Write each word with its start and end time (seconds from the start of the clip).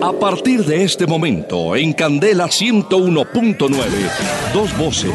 A 0.00 0.12
partir 0.12 0.64
de 0.64 0.84
este 0.84 1.08
momento, 1.08 1.74
en 1.74 1.92
Candela 1.92 2.46
101.9, 2.46 3.68
dos 4.54 4.78
voces, 4.78 5.10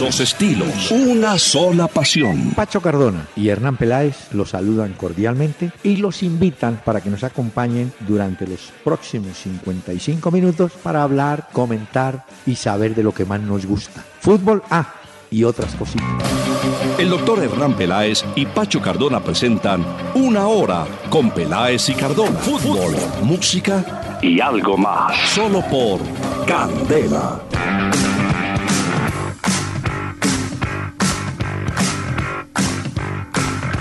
dos 0.00 0.18
estilos, 0.18 0.90
una 0.90 1.38
sola 1.38 1.86
pasión. 1.86 2.50
Pacho 2.56 2.80
Cardona 2.80 3.28
y 3.36 3.48
Hernán 3.48 3.76
Peláez 3.76 4.32
los 4.32 4.50
saludan 4.50 4.94
cordialmente 4.94 5.70
y 5.84 5.96
los 5.96 6.24
invitan 6.24 6.80
para 6.84 7.00
que 7.00 7.08
nos 7.08 7.22
acompañen 7.22 7.92
durante 8.00 8.48
los 8.48 8.72
próximos 8.82 9.38
55 9.38 10.28
minutos 10.32 10.72
para 10.82 11.04
hablar, 11.04 11.48
comentar 11.52 12.26
y 12.46 12.56
saber 12.56 12.96
de 12.96 13.04
lo 13.04 13.14
que 13.14 13.24
más 13.24 13.40
nos 13.40 13.64
gusta. 13.64 14.04
Fútbol 14.18 14.64
A 14.70 14.92
y 15.30 15.44
otras 15.44 15.76
cositas. 15.76 16.49
El 16.98 17.08
doctor 17.08 17.42
Hernán 17.42 17.74
Peláez 17.74 18.24
y 18.34 18.46
Pacho 18.46 18.80
Cardona 18.80 19.20
presentan 19.20 19.84
Una 20.14 20.46
Hora 20.46 20.86
con 21.08 21.30
Peláez 21.30 21.88
y 21.88 21.94
Cardona. 21.94 22.38
Fútbol, 22.38 22.94
música 23.22 24.18
y 24.22 24.40
algo 24.40 24.76
más. 24.76 25.16
Solo 25.30 25.62
por 25.70 26.00
Candela. 26.46 27.40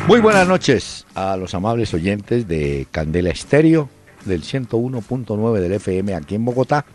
Muy 0.07 0.21
buenas 0.21 0.47
noches 0.47 1.05
a 1.13 1.37
los 1.37 1.53
amables 1.53 1.93
oyentes 1.93 2.47
de 2.47 2.87
Candela 2.89 3.29
Estéreo 3.29 3.89
del 4.25 4.41
101.9 4.41 5.59
del 5.59 5.73
FM 5.73 6.15
aquí 6.15 6.35
en 6.35 6.45
Bogotá. 6.45 6.85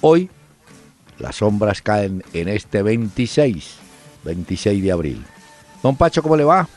Hoy 0.00 0.30
las 1.18 1.36
sombras 1.36 1.82
caen 1.82 2.22
en 2.32 2.48
este 2.48 2.82
26, 2.82 3.81
26 4.24 4.82
de 4.82 4.92
abril. 4.92 5.24
Don 5.82 5.96
Pacho, 5.96 6.22
¿cómo 6.22 6.36
le 6.36 6.44
va? 6.44 6.68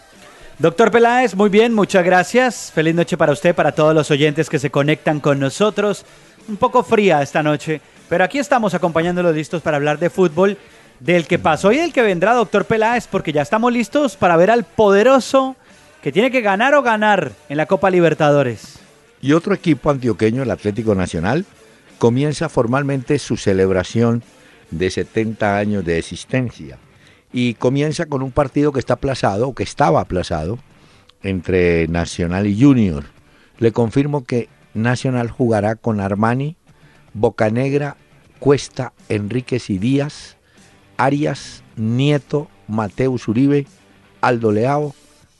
Doctor 0.58 0.90
Peláez, 0.90 1.36
muy 1.36 1.50
bien, 1.50 1.74
muchas 1.74 2.06
gracias. 2.06 2.72
Feliz 2.74 2.96
noche 2.96 3.18
para 3.18 3.34
usted, 3.34 3.54
para 3.54 3.74
todos 3.74 3.94
los 3.94 4.10
oyentes 4.10 4.50
que 4.50 4.58
se 4.58 4.70
conectan 4.70 5.20
con 5.20 5.38
nosotros. 5.38 6.06
Un 6.48 6.56
poco 6.56 6.82
fría 6.82 7.22
esta 7.22 7.44
noche, 7.44 7.82
pero 8.08 8.24
aquí 8.24 8.40
estamos 8.40 8.74
acompañándolos 8.74 9.36
listos 9.36 9.62
para 9.62 9.78
hablar 9.78 10.00
de 10.00 10.10
fútbol, 10.10 10.58
del 11.00 11.28
que 11.28 11.40
pasó 11.40 11.74
y 11.74 11.78
del 11.78 11.92
que 11.92 12.04
vendrá, 12.04 12.34
doctor 12.34 12.64
Peláez, 12.66 13.08
porque 13.08 13.34
ya 13.34 13.42
estamos 13.42 13.74
listos 13.74 14.16
para 14.16 14.38
ver 14.38 14.50
al 14.50 14.64
poderoso 14.64 15.58
que 16.02 16.14
tiene 16.14 16.32
que 16.32 16.42
ganar 16.42 16.74
o 16.74 16.82
ganar 16.82 17.34
en 17.50 17.58
la 17.58 17.66
Copa 17.66 17.90
Libertadores. 17.90 18.80
Y 19.22 19.34
otro 19.34 19.54
equipo 19.54 19.90
antioqueño, 19.90 20.44
el 20.44 20.52
Atlético 20.52 20.96
Nacional, 20.96 21.46
comienza 21.98 22.48
formalmente 22.48 23.20
su 23.20 23.36
celebración 23.36 24.24
de 24.72 24.90
70 24.90 25.58
años 25.58 25.84
de 25.84 25.98
existencia 25.98 26.78
y 27.36 27.56
comienza 27.56 28.06
con 28.06 28.24
un 28.24 28.32
partido 28.32 28.72
que 28.72 28.80
está 28.80 28.94
aplazado, 28.94 29.50
o 29.50 29.54
que 29.54 29.64
estaba 29.64 30.00
aplazado, 30.00 30.58
entre 31.22 31.86
Nacional 31.90 32.48
y 32.48 32.58
Junior. 32.58 33.04
Le 33.60 33.74
confirmo 33.74 34.24
que 34.24 34.48
Nacional 34.74 35.30
jugará 35.30 35.76
con 35.76 36.00
Armani, 36.00 36.56
Bocanegra, 37.14 37.98
Cuesta, 38.40 38.94
Enríquez 39.10 39.70
y 39.70 39.80
Díaz, 39.80 40.38
Arias, 40.96 41.62
Nieto, 41.76 42.48
Mateus 42.70 43.28
Uribe, 43.28 43.68
Aldo 44.22 44.54
Leao, 44.54 44.96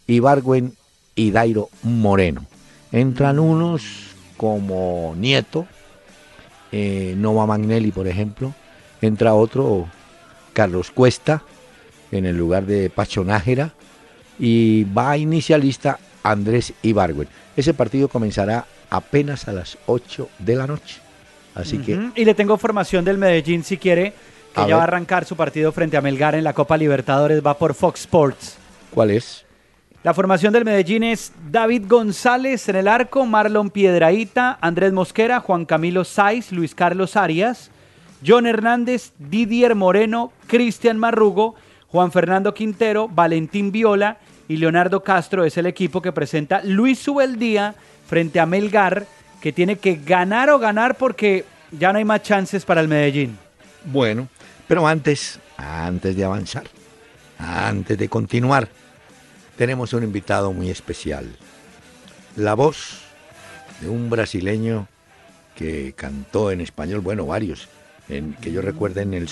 Ibargüen 0.06 0.74
y 1.16 1.32
Dairo 1.32 1.70
Moreno. 1.82 2.46
Entran 2.92 3.40
unos 3.40 4.16
como 4.36 5.16
Nieto, 5.18 5.66
eh, 6.74 7.16
Nova 7.18 7.46
Magnelli, 7.46 7.94
por 7.94 8.10
ejemplo. 8.10 8.54
Entra 9.02 9.34
otro, 9.34 9.88
Carlos 10.52 10.92
Cuesta, 10.92 11.42
en 12.12 12.26
el 12.26 12.38
lugar 12.38 12.66
de 12.66 12.90
Pacho 12.90 13.24
Nájera. 13.24 13.74
Y 14.38 14.84
va 14.86 15.12
a 15.12 15.18
inicialista 15.18 16.00
Andrés 16.24 16.74
Ibargüen. 16.82 17.28
Ese 17.56 17.74
partido 17.74 18.10
comenzará 18.10 18.66
apenas 18.90 19.48
a 19.48 19.54
las 19.54 19.78
8 19.86 20.30
de 20.40 20.56
la 20.56 20.68
noche. 20.68 21.00
Así 21.54 21.78
que. 21.78 22.10
Y 22.16 22.26
le 22.26 22.34
tengo 22.34 22.58
formación 22.58 23.06
del 23.06 23.18
Medellín 23.18 23.64
si 23.64 23.78
quiere, 23.78 24.14
que 24.54 24.68
ya 24.68 24.76
va 24.76 24.82
a 24.82 24.86
arrancar 24.86 25.26
su 25.26 25.36
partido 25.36 25.72
frente 25.72 25.96
a 25.96 26.02
Melgar 26.02 26.36
en 26.36 26.44
la 26.44 26.54
Copa 26.54 26.78
Libertadores, 26.78 27.46
va 27.46 27.58
por 27.58 27.74
Fox 27.74 28.02
Sports. 28.02 28.58
¿Cuál 28.92 29.12
es? 29.12 29.46
La 30.04 30.14
formación 30.14 30.54
del 30.54 30.66
Medellín 30.66 31.04
es 31.04 31.34
David 31.50 31.86
González 31.88 32.70
en 32.70 32.76
el 32.76 32.88
arco, 32.88 33.26
Marlon 33.26 33.72
Piedraíta, 33.72 34.58
Andrés 34.62 34.94
Mosquera, 34.94 35.40
Juan 35.40 35.66
Camilo 35.66 36.04
Saiz, 36.04 36.52
Luis 36.52 36.76
Carlos 36.76 37.16
Arias, 37.16 37.72
John 38.26 38.46
Hernández, 38.46 39.14
Didier 39.18 39.74
Moreno, 39.74 40.32
Cristian 40.46 41.00
Marrugo, 41.00 41.56
Juan 41.96 42.12
Fernando 42.12 42.54
Quintero, 42.54 43.08
Valentín 43.08 43.72
Viola 43.72 44.18
y 44.50 44.58
Leonardo 44.58 45.02
Castro 45.02 45.46
es 45.46 45.56
el 45.56 45.66
equipo 45.66 46.02
que 46.02 46.12
presenta 46.12 46.62
Luis 46.62 47.00
Subeldía 47.00 47.74
frente 48.06 48.42
a 48.42 48.46
Melgar, 48.46 49.08
que 49.40 49.54
tiene 49.54 49.78
que 49.78 50.02
ganar 50.06 50.50
o 50.50 50.60
ganar 50.60 50.98
porque 50.98 51.46
ya 51.72 51.94
no 51.94 52.00
hay 52.00 52.04
más 52.04 52.22
chances 52.22 52.66
para 52.66 52.82
el 52.82 52.90
Medellín. 52.90 53.38
Bueno, 53.86 54.28
pero 54.68 54.86
antes, 54.86 55.40
antes 55.56 56.18
de 56.18 56.26
avanzar, 56.26 56.66
antes 57.40 57.98
de 57.98 58.10
continuar, 58.10 58.68
tenemos 59.56 59.94
un 59.94 60.04
invitado 60.04 60.52
muy 60.52 60.70
especial. 60.70 61.34
La 62.36 62.56
voz 62.56 63.04
de 63.80 63.88
un 63.88 64.10
brasileño 64.10 64.90
que 65.56 65.94
cantó 65.96 66.52
en 66.52 66.60
español, 66.60 67.00
bueno, 67.00 67.26
varios, 67.26 67.70
en, 68.10 68.34
que 68.34 68.52
yo 68.52 68.62
recuerde 68.62 69.04
en 69.04 69.14
el 69.14 69.30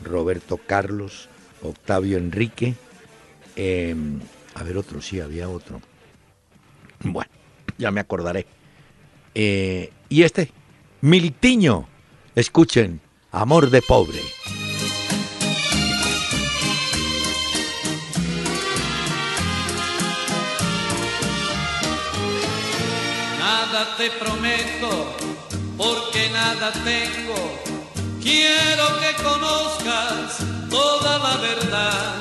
Roberto 0.00 0.60
Carlos, 0.64 1.28
Octavio 1.62 2.18
Enrique, 2.18 2.74
eh, 3.56 3.94
a 4.54 4.62
ver 4.62 4.76
otro, 4.76 5.00
sí, 5.00 5.20
había 5.20 5.48
otro. 5.48 5.80
Bueno, 7.00 7.30
ya 7.76 7.90
me 7.90 8.00
acordaré. 8.00 8.46
Eh, 9.34 9.92
y 10.08 10.22
este, 10.22 10.50
Miltiño, 11.00 11.88
escuchen, 12.34 13.00
Amor 13.30 13.70
de 13.70 13.82
Pobre. 13.82 14.20
Nada 23.38 23.96
te 23.96 24.10
prometo, 24.10 25.16
porque 25.76 26.30
nada 26.32 26.72
tengo. 26.72 27.36
Quiero 28.20 28.86
que 28.98 29.22
conozcas 29.22 30.47
la 31.28 31.36
verdad. 31.36 32.14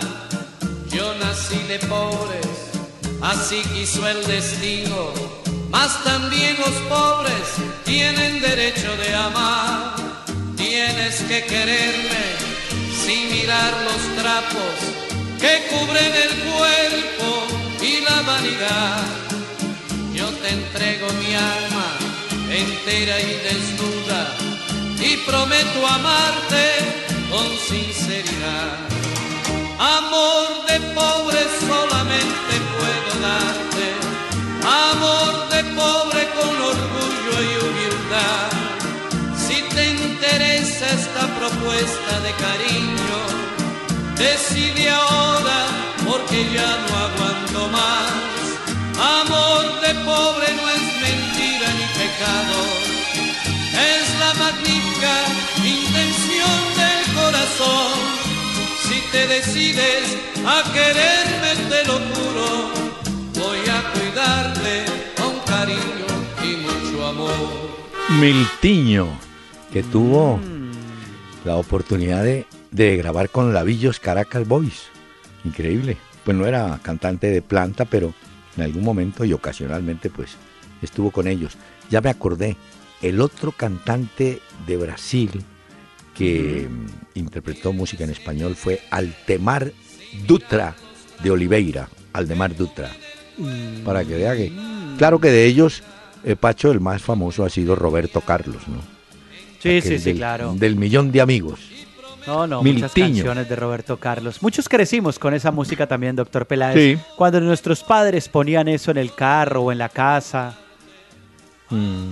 Yo 0.90 1.14
nací 1.16 1.60
de 1.72 1.80
pobres, 1.80 2.50
así 3.22 3.62
quiso 3.74 4.08
el 4.08 4.22
destino. 4.26 5.00
Mas 5.70 5.92
también 6.04 6.56
los 6.66 6.76
pobres 6.96 7.48
tienen 7.86 8.42
derecho 8.42 8.92
de 9.04 9.10
amar. 9.16 9.96
Tienes 10.56 11.16
que 11.30 11.40
quererme 11.46 12.26
sin 13.04 13.22
mirar 13.36 13.74
los 13.88 14.02
trapos 14.22 14.76
que 15.42 15.54
cubren 15.72 16.12
el 16.26 16.34
cuerpo 16.52 17.30
y 17.90 17.94
la 18.08 18.18
vanidad. 18.32 19.04
Yo 20.14 20.28
te 20.42 20.50
entrego 20.60 21.08
mi 21.22 21.34
alma 21.36 21.88
entera 22.64 23.16
y 23.20 23.34
desnuda 23.48 24.22
y 25.00 25.18
prometo 25.30 25.80
amarte 25.88 26.66
con 27.30 27.48
sinceridad. 27.70 28.97
Amor 29.80 30.66
de 30.68 30.80
pobre 30.96 31.40
solamente 31.60 32.54
puedo 32.78 33.22
darte, 33.22 33.86
amor 34.66 35.50
de 35.50 35.64
pobre 35.76 36.28
con 36.34 36.50
orgullo 36.74 37.36
y 37.44 37.52
humildad. 37.64 38.50
Si 39.38 39.62
te 39.76 39.94
interesa 39.94 40.90
esta 40.90 41.28
propuesta 41.38 42.20
de 42.22 42.32
cariño, 42.46 43.20
decide 44.18 44.90
ahora 44.90 45.68
porque 46.08 46.52
ya 46.52 46.72
no 46.84 46.98
aguanto 46.98 47.70
más. 47.70 48.12
Amor 49.22 49.80
de 49.82 49.94
pobre 49.94 50.48
no 50.56 50.70
es 50.70 50.86
mentira 51.06 51.68
ni 51.78 51.86
pecado, 52.02 52.58
es 53.94 54.20
la 54.22 54.34
magnífica 54.44 55.14
intención 55.64 56.60
del 56.78 57.14
corazón. 57.14 58.27
Te 59.12 59.28
decides 59.28 60.18
a 60.46 60.64
quererme, 60.74 61.70
te 61.70 61.86
lo 61.88 61.94
juro, 61.94 62.72
voy 63.36 63.60
a 63.70 63.94
cuidarte 63.94 64.86
con 65.16 65.40
cariño 65.46 66.06
y 66.44 66.58
mucho 66.58 67.08
amor. 67.08 67.32
Miltiño, 68.20 69.08
que 69.72 69.84
tuvo 69.84 70.40
la 71.46 71.56
oportunidad 71.56 72.24
de, 72.24 72.46
de 72.72 72.98
grabar 72.98 73.30
con 73.30 73.54
Lavillos 73.54 74.00
Caracas 74.00 74.48
Boys. 74.48 74.90
Increíble. 75.46 75.98
Pues 76.26 76.36
no 76.36 76.46
era 76.46 76.80
cantante 76.84 77.28
de 77.28 77.42
planta, 77.42 77.86
pero 77.86 78.14
en 78.58 78.64
algún 78.64 78.84
momento 78.84 79.24
y 79.24 79.32
ocasionalmente 79.32 80.10
pues 80.10 80.36
estuvo 80.82 81.12
con 81.12 81.28
ellos. 81.28 81.58
Ya 81.90 82.02
me 82.02 82.10
acordé, 82.10 82.58
el 83.02 83.22
otro 83.22 83.54
cantante 83.54 84.42
de 84.66 84.78
Brasil 84.78 85.46
que 86.18 86.68
interpretó 87.16 87.74
música 87.74 88.04
en 88.04 88.10
español 88.10 88.56
fue 88.56 88.82
Altemar 88.90 89.72
Dutra 90.26 90.76
de 91.24 91.32
Oliveira. 91.32 91.90
Aldemar 92.14 92.56
Dutra. 92.56 92.90
Para 93.86 94.04
que 94.04 94.16
vea 94.16 94.36
que. 94.36 94.52
Claro 94.98 95.20
que 95.20 95.30
de 95.30 95.46
ellos 95.46 95.84
eh, 96.24 96.36
Pacho, 96.36 96.72
el 96.72 96.80
más 96.80 97.02
famoso 97.02 97.46
ha 97.46 97.50
sido 97.50 97.76
Roberto 97.76 98.22
Carlos, 98.22 98.68
¿no? 98.68 98.78
Sí, 99.60 99.82
sí, 99.82 100.00
sí, 100.00 100.14
claro. 100.16 100.54
Del 100.56 100.76
millón 100.76 101.12
de 101.12 101.22
amigos. 101.22 101.60
No, 102.26 102.46
no, 102.46 102.62
muchas 102.62 102.92
canciones 102.94 103.48
de 103.48 103.56
Roberto 103.56 103.98
Carlos. 103.98 104.42
Muchos 104.42 104.68
crecimos 104.68 105.18
con 105.18 105.34
esa 105.34 105.52
música 105.52 105.88
también, 105.88 106.16
doctor 106.16 106.46
Peláez. 106.46 106.76
Sí. 106.76 107.02
Cuando 107.16 107.40
nuestros 107.40 107.84
padres 107.84 108.28
ponían 108.28 108.68
eso 108.68 108.92
en 108.92 108.98
el 108.98 109.14
carro 109.14 109.62
o 109.62 109.72
en 109.72 109.78
la 109.78 109.88
casa. 109.88 110.58
Mm. 111.70 112.12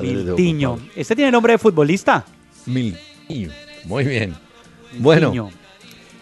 Miltiño. 0.02 0.78
¿Este 0.96 1.14
tiene 1.14 1.30
nombre 1.30 1.52
de 1.52 1.58
futbolista? 1.58 2.24
Miltiño. 2.66 3.50
Muy 3.84 4.04
bien. 4.04 4.34
Bueno. 4.98 5.50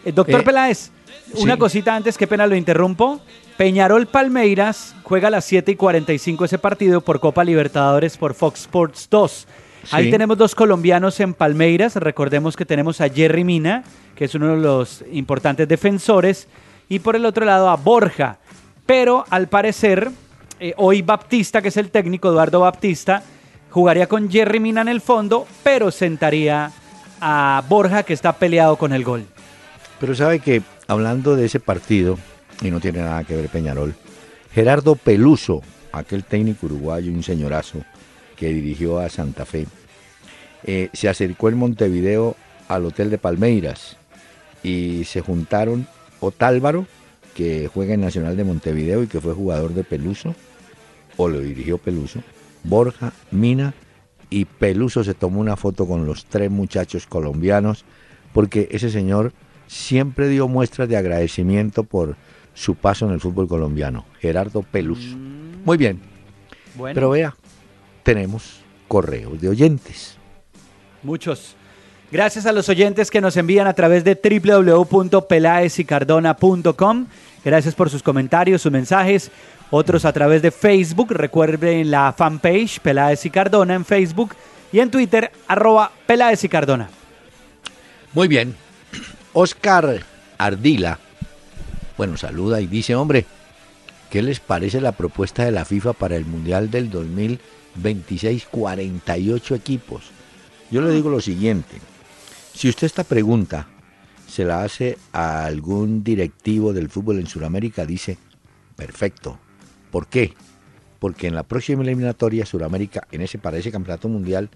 Eh, 0.04 0.12
doctor 0.12 0.40
eh, 0.40 0.44
Peláez, 0.44 0.90
una 1.34 1.56
cosita 1.56 1.94
antes, 1.94 2.18
qué 2.18 2.26
pena 2.26 2.46
lo 2.46 2.54
interrumpo. 2.54 3.20
Peñarol 3.56 4.06
Palmeiras 4.06 4.94
juega 5.04 5.28
a 5.28 5.30
las 5.30 5.44
7 5.44 5.72
y 5.72 5.76
45 5.76 6.44
ese 6.44 6.58
partido 6.58 7.00
por 7.00 7.20
Copa 7.20 7.44
Libertadores 7.44 8.16
por 8.16 8.34
Fox 8.34 8.62
Sports 8.62 9.08
2. 9.10 9.46
Ahí 9.90 10.10
tenemos 10.10 10.38
dos 10.38 10.54
colombianos 10.54 11.20
en 11.20 11.34
Palmeiras. 11.34 11.96
Recordemos 11.96 12.56
que 12.56 12.64
tenemos 12.64 13.00
a 13.00 13.08
Jerry 13.08 13.44
Mina, 13.44 13.84
que 14.16 14.24
es 14.24 14.34
uno 14.34 14.56
de 14.56 14.62
los 14.62 15.04
importantes 15.12 15.68
defensores, 15.68 16.48
y 16.88 16.98
por 16.98 17.16
el 17.16 17.26
otro 17.26 17.44
lado 17.44 17.68
a 17.68 17.76
Borja. 17.76 18.38
Pero 18.86 19.24
al 19.30 19.48
parecer, 19.48 20.10
eh, 20.58 20.74
hoy 20.76 21.02
Baptista, 21.02 21.62
que 21.62 21.68
es 21.68 21.76
el 21.76 21.90
técnico, 21.90 22.28
Eduardo 22.28 22.60
Baptista, 22.60 23.22
jugaría 23.74 24.06
con 24.06 24.30
Jerry 24.30 24.60
Mina 24.60 24.82
en 24.82 24.88
el 24.88 25.00
fondo, 25.00 25.48
pero 25.64 25.90
sentaría 25.90 26.70
a 27.20 27.60
Borja, 27.68 28.04
que 28.04 28.12
está 28.12 28.34
peleado 28.34 28.76
con 28.76 28.92
el 28.92 29.02
gol. 29.02 29.24
Pero 29.98 30.14
sabe 30.14 30.38
que, 30.38 30.62
hablando 30.86 31.34
de 31.34 31.46
ese 31.46 31.58
partido, 31.58 32.16
y 32.62 32.70
no 32.70 32.78
tiene 32.78 33.00
nada 33.00 33.24
que 33.24 33.34
ver 33.34 33.48
Peñarol, 33.48 33.96
Gerardo 34.54 34.94
Peluso, 34.94 35.60
aquel 35.90 36.22
técnico 36.22 36.66
uruguayo, 36.66 37.10
un 37.10 37.24
señorazo, 37.24 37.80
que 38.36 38.46
dirigió 38.50 39.00
a 39.00 39.08
Santa 39.08 39.44
Fe, 39.44 39.66
eh, 40.62 40.88
se 40.92 41.08
acercó 41.08 41.48
en 41.48 41.58
Montevideo 41.58 42.36
al 42.68 42.84
Hotel 42.84 43.10
de 43.10 43.18
Palmeiras 43.18 43.96
y 44.62 45.02
se 45.04 45.20
juntaron 45.20 45.88
Otálvaro, 46.20 46.86
que 47.34 47.68
juega 47.74 47.94
en 47.94 48.02
Nacional 48.02 48.36
de 48.36 48.44
Montevideo 48.44 49.02
y 49.02 49.08
que 49.08 49.20
fue 49.20 49.34
jugador 49.34 49.74
de 49.74 49.82
Peluso, 49.82 50.36
o 51.16 51.28
lo 51.28 51.40
dirigió 51.40 51.78
Peluso, 51.78 52.20
Borja, 52.64 53.12
Mina, 53.30 53.74
y 54.30 54.46
Peluso 54.46 55.04
se 55.04 55.14
tomó 55.14 55.40
una 55.40 55.56
foto 55.56 55.86
con 55.86 56.06
los 56.06 56.24
tres 56.24 56.50
muchachos 56.50 57.06
colombianos, 57.06 57.84
porque 58.32 58.68
ese 58.72 58.90
señor 58.90 59.32
siempre 59.66 60.28
dio 60.28 60.48
muestras 60.48 60.88
de 60.88 60.96
agradecimiento 60.96 61.84
por 61.84 62.16
su 62.54 62.74
paso 62.74 63.06
en 63.06 63.12
el 63.12 63.20
fútbol 63.20 63.46
colombiano, 63.46 64.06
Gerardo 64.20 64.62
Peluso. 64.62 65.16
Mm. 65.16 65.64
Muy 65.64 65.76
bien. 65.76 66.00
Pero 66.94 67.10
vea, 67.10 67.36
tenemos 68.02 68.62
correos 68.88 69.40
de 69.40 69.48
oyentes. 69.48 70.16
Muchos. 71.02 71.54
Gracias 72.10 72.46
a 72.46 72.52
los 72.52 72.68
oyentes 72.68 73.10
que 73.10 73.20
nos 73.20 73.36
envían 73.36 73.66
a 73.66 73.74
través 73.74 74.04
de 74.04 74.14
www.pelaesicardona.com. 74.14 77.06
Gracias 77.44 77.74
por 77.74 77.90
sus 77.90 78.02
comentarios, 78.02 78.62
sus 78.62 78.70
mensajes. 78.70 79.32
Otros 79.76 80.04
a 80.04 80.12
través 80.12 80.40
de 80.40 80.52
Facebook. 80.52 81.10
Recuerden 81.10 81.90
la 81.90 82.12
fanpage 82.12 82.78
Peláez 82.78 83.26
y 83.26 83.30
Cardona 83.30 83.74
en 83.74 83.84
Facebook. 83.84 84.36
Y 84.72 84.78
en 84.78 84.88
Twitter, 84.88 85.32
arroba 85.48 85.90
Peláez 86.06 86.44
y 86.44 86.48
Cardona. 86.48 86.88
Muy 88.12 88.28
bien. 88.28 88.54
Oscar 89.32 90.00
Ardila, 90.38 91.00
bueno, 91.98 92.16
saluda 92.16 92.60
y 92.60 92.68
dice, 92.68 92.94
hombre, 92.94 93.26
¿qué 94.10 94.22
les 94.22 94.38
parece 94.38 94.80
la 94.80 94.92
propuesta 94.92 95.44
de 95.44 95.50
la 95.50 95.64
FIFA 95.64 95.94
para 95.94 96.14
el 96.14 96.24
Mundial 96.24 96.70
del 96.70 96.88
2000? 96.88 97.40
26, 97.74 98.46
48 98.52 99.56
equipos. 99.56 100.04
Yo 100.70 100.82
le 100.82 100.92
digo 100.92 101.10
lo 101.10 101.20
siguiente, 101.20 101.78
si 102.54 102.68
usted 102.68 102.86
esta 102.86 103.02
pregunta 103.02 103.66
se 104.28 104.44
la 104.44 104.62
hace 104.62 104.98
a 105.12 105.44
algún 105.46 106.04
directivo 106.04 106.72
del 106.72 106.90
fútbol 106.90 107.18
en 107.18 107.26
Sudamérica, 107.26 107.84
dice, 107.84 108.18
perfecto. 108.76 109.40
¿Por 109.94 110.08
qué? 110.08 110.32
Porque 110.98 111.28
en 111.28 111.36
la 111.36 111.44
próxima 111.44 111.84
eliminatoria 111.84 112.44
Sudamérica, 112.44 113.06
en 113.12 113.20
ese, 113.20 113.38
para 113.38 113.58
ese 113.58 113.70
campeonato 113.70 114.08
mundial, 114.08 114.50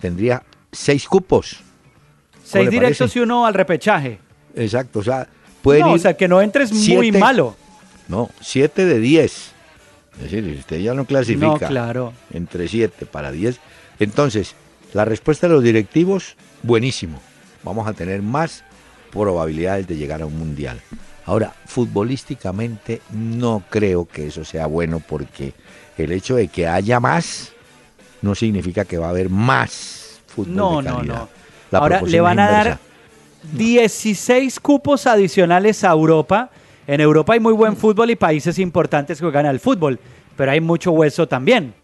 tendría 0.00 0.44
seis 0.70 1.08
cupos. 1.08 1.56
Seis 2.44 2.70
directos 2.70 3.16
y 3.16 3.18
uno 3.18 3.44
al 3.44 3.54
repechaje. 3.54 4.20
Exacto, 4.54 5.00
o 5.00 5.02
sea, 5.02 5.26
puede 5.62 5.80
no, 5.80 5.94
O 5.94 5.98
sea, 5.98 6.16
que 6.16 6.28
no 6.28 6.40
entres 6.40 6.72
muy 6.72 7.10
malo. 7.10 7.56
No, 8.06 8.30
siete 8.40 8.84
de 8.84 9.00
diez. 9.00 9.50
Es 10.18 10.30
decir, 10.30 10.58
usted 10.60 10.78
ya 10.78 10.94
no 10.94 11.06
clasifica 11.06 11.66
claro. 11.66 12.12
entre 12.32 12.68
7 12.68 13.04
para 13.06 13.32
10. 13.32 13.58
Entonces, 13.98 14.54
la 14.92 15.04
respuesta 15.04 15.48
de 15.48 15.54
los 15.54 15.64
directivos, 15.64 16.36
buenísimo. 16.62 17.20
Vamos 17.64 17.88
a 17.88 17.94
tener 17.94 18.22
más 18.22 18.62
probabilidades 19.10 19.88
de 19.88 19.96
llegar 19.96 20.22
a 20.22 20.26
un 20.26 20.38
mundial. 20.38 20.80
Ahora, 21.26 21.52
futbolísticamente 21.66 23.00
no 23.10 23.62
creo 23.70 24.06
que 24.06 24.26
eso 24.26 24.44
sea 24.44 24.66
bueno 24.66 25.00
porque 25.00 25.54
el 25.96 26.12
hecho 26.12 26.36
de 26.36 26.48
que 26.48 26.66
haya 26.66 27.00
más 27.00 27.52
no 28.22 28.34
significa 28.34 28.84
que 28.84 28.98
va 28.98 29.06
a 29.06 29.10
haber 29.10 29.30
más 29.30 30.20
fútbol 30.26 30.56
no, 30.56 30.82
de 30.82 30.88
calidad. 30.88 31.14
No, 31.14 31.28
no. 31.72 31.78
Ahora 31.78 32.02
le 32.02 32.20
van 32.20 32.38
a 32.38 32.50
dar 32.50 32.78
16 33.52 34.60
cupos 34.60 35.06
adicionales 35.06 35.82
a 35.84 35.90
Europa 35.90 36.50
en 36.86 37.00
Europa 37.00 37.32
hay 37.32 37.40
muy 37.40 37.52
buen 37.52 37.76
fútbol 37.76 38.10
y 38.10 38.16
países 38.16 38.58
importantes 38.58 39.18
que 39.18 39.24
juegan 39.24 39.46
al 39.46 39.58
fútbol, 39.58 39.98
pero 40.36 40.52
hay 40.52 40.60
mucho 40.60 40.92
hueso 40.92 41.26
también. 41.26 41.74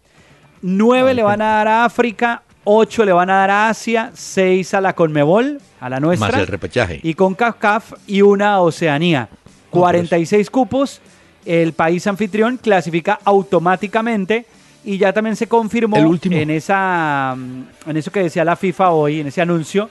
Nueve 0.61 1.13
le 1.13 1.23
van 1.23 1.41
a 1.41 1.45
dar 1.45 1.67
a 1.67 1.85
África, 1.85 2.43
ocho 2.63 3.05
le 3.05 3.13
van 3.13 3.29
a 3.29 3.35
dar 3.35 3.49
a 3.49 3.69
Asia, 3.69 4.11
seis 4.13 4.73
a 4.73 4.81
la 4.81 4.93
Conmebol, 4.93 5.59
a 5.79 5.89
la 5.89 5.99
nuestra. 5.99 6.29
Más 6.29 6.39
el 6.39 6.47
repechaje. 6.47 6.99
Y 7.03 7.13
con 7.13 7.35
CAF 7.35 7.93
y 8.07 8.21
una 8.21 8.53
a 8.53 8.61
Oceanía. 8.61 9.29
46 9.69 10.49
cupos. 10.49 11.01
El 11.45 11.73
país 11.73 12.05
anfitrión 12.05 12.57
clasifica 12.57 13.19
automáticamente 13.23 14.45
y 14.83 14.97
ya 14.97 15.11
también 15.11 15.35
se 15.35 15.47
confirmó 15.47 15.97
en 15.97 16.49
esa 16.51 17.35
en 17.35 17.97
eso 17.97 18.11
que 18.11 18.23
decía 18.23 18.45
la 18.45 18.55
FIFA 18.55 18.91
hoy, 18.91 19.19
en 19.21 19.27
ese 19.27 19.41
anuncio, 19.41 19.89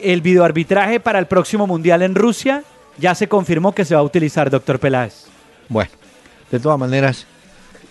el 0.00 0.20
videoarbitraje 0.20 1.00
para 1.00 1.18
el 1.18 1.26
próximo 1.26 1.66
mundial 1.66 2.02
en 2.02 2.14
Rusia 2.14 2.62
ya 2.98 3.14
se 3.14 3.28
confirmó 3.28 3.72
que 3.72 3.84
se 3.84 3.94
va 3.94 4.00
a 4.00 4.04
utilizar, 4.04 4.50
doctor 4.50 4.78
Peláez. 4.78 5.26
Bueno, 5.68 5.90
de 6.50 6.60
todas 6.60 6.78
maneras, 6.78 7.26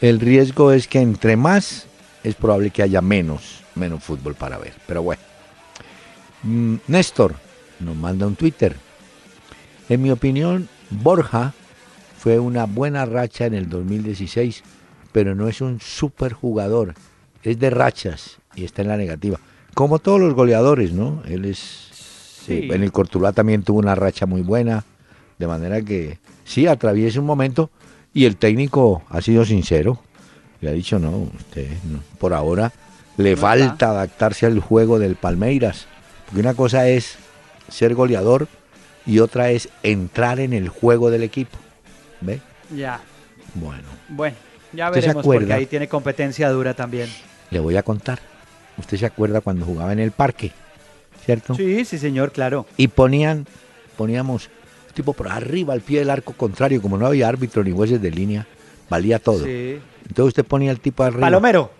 el 0.02 0.20
riesgo 0.20 0.72
es 0.72 0.88
que 0.88 1.00
entre 1.00 1.36
más 1.36 1.88
es 2.24 2.36
probable 2.36 2.70
que 2.72 2.82
haya 2.82 3.02
menos, 3.02 3.62
menos 3.76 4.04
fútbol 4.04 4.36
para 4.36 4.58
ver. 4.58 4.74
Pero 4.88 5.04
bueno. 5.04 5.22
Mm, 6.44 6.76
Néstor 6.88 7.36
nos 7.80 7.96
manda 7.96 8.28
un 8.28 8.36
Twitter. 8.36 8.76
En 9.90 10.02
mi 10.02 10.12
opinión, 10.12 10.68
Borja 10.90 11.54
fue 12.18 12.40
una 12.40 12.66
buena 12.66 13.06
racha 13.06 13.46
en 13.46 13.54
el 13.54 13.70
2016, 13.70 14.64
pero 15.12 15.36
no 15.36 15.48
es 15.48 15.62
un 15.62 15.80
super 15.80 16.34
jugador. 16.34 16.94
Es 17.44 17.60
de 17.60 17.70
rachas 17.70 18.38
y 18.56 18.64
está 18.64 18.82
en 18.82 18.88
la 18.88 18.98
negativa. 18.98 19.40
Como 19.74 20.00
todos 20.00 20.20
los 20.20 20.34
goleadores, 20.34 20.92
¿no? 20.92 21.22
Él 21.28 21.46
es. 21.46 21.84
En 22.48 22.84
el 22.84 22.92
Cortulá 22.92 23.32
también 23.32 23.64
tuvo 23.64 23.80
una 23.80 23.96
racha 23.96 24.26
muy 24.26 24.42
buena. 24.42 24.86
De 25.40 25.48
manera 25.48 25.82
que 25.82 26.20
sí, 26.46 26.68
atraviese 26.68 27.20
un 27.20 27.26
momento 27.26 27.72
y 28.14 28.26
el 28.26 28.38
técnico 28.38 29.04
ha 29.10 29.22
sido 29.22 29.44
sincero. 29.46 30.00
Le 30.62 30.70
ha 30.70 30.74
dicho, 30.74 31.00
no, 31.00 31.30
usted 31.38 31.68
por 32.18 32.34
ahora 32.34 32.72
le 33.18 33.36
falta 33.36 33.90
adaptarse 33.90 34.46
al 34.46 34.60
juego 34.60 35.00
del 35.00 35.16
Palmeiras. 35.16 35.88
Porque 36.26 36.42
una 36.42 36.54
cosa 36.54 36.88
es 36.88 37.18
ser 37.70 37.96
goleador 37.96 38.48
y 39.06 39.20
otra 39.20 39.52
es 39.52 39.70
entrar 39.84 40.40
en 40.40 40.54
el 40.54 40.70
juego 40.70 41.12
del 41.12 41.24
equipo. 41.24 41.58
¿Ve? 42.22 42.42
Ya. 42.76 43.00
Bueno. 43.54 43.84
Bueno, 44.10 44.36
ya 44.74 44.90
veremos 44.90 45.24
porque 45.24 45.54
ahí 45.54 45.66
tiene 45.66 45.88
competencia 45.88 46.50
dura 46.50 46.74
también. 46.74 47.10
Le 47.52 47.60
voy 47.60 47.78
a 47.78 47.84
contar. 47.84 48.20
¿Usted 48.78 48.98
se 48.98 49.06
acuerda 49.06 49.42
cuando 49.42 49.66
jugaba 49.66 49.94
en 49.94 50.00
el 50.00 50.12
parque? 50.12 50.52
¿Cierto? 51.24 51.56
Sí, 51.56 51.86
sí, 51.86 51.98
señor, 51.98 52.32
claro. 52.32 52.66
Y 52.78 52.90
ponían, 52.90 53.48
poníamos 53.98 54.50
tipo 54.94 55.14
por 55.14 55.28
arriba 55.28 55.74
al 55.74 55.82
pie 55.82 56.00
del 56.00 56.10
arco 56.10 56.34
contrario, 56.34 56.82
como 56.82 56.98
no 56.98 57.06
había 57.06 57.28
árbitro 57.28 57.64
ni 57.64 57.72
jueces 57.72 58.02
de 58.02 58.12
línea, 58.12 58.48
valía 58.90 59.20
todo. 59.20 59.46
Entonces 59.46 60.28
usted 60.28 60.46
ponía 60.46 60.72
el 60.72 60.80
tipo 60.80 61.04
arriba. 61.04 61.22
Palomero. 61.22 61.72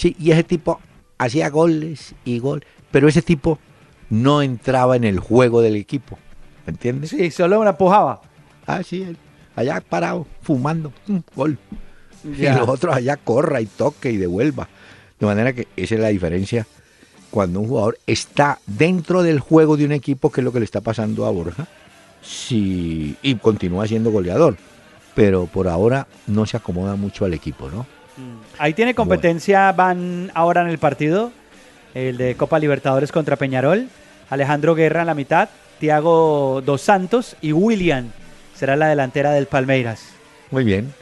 Sí, 0.00 0.16
y 0.18 0.30
ese 0.30 0.44
tipo 0.44 0.80
hacía 1.18 1.50
goles 1.50 2.14
y 2.24 2.38
gol, 2.38 2.64
pero 2.90 3.06
ese 3.06 3.20
tipo 3.20 3.58
no 4.08 4.40
entraba 4.40 4.96
en 4.96 5.04
el 5.04 5.20
juego 5.20 5.60
del 5.60 5.76
equipo, 5.76 6.18
¿me 6.64 6.70
entiendes? 6.70 7.10
Sí, 7.10 7.30
solo 7.30 7.60
una 7.60 7.76
pujaba. 7.76 8.22
Ah, 8.66 8.82
sí, 8.82 9.14
allá 9.54 9.82
parado, 9.86 10.26
fumando, 10.40 10.90
gol. 11.36 11.58
Y 12.24 12.48
los 12.48 12.66
otros 12.66 12.96
allá 12.96 13.18
corra 13.18 13.60
y 13.60 13.66
toque 13.66 14.10
y 14.10 14.16
devuelva. 14.16 14.70
De 15.18 15.26
manera 15.26 15.52
que 15.52 15.68
esa 15.76 15.96
es 15.96 16.00
la 16.00 16.08
diferencia 16.08 16.66
cuando 17.30 17.60
un 17.60 17.68
jugador 17.68 17.98
está 18.06 18.58
dentro 18.66 19.22
del 19.22 19.38
juego 19.38 19.76
de 19.76 19.84
un 19.84 19.92
equipo, 19.92 20.32
que 20.32 20.40
es 20.40 20.46
lo 20.46 20.52
que 20.52 20.60
le 20.60 20.64
está 20.64 20.80
pasando 20.80 21.26
a 21.26 21.30
Borja, 21.30 21.68
sí, 22.22 23.16
y 23.20 23.34
continúa 23.34 23.86
siendo 23.86 24.10
goleador, 24.10 24.56
pero 25.14 25.44
por 25.44 25.68
ahora 25.68 26.06
no 26.26 26.46
se 26.46 26.56
acomoda 26.56 26.96
mucho 26.96 27.26
al 27.26 27.34
equipo, 27.34 27.68
¿no? 27.68 27.99
Ahí 28.60 28.74
tiene 28.74 28.94
competencia, 28.94 29.72
van 29.72 30.30
ahora 30.34 30.60
en 30.60 30.68
el 30.68 30.76
partido, 30.76 31.32
el 31.94 32.18
de 32.18 32.34
Copa 32.34 32.58
Libertadores 32.58 33.10
contra 33.10 33.36
Peñarol. 33.36 33.88
Alejandro 34.28 34.74
Guerra 34.74 35.00
en 35.00 35.06
la 35.06 35.14
mitad, 35.14 35.48
Tiago 35.78 36.60
Dos 36.60 36.82
Santos 36.82 37.36
y 37.40 37.52
William 37.54 38.10
será 38.54 38.76
la 38.76 38.88
delantera 38.88 39.32
del 39.32 39.46
Palmeiras. 39.46 40.10
Muy 40.50 40.64
bien. 40.64 40.92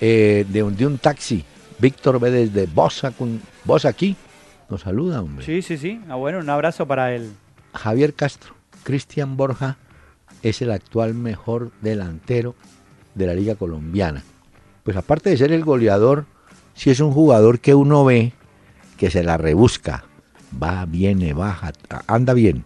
Eh, 0.00 0.46
de, 0.48 0.62
un, 0.62 0.74
de 0.74 0.86
un 0.86 0.96
taxi, 0.96 1.44
Víctor 1.78 2.18
ve 2.18 2.30
desde 2.30 2.64
Bosa, 2.64 3.10
con, 3.10 3.42
Bosa 3.64 3.90
aquí. 3.90 4.16
Nos 4.70 4.80
saluda, 4.80 5.20
hombre. 5.20 5.44
Sí, 5.44 5.60
sí, 5.60 5.76
sí. 5.76 6.00
Ah, 6.08 6.14
bueno, 6.14 6.38
un 6.38 6.48
abrazo 6.48 6.86
para 6.86 7.14
él. 7.14 7.30
Javier 7.74 8.14
Castro, 8.14 8.54
Cristian 8.84 9.36
Borja 9.36 9.76
es 10.42 10.62
el 10.62 10.72
actual 10.72 11.12
mejor 11.12 11.72
delantero 11.82 12.54
de 13.14 13.26
la 13.26 13.34
Liga 13.34 13.54
Colombiana. 13.54 14.22
Pues 14.82 14.96
aparte 14.96 15.28
de 15.28 15.36
ser 15.36 15.52
el 15.52 15.62
goleador, 15.62 16.24
si 16.76 16.90
es 16.90 17.00
un 17.00 17.12
jugador 17.12 17.58
que 17.60 17.74
uno 17.74 18.04
ve 18.04 18.32
que 18.96 19.10
se 19.10 19.22
la 19.22 19.36
rebusca, 19.36 20.04
va, 20.62 20.84
viene, 20.86 21.32
baja, 21.32 21.72
anda 22.06 22.32
bien, 22.34 22.64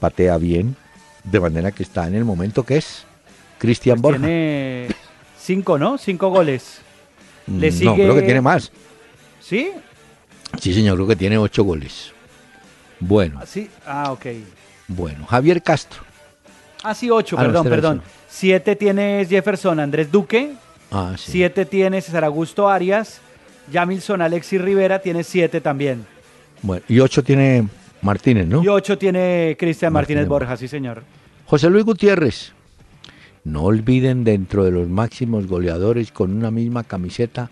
patea 0.00 0.36
bien, 0.38 0.76
de 1.24 1.40
manera 1.40 1.70
que 1.72 1.82
está 1.82 2.06
en 2.06 2.14
el 2.14 2.24
momento 2.24 2.64
que 2.64 2.76
es 2.76 3.04
Cristian 3.58 4.00
Pues 4.00 4.14
Borja. 4.14 4.18
Tiene 4.26 4.88
cinco, 5.40 5.78
¿no? 5.78 5.96
Cinco 5.98 6.28
goles. 6.30 6.80
Le 7.46 7.70
Mm, 7.70 7.74
No, 7.84 7.94
sigue- 7.94 8.02
creo 8.04 8.14
que 8.14 8.22
tiene 8.22 8.40
más. 8.40 8.72
¿Sí? 9.40 9.70
Sí, 10.60 10.72
señor, 10.74 10.96
creo 10.96 11.06
que 11.06 11.16
tiene 11.16 11.38
ocho 11.38 11.64
goles. 11.64 12.12
Bueno, 13.00 13.40
Sí. 13.46 13.68
Ah, 13.86 14.12
ok. 14.12 14.26
bueno. 14.88 15.26
Javier 15.26 15.62
Castro. 15.62 16.02
Ah, 16.82 16.94
sí, 16.94 17.10
ocho, 17.10 17.36
Ah, 17.38 17.42
no, 17.42 17.48
perdón, 17.48 17.66
espera, 17.66 17.76
perdón. 17.82 18.02
Siete 18.28 18.76
tiene 18.76 19.26
Jefferson 19.28 19.80
Andrés 19.80 20.10
Duque, 20.10 20.52
Ah, 20.90 21.14
sí. 21.16 21.32
siete 21.32 21.64
tiene 21.64 22.00
César 22.02 22.24
Augusto 22.24 22.68
Arias, 22.68 23.20
Jamilson 23.72 24.22
Alexis 24.22 24.60
Rivera 24.60 25.00
tiene 25.00 25.24
siete 25.24 25.60
también. 25.60 26.06
Bueno, 26.62 26.84
y 26.88 27.00
ocho 27.00 27.22
tiene 27.22 27.66
Martínez, 28.02 28.46
¿no? 28.46 28.62
Y 28.62 28.68
ocho 28.68 28.96
tiene 28.98 29.56
Cristian 29.58 29.92
Martínez, 29.92 30.22
Martínez 30.22 30.28
Borja, 30.28 30.56
sí 30.56 30.68
señor. 30.68 31.02
José 31.46 31.70
Luis 31.70 31.84
Gutiérrez. 31.84 32.52
No 33.44 33.64
olviden 33.64 34.24
dentro 34.24 34.64
de 34.64 34.70
los 34.70 34.88
máximos 34.88 35.46
goleadores 35.46 36.10
con 36.10 36.34
una 36.34 36.50
misma 36.50 36.84
camiseta 36.84 37.50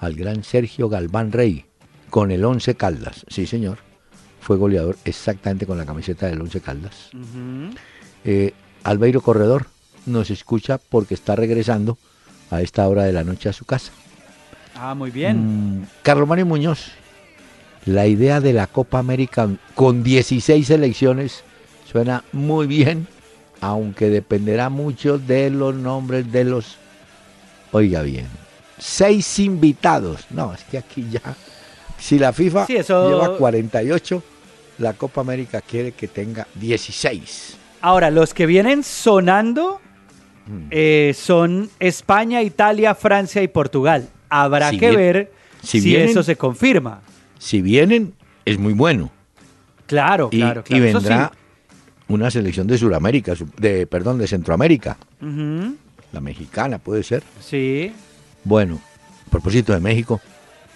al 0.00 0.14
gran 0.14 0.42
Sergio 0.42 0.88
Galván 0.88 1.32
Rey, 1.32 1.66
con 2.08 2.30
el 2.30 2.44
Once 2.44 2.74
Caldas. 2.74 3.26
Sí, 3.28 3.46
señor. 3.46 3.78
Fue 4.40 4.56
goleador 4.56 4.96
exactamente 5.04 5.66
con 5.66 5.76
la 5.76 5.84
camiseta 5.86 6.26
del 6.26 6.40
Once 6.40 6.60
Caldas. 6.60 7.10
Ujú. 7.12 7.74
Eh, 8.24 8.54
Albeiro 8.84 9.20
Corredor 9.20 9.66
nos 10.06 10.30
escucha 10.30 10.78
porque 10.78 11.14
está 11.14 11.36
regresando 11.36 11.98
a 12.50 12.62
esta 12.62 12.86
hora 12.88 13.04
de 13.04 13.12
la 13.12 13.24
noche 13.24 13.48
a 13.48 13.52
su 13.52 13.64
casa. 13.64 13.92
Ah, 14.76 14.94
muy 14.94 15.10
bien. 15.10 15.80
Mm, 15.80 15.86
Carlos 16.02 16.26
Mario 16.28 16.46
Muñoz, 16.46 16.88
la 17.86 18.06
idea 18.06 18.40
de 18.40 18.52
la 18.52 18.66
Copa 18.66 18.98
América 18.98 19.48
con 19.74 20.02
16 20.02 20.66
selecciones 20.66 21.44
suena 21.90 22.24
muy 22.32 22.66
bien, 22.66 23.06
aunque 23.60 24.10
dependerá 24.10 24.68
mucho 24.68 25.18
de 25.18 25.50
los 25.50 25.74
nombres 25.74 26.30
de 26.32 26.44
los... 26.44 26.76
Oiga 27.72 28.02
bien, 28.02 28.26
seis 28.78 29.38
invitados. 29.38 30.26
No, 30.30 30.52
es 30.54 30.64
que 30.64 30.78
aquí 30.78 31.06
ya... 31.10 31.20
Si 31.98 32.18
la 32.18 32.32
FIFA 32.32 32.66
Sí, 32.66 32.76
eso- 32.76 33.08
lleva 33.08 33.36
48, 33.36 34.22
la 34.78 34.92
Copa 34.94 35.20
América 35.20 35.60
quiere 35.60 35.92
que 35.92 36.08
tenga 36.08 36.46
16. 36.56 37.56
Ahora, 37.80 38.10
los 38.10 38.34
que 38.34 38.46
vienen 38.46 38.82
sonando 38.82 39.80
Mm. 40.46 40.66
eh, 40.72 41.14
son 41.18 41.70
España, 41.80 42.42
Italia, 42.42 42.94
Francia 42.94 43.42
y 43.42 43.48
Portugal. 43.48 44.10
Habrá 44.42 44.70
Si 44.70 44.78
que 44.78 44.88
bien- 44.90 45.00
ver 45.00 45.32
si 45.62 45.80
si, 45.80 45.88
vienen- 45.90 46.08
eso 46.10 46.22
se 46.22 46.34
confirma. 46.36 47.00
Si 47.38 47.62
vienen, 47.62 48.14
es 48.44 48.58
muy 48.58 48.72
bueno. 48.72 49.10
Claro, 49.86 50.28
Y, 50.32 50.38
claro, 50.38 50.60
y 50.62 50.64
claro. 50.64 50.84
eso 50.84 50.98
vendrá 51.00 51.30
sí. 51.32 51.74
una 52.08 52.30
selección 52.30 52.66
de 52.66 52.78
Sudamérica, 52.78 53.36
su- 53.36 53.48
de, 53.58 53.86
perdón, 53.86 54.18
de 54.18 54.26
Centroamérica. 54.26 54.96
La 56.12 56.20
mexicana 56.20 56.78
puede 56.78 57.02
ser. 57.02 57.22
Sí. 57.40 57.92
Bueno, 58.44 58.80
a 59.26 59.30
propósito 59.30 59.72
de 59.72 59.80
México, 59.80 60.20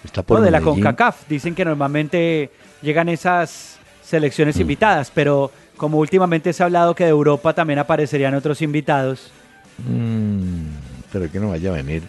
está 0.03 0.21
por 0.23 0.39
No, 0.39 0.45
de 0.45 0.51
la. 0.51 0.61
CONCACAF. 0.61 1.27
Dicen 1.27 1.53
que 1.55 1.65
normalmente 1.65 2.49
llegan 2.81 3.09
esas 3.09 3.77
selecciones 4.03 4.57
Mm. 4.57 4.61
invitadas, 4.61 5.11
pero 5.13 5.51
como 5.77 5.97
últimamente 5.99 6.51
se 6.53 6.63
ha 6.63 6.65
hablado 6.65 6.93
que 6.95 7.03
de 7.05 7.09
Europa 7.11 7.53
también 7.53 7.79
aparecerían 7.79 8.33
otros 8.35 8.61
invitados. 8.61 9.31
Mm, 9.79 10.65
pero 11.11 11.31
que 11.31 11.39
no 11.39 11.49
vaya 11.49 11.69
a 11.69 11.73
venir 11.73 12.03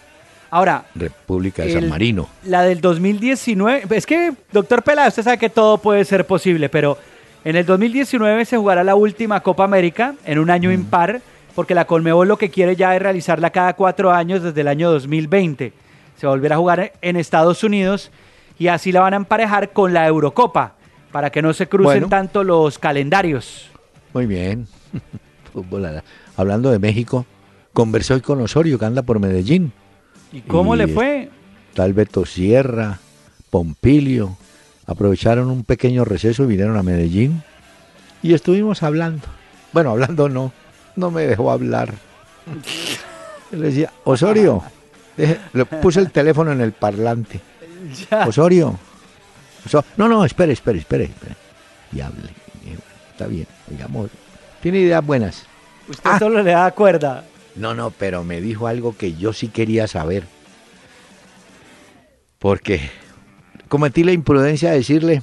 Ahora, 0.50 0.84
República 0.94 1.62
de 1.64 1.72
San 1.72 1.88
Marino. 1.88 2.28
la 2.44 2.62
del 2.62 2.80
2019, 2.80 3.84
es 3.96 4.04
que, 4.06 4.32
doctor 4.52 4.82
Peláez, 4.82 5.08
usted 5.10 5.22
sabe 5.22 5.38
que 5.38 5.48
todo 5.50 5.78
puede 5.78 6.04
ser 6.04 6.26
posible, 6.26 6.68
pero 6.68 6.98
en 7.44 7.54
el 7.56 7.64
2019 7.64 8.44
se 8.44 8.56
jugará 8.56 8.82
la 8.82 8.96
última 8.96 9.40
Copa 9.40 9.64
América 9.64 10.14
en 10.24 10.38
un 10.40 10.46
Mm. 10.46 10.50
año 10.50 10.72
impar, 10.72 11.20
porque 11.54 11.74
la 11.74 11.84
Colmebol 11.86 12.26
lo 12.26 12.36
que 12.36 12.50
quiere 12.50 12.74
ya 12.74 12.94
es 12.96 13.02
realizarla 13.02 13.50
cada 13.50 13.74
cuatro 13.74 14.10
años 14.12 14.42
desde 14.42 14.60
el 14.60 14.68
año 14.68 14.90
2020. 14.90 15.72
Se 16.16 16.26
volverá 16.26 16.56
a 16.56 16.58
jugar 16.58 16.92
en 17.00 17.16
Estados 17.16 17.62
Unidos 17.64 18.10
y 18.58 18.66
así 18.68 18.90
la 18.92 19.00
van 19.00 19.14
a 19.14 19.18
emparejar 19.18 19.70
con 19.72 19.94
la 19.94 20.06
Eurocopa, 20.06 20.74
para 21.12 21.30
que 21.30 21.42
no 21.42 21.52
se 21.52 21.66
crucen 21.68 21.92
Bueno. 21.92 22.08
tanto 22.08 22.44
los 22.44 22.78
calendarios. 22.78 23.70
Muy 24.12 24.26
bien. 24.26 24.66
Hablando 26.36 26.70
de 26.70 26.78
México, 26.78 27.26
conversé 27.72 28.14
hoy 28.14 28.20
con 28.20 28.40
Osorio, 28.40 28.78
que 28.78 28.84
anda 28.84 29.02
por 29.02 29.18
Medellín. 29.18 29.72
¿Y 30.32 30.40
cómo 30.42 30.74
Y 30.74 30.78
le 30.78 30.88
fue? 30.88 31.30
Tal 31.74 31.92
Beto 31.92 32.24
Sierra, 32.26 32.98
Pompilio, 33.50 34.36
aprovecharon 34.86 35.50
un 35.50 35.64
pequeño 35.64 36.04
receso 36.04 36.44
y 36.44 36.46
vinieron 36.46 36.76
a 36.76 36.82
Medellín. 36.82 37.42
Y 38.22 38.34
estuvimos 38.34 38.82
hablando. 38.82 39.26
Bueno, 39.72 39.90
hablando 39.90 40.28
no, 40.28 40.52
no 40.96 41.10
me 41.10 41.22
dejó 41.26 41.50
hablar. 41.50 41.94
Le 43.52 43.58
decía, 43.68 43.92
Osorio, 44.04 44.62
le 45.52 45.64
puse 45.64 46.00
el 46.00 46.10
teléfono 46.10 46.52
en 46.52 46.60
el 46.60 46.72
parlante. 46.72 47.40
Ya. 48.10 48.26
Osorio. 48.26 48.78
Oso- 49.66 49.84
no, 49.96 50.08
no, 50.08 50.24
espere, 50.24 50.52
espere, 50.52 50.78
espere. 50.78 51.04
espere. 51.04 51.34
Y 51.92 52.00
hable. 52.00 52.30
Está 53.12 53.26
bien, 53.26 53.46
digamos. 53.68 54.10
Tiene 54.62 54.78
ideas 54.80 55.04
buenas. 55.04 55.46
Usted 55.88 56.10
Ah. 56.10 56.18
solo 56.18 56.42
le 56.42 56.52
da 56.52 56.70
cuerda. 56.72 57.24
No, 57.56 57.74
no, 57.74 57.90
pero 57.90 58.24
me 58.24 58.40
dijo 58.40 58.66
algo 58.66 58.96
que 58.96 59.14
yo 59.14 59.32
sí 59.32 59.48
quería 59.48 59.86
saber. 59.86 60.24
Porque 62.38 62.80
cometí 63.68 64.04
la 64.04 64.12
imprudencia 64.12 64.70
de 64.70 64.78
decirle, 64.78 65.22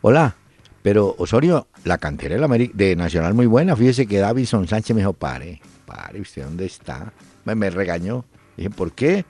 hola, 0.00 0.36
pero 0.82 1.14
Osorio, 1.18 1.68
la 1.84 1.98
cantera 1.98 2.36
de, 2.48 2.96
Nacional 2.96 3.34
muy 3.34 3.46
buena, 3.46 3.76
fíjese 3.76 4.06
que 4.06 4.18
Davison 4.18 4.66
Sánchez 4.66 4.94
me 4.94 5.02
dijo, 5.02 5.12
pare, 5.12 5.60
pare, 5.86 6.20
¿usted 6.20 6.44
dónde 6.44 6.66
está? 6.66 7.12
Me, 7.44 7.54
me 7.54 7.70
regañó. 7.70 8.24
Dije, 8.56 8.70
¿por 8.70 8.92
qué? 8.92 9.24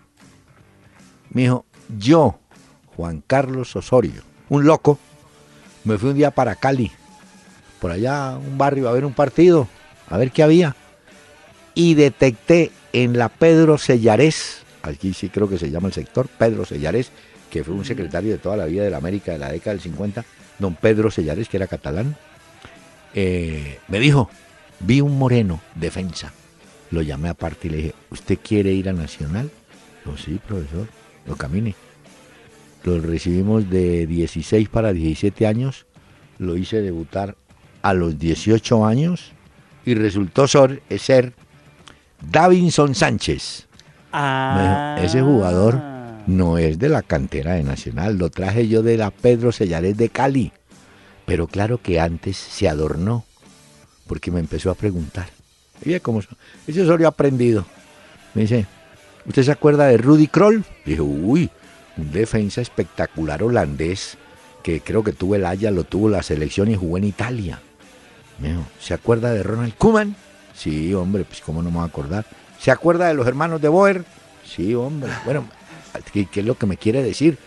Me 1.30 1.42
dijo, 1.42 1.66
yo, 1.98 2.38
Juan 2.96 3.22
Carlos 3.26 3.74
Osorio, 3.76 4.22
un 4.48 4.64
loco, 4.64 4.98
me 5.84 5.98
fui 5.98 6.10
un 6.10 6.16
día 6.16 6.30
para 6.30 6.54
Cali, 6.54 6.90
por 7.80 7.90
allá, 7.90 8.36
un 8.36 8.56
barrio, 8.56 8.88
a 8.88 8.92
ver 8.92 9.04
un 9.04 9.12
partido, 9.12 9.68
a 10.08 10.16
ver 10.16 10.30
qué 10.30 10.42
había 10.42 10.76
y 11.74 11.94
detecté 11.94 12.70
en 12.92 13.18
la 13.18 13.28
Pedro 13.28 13.78
Sellarés, 13.78 14.62
aquí 14.82 15.12
sí 15.12 15.28
creo 15.28 15.48
que 15.48 15.58
se 15.58 15.70
llama 15.70 15.88
el 15.88 15.94
sector, 15.94 16.28
Pedro 16.28 16.64
Sellarés, 16.64 17.10
que 17.50 17.64
fue 17.64 17.74
un 17.74 17.84
secretario 17.84 18.32
de 18.32 18.38
toda 18.38 18.56
la 18.56 18.66
vida 18.66 18.84
de 18.84 18.90
la 18.90 18.98
América 18.98 19.32
de 19.32 19.38
la 19.38 19.50
década 19.50 19.72
del 19.72 19.80
50, 19.80 20.24
don 20.58 20.74
Pedro 20.74 21.10
Sellarés, 21.10 21.48
que 21.48 21.56
era 21.56 21.66
catalán, 21.66 22.16
eh, 23.14 23.78
me 23.88 23.98
dijo, 23.98 24.30
vi 24.80 25.00
un 25.00 25.18
moreno, 25.18 25.60
defensa. 25.74 26.32
Lo 26.90 27.02
llamé 27.02 27.28
aparte 27.28 27.68
y 27.68 27.70
le 27.70 27.76
dije, 27.76 27.94
¿usted 28.10 28.38
quiere 28.42 28.72
ir 28.72 28.88
a 28.88 28.92
Nacional? 28.92 29.50
Yo, 30.04 30.16
sí, 30.16 30.40
profesor, 30.44 30.88
lo 31.26 31.36
camine. 31.36 31.74
Lo 32.84 32.98
recibimos 33.00 33.68
de 33.68 34.06
16 34.06 34.68
para 34.68 34.92
17 34.92 35.46
años, 35.46 35.86
lo 36.38 36.56
hice 36.56 36.80
debutar 36.80 37.36
a 37.82 37.94
los 37.94 38.18
18 38.18 38.86
años 38.86 39.32
y 39.84 39.94
resultó 39.94 40.48
ser, 40.48 40.82
ser 40.98 41.34
Davinson 42.20 42.94
Sánchez. 42.94 43.66
Me 44.12 44.18
Ah. 44.18 44.94
dijo, 44.96 45.06
ese 45.06 45.22
jugador 45.22 45.80
no 46.26 46.58
es 46.58 46.78
de 46.78 46.88
la 46.88 47.02
cantera 47.02 47.54
de 47.54 47.62
Nacional, 47.62 48.18
lo 48.18 48.30
traje 48.30 48.68
yo 48.68 48.82
de 48.82 48.96
la 48.96 49.10
Pedro 49.10 49.52
Sellarés 49.52 49.96
de 49.96 50.08
Cali. 50.08 50.52
Pero 51.26 51.46
claro 51.46 51.78
que 51.80 52.00
antes 52.00 52.36
se 52.36 52.68
adornó, 52.68 53.24
porque 54.06 54.30
me 54.30 54.40
empezó 54.40 54.70
a 54.70 54.74
preguntar. 54.74 55.28
Oye, 55.86 56.00
¿cómo 56.00 56.20
son? 56.22 56.36
Ese 56.66 56.82
Osorio 56.82 57.06
ha 57.06 57.10
aprendido. 57.10 57.64
Me 58.34 58.42
dice, 58.42 58.66
¿usted 59.26 59.44
se 59.44 59.52
acuerda 59.52 59.86
de 59.86 59.96
Rudy 59.96 60.26
Kroll? 60.26 60.64
Dije, 60.84 61.00
uy, 61.00 61.50
un 61.96 62.10
defensa 62.12 62.60
espectacular 62.60 63.42
holandés, 63.42 64.18
que 64.62 64.80
creo 64.80 65.02
que 65.04 65.12
tuvo 65.12 65.36
el 65.36 65.46
Haya, 65.46 65.70
lo 65.70 65.84
tuvo 65.84 66.08
la 66.08 66.22
selección 66.22 66.70
y 66.70 66.76
jugó 66.76 66.98
en 66.98 67.04
Italia. 67.04 67.60
Me 68.40 68.48
dijo, 68.50 68.64
¿se 68.80 68.92
acuerda 68.94 69.30
de 69.32 69.42
Ronald 69.42 69.74
Koeman? 69.76 70.16
Sí, 70.60 70.92
hombre, 70.94 71.24
pues 71.24 71.40
cómo 71.40 71.62
no 71.62 71.70
me 71.70 71.76
voy 71.76 71.84
a 71.84 71.88
acordar. 71.88 72.26
¿Se 72.58 72.70
acuerda 72.70 73.08
de 73.08 73.14
los 73.14 73.26
hermanos 73.26 73.60
de 73.60 73.68
Boer? 73.68 74.04
Sí, 74.44 74.74
hombre. 74.74 75.10
Bueno, 75.24 75.44
¿qué, 76.12 76.26
qué 76.26 76.40
es 76.40 76.46
lo 76.46 76.56
que 76.56 76.66
me 76.66 76.76
quiere 76.76 77.02
decir? 77.02 77.38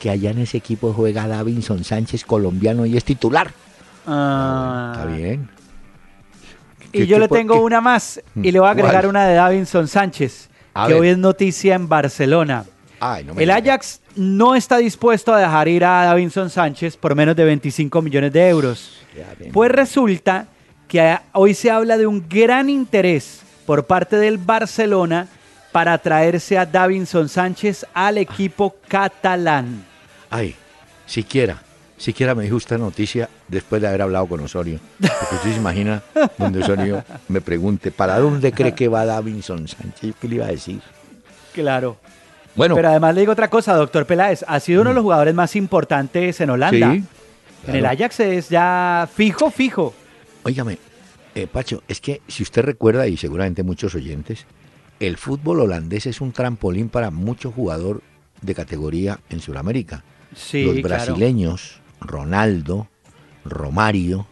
que 0.00 0.10
allá 0.10 0.30
en 0.30 0.38
ese 0.38 0.56
equipo 0.56 0.92
juega 0.94 1.28
Davinson 1.28 1.84
Sánchez, 1.84 2.24
colombiano, 2.24 2.86
y 2.86 2.96
es 2.96 3.04
titular. 3.04 3.52
Ah. 4.06 4.92
Está 4.94 5.06
bien. 5.14 5.48
Y 6.90 7.06
yo 7.06 7.18
le 7.18 7.28
tengo 7.28 7.62
una 7.62 7.80
más 7.80 8.20
y 8.34 8.50
le 8.50 8.58
voy 8.58 8.66
a 8.66 8.72
agregar 8.72 9.06
una 9.06 9.26
de 9.26 9.34
Davinson 9.34 9.86
Sánchez, 9.86 10.48
que 10.86 10.94
hoy 10.94 11.08
es 11.08 11.18
noticia 11.18 11.76
en 11.76 11.88
Barcelona. 11.88 12.64
el 13.36 13.50
Ajax 13.50 14.00
no 14.16 14.56
está 14.56 14.78
dispuesto 14.78 15.32
a 15.32 15.38
dejar 15.38 15.68
ir 15.68 15.84
a 15.84 16.06
Davinson 16.06 16.50
Sánchez 16.50 16.96
por 16.96 17.14
menos 17.14 17.36
de 17.36 17.44
25 17.44 18.02
millones 18.02 18.32
de 18.32 18.48
euros. 18.48 19.02
Pues 19.52 19.70
resulta 19.70 20.48
que 20.90 21.16
hoy 21.34 21.54
se 21.54 21.70
habla 21.70 21.96
de 21.96 22.08
un 22.08 22.28
gran 22.28 22.68
interés 22.68 23.42
por 23.64 23.86
parte 23.86 24.16
del 24.16 24.38
Barcelona 24.38 25.28
para 25.70 25.96
traerse 25.98 26.58
a 26.58 26.66
Davinson 26.66 27.28
Sánchez 27.28 27.86
al 27.94 28.18
equipo 28.18 28.74
catalán. 28.88 29.84
Ay, 30.28 30.56
siquiera, 31.06 31.62
siquiera 31.96 32.34
me 32.34 32.42
dijo 32.42 32.56
esta 32.56 32.76
noticia 32.76 33.28
después 33.46 33.80
de 33.80 33.86
haber 33.86 34.02
hablado 34.02 34.26
con 34.26 34.40
Osorio. 34.40 34.80
Porque 34.98 35.34
usted 35.36 35.52
se 35.52 35.56
imagina 35.58 36.02
donde 36.36 36.58
Osorio 36.58 37.04
me 37.28 37.40
pregunte, 37.40 37.92
¿para 37.92 38.18
dónde 38.18 38.50
cree 38.50 38.74
que 38.74 38.88
va 38.88 39.06
Davinson 39.06 39.68
Sánchez? 39.68 40.16
¿Qué 40.20 40.26
le 40.26 40.34
iba 40.34 40.46
a 40.46 40.50
decir? 40.50 40.80
Claro. 41.54 41.98
Bueno. 42.56 42.74
Pero 42.74 42.88
además 42.88 43.14
le 43.14 43.20
digo 43.20 43.32
otra 43.32 43.48
cosa, 43.48 43.76
doctor 43.76 44.06
Peláez. 44.06 44.44
Ha 44.48 44.58
sido 44.58 44.80
uno 44.80 44.90
de 44.90 44.94
los 44.94 45.02
mm. 45.02 45.06
jugadores 45.06 45.34
más 45.36 45.54
importantes 45.54 46.40
en 46.40 46.50
Holanda. 46.50 46.94
Sí, 46.94 47.04
En 47.68 47.76
el 47.76 47.86
Ajax 47.86 48.18
es 48.18 48.48
ya 48.48 49.08
fijo, 49.14 49.52
fijo. 49.52 49.94
Óigame, 50.42 50.78
eh, 51.34 51.46
Pacho, 51.46 51.82
es 51.88 52.00
que 52.00 52.22
si 52.28 52.42
usted 52.42 52.62
recuerda, 52.62 53.06
y 53.06 53.16
seguramente 53.16 53.62
muchos 53.62 53.94
oyentes, 53.94 54.46
el 54.98 55.16
fútbol 55.16 55.60
holandés 55.60 56.06
es 56.06 56.20
un 56.20 56.32
trampolín 56.32 56.88
para 56.88 57.10
mucho 57.10 57.52
jugador 57.52 58.02
de 58.42 58.54
categoría 58.54 59.20
en 59.28 59.40
Sudamérica. 59.40 60.04
Sí, 60.34 60.64
Los 60.64 60.82
brasileños, 60.82 61.80
Ronaldo, 62.00 62.88
Romario, 63.44 64.26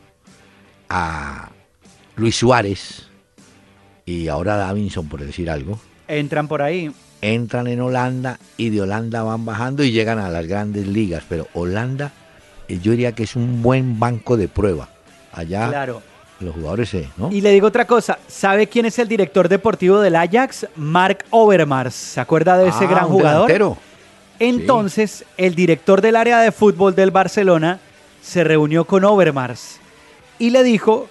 a 0.89 1.51
Luis 2.17 2.37
Suárez 2.37 3.09
y 4.05 4.29
ahora 4.29 4.57
Davinson, 4.57 5.09
por 5.09 5.21
decir 5.25 5.51
algo. 5.51 5.79
Entran 6.07 6.49
por 6.49 6.63
ahí. 6.63 6.91
Entran 7.21 7.67
en 7.67 7.81
Holanda 7.81 8.39
y 8.57 8.71
de 8.71 8.83
Holanda 8.83 9.23
van 9.23 9.45
bajando 9.45 9.83
y 9.83 9.91
llegan 9.91 10.19
a 10.19 10.31
las 10.31 10.47
grandes 10.47 10.87
ligas. 10.87 11.25
Pero 11.29 11.49
Holanda, 11.53 12.13
eh, 12.69 12.79
yo 12.81 12.93
diría 12.93 13.13
que 13.13 13.25
es 13.25 13.37
un 13.37 13.63
buen 13.63 13.99
banco 13.99 14.37
de 14.37 14.49
prueba. 14.49 14.89
Allá 15.33 15.69
claro. 15.69 16.03
Los 16.41 16.55
jugadores 16.55 16.89
sí, 16.89 17.09
¿no? 17.17 17.33
Y 17.33 17.41
le 17.41 17.51
digo 17.51 17.67
otra 17.67 17.85
cosa, 17.87 18.19
¿sabe 18.29 18.69
quién 18.69 18.87
es 18.87 18.99
el 19.01 19.09
director 19.09 19.49
deportivo 19.49 20.01
del 20.01 20.15
Ajax? 20.15 20.69
Mark 20.77 21.25
Overmars. 21.31 21.95
¿Se 21.95 22.21
acuerda 22.21 22.57
de 22.57 22.69
ese 22.69 22.85
ah, 22.85 22.89
gran 22.89 23.07
jugador? 23.07 23.77
Entonces, 24.39 25.25
el 25.37 25.57
director 25.57 26.01
del 26.01 26.15
área 26.15 26.39
de 26.39 26.53
fútbol 26.53 26.95
del 26.95 27.11
Barcelona 27.11 27.81
se 28.23 28.45
reunió 28.45 28.85
con 28.85 29.05
Overmars 29.05 29.81
y 30.39 30.51
le 30.51 30.63
dijo 30.63 31.09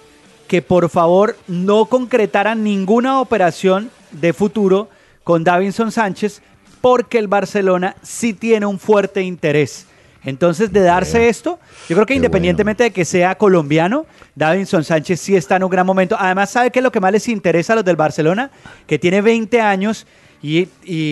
que 0.47 0.61
por 0.61 0.89
favor 0.89 1.35
no 1.47 1.85
concretaran 1.85 2.63
ninguna 2.63 3.19
operación 3.19 3.91
de 4.11 4.31
futuro 4.31 4.89
con 5.25 5.43
Davinson 5.43 5.91
Sánchez 5.91 6.41
porque 6.79 7.17
el 7.17 7.27
Barcelona 7.27 7.95
sí 8.01 8.33
tiene 8.33 8.65
un 8.65 8.79
fuerte 8.79 9.21
interés. 9.23 9.87
Entonces, 10.23 10.71
de 10.73 10.81
darse 10.81 11.29
esto, 11.29 11.59
yo 11.87 11.95
creo 11.95 12.05
que 12.05 12.15
independientemente 12.15 12.83
de 12.83 12.91
que 12.91 13.05
sea 13.05 13.35
colombiano, 13.35 14.05
Davinson 14.35 14.83
Sánchez 14.83 15.21
sí 15.21 15.35
está 15.35 15.55
en 15.55 15.63
un 15.63 15.69
gran 15.69 15.85
momento. 15.85 16.17
Además, 16.19 16.49
¿sabe 16.49 16.71
qué 16.71 16.79
es 16.79 16.83
lo 16.83 16.91
que 16.91 16.99
más 16.99 17.11
les 17.11 17.27
interesa 17.27 17.73
a 17.73 17.77
los 17.77 17.85
del 17.85 17.95
Barcelona? 17.95 18.51
Que 18.85 18.99
tiene 18.99 19.21
20 19.21 19.61
años 19.61 20.05
y, 20.41 20.67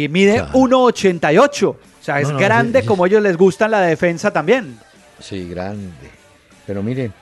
mide 0.09 0.43
1,88. 0.43 1.67
O 1.67 1.77
sea, 2.01 2.19
es 2.19 2.31
grande 2.31 2.85
como 2.85 3.05
ellos 3.05 3.21
les 3.21 3.37
gusta 3.37 3.67
la 3.67 3.81
defensa 3.81 4.31
también. 4.31 4.77
Sí, 5.19 5.47
grande. 5.49 6.09
Pero 6.67 6.83
miren, 6.83 7.13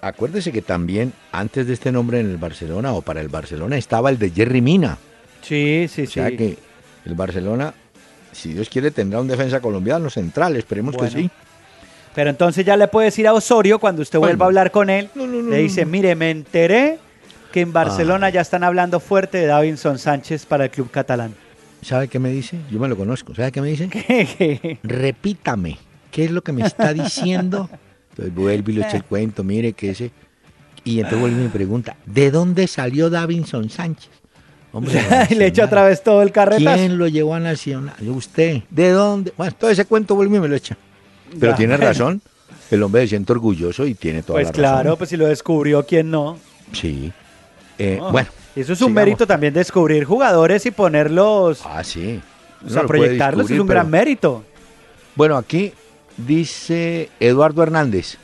acuérdese 0.00 0.52
que 0.52 0.62
también 0.62 1.12
antes 1.32 1.66
de 1.66 1.72
este 1.72 1.90
nombre 1.90 2.20
en 2.20 2.30
el 2.30 2.36
Barcelona 2.36 2.92
o 2.92 3.02
para 3.02 3.20
el 3.20 3.28
Barcelona 3.28 3.76
estaba 3.76 4.10
el 4.10 4.18
de 4.18 4.30
Jerry 4.30 4.60
Mina. 4.60 4.98
Sí, 5.42 5.86
sí, 5.88 6.06
sí. 6.06 6.20
O 6.20 6.22
sea 6.22 6.36
que 6.36 6.58
el 7.04 7.14
Barcelona 7.14 7.74
si 8.34 8.52
Dios 8.52 8.68
quiere, 8.68 8.90
tendrá 8.90 9.20
un 9.20 9.28
defensa 9.28 9.60
colombiano 9.60 10.10
central, 10.10 10.56
esperemos 10.56 10.96
que 10.96 11.08
sí. 11.08 11.30
Pero 12.14 12.30
entonces 12.30 12.64
ya 12.64 12.76
le 12.76 12.86
puede 12.88 13.06
decir 13.06 13.26
a 13.26 13.32
Osorio, 13.32 13.78
cuando 13.78 14.02
usted 14.02 14.18
vuelva 14.18 14.44
a 14.44 14.48
hablar 14.48 14.70
con 14.70 14.88
él, 14.90 15.10
le 15.14 15.56
dice, 15.58 15.84
mire, 15.84 16.14
me 16.14 16.30
enteré 16.30 16.98
que 17.52 17.60
en 17.60 17.72
Barcelona 17.72 18.30
ya 18.30 18.40
están 18.40 18.64
hablando 18.64 19.00
fuerte 19.00 19.38
de 19.38 19.46
Davinson 19.46 19.98
Sánchez 19.98 20.46
para 20.46 20.64
el 20.64 20.70
club 20.70 20.90
catalán. 20.90 21.34
¿Sabe 21.82 22.08
qué 22.08 22.18
me 22.18 22.30
dice? 22.30 22.58
Yo 22.70 22.78
me 22.78 22.88
lo 22.88 22.96
conozco. 22.96 23.34
¿Sabe 23.34 23.52
qué 23.52 23.60
me 23.60 23.68
dice? 23.68 24.78
Repítame, 24.82 25.78
¿qué 26.10 26.24
es 26.24 26.30
lo 26.30 26.42
que 26.42 26.52
me 26.52 26.64
está 26.64 26.92
diciendo? 26.92 27.68
Entonces 28.10 28.34
vuelve 28.34 28.72
y 28.72 28.76
le 28.76 28.82
echa 28.82 28.96
el 28.96 29.04
cuento, 29.04 29.42
mire 29.42 29.72
que 29.72 29.90
ese... 29.90 30.12
Y 30.84 30.96
entonces 30.98 31.20
vuelve 31.20 31.40
y 31.40 31.44
me 31.44 31.50
pregunta, 31.50 31.96
¿de 32.04 32.30
dónde 32.30 32.66
salió 32.66 33.08
Davinson 33.08 33.70
Sánchez? 33.70 34.10
y 35.30 35.34
le 35.34 35.46
echa 35.46 35.64
otra 35.64 35.84
vez 35.84 36.02
todo 36.02 36.22
el 36.22 36.32
carretazo. 36.32 36.76
¿Quién 36.76 36.98
lo 36.98 37.06
llevó 37.06 37.34
a 37.34 37.40
Nacional? 37.40 37.94
Usted. 38.08 38.62
¿De 38.70 38.90
dónde? 38.90 39.32
Bueno, 39.36 39.54
todo 39.58 39.70
ese 39.70 39.84
cuento 39.84 40.14
vuelve 40.14 40.36
y 40.36 40.40
me 40.40 40.48
lo 40.48 40.56
echa. 40.56 40.76
Pero 41.38 41.54
tiene 41.54 41.76
razón. 41.78 42.20
El 42.70 42.82
hombre 42.82 43.02
se 43.02 43.08
siente 43.08 43.32
orgulloso 43.32 43.86
y 43.86 43.94
tiene 43.94 44.22
toda 44.22 44.38
pues 44.40 44.46
la 44.46 44.50
razón. 44.50 44.62
Pues 44.62 44.82
claro, 44.82 44.96
pues 44.96 45.10
si 45.10 45.16
lo 45.16 45.26
descubrió, 45.26 45.84
¿quién 45.86 46.10
no? 46.10 46.38
Sí. 46.72 47.12
Eh, 47.78 48.00
bueno. 48.10 48.28
Eso 48.56 48.72
es 48.72 48.80
un 48.82 48.92
mérito 48.92 49.26
también 49.26 49.52
descubrir 49.52 50.04
jugadores 50.04 50.64
y 50.64 50.70
ponerlos. 50.70 51.62
Ah, 51.64 51.82
sí. 51.82 52.20
o 52.64 52.70
sea, 52.70 52.84
proyectarlos 52.84 53.50
es 53.50 53.58
un 53.58 53.66
gran 53.66 53.90
mérito. 53.90 54.44
Bueno, 55.16 55.36
aquí 55.36 55.72
dice 56.16 57.10
Eduardo 57.18 57.62
Hernández. 57.62 58.16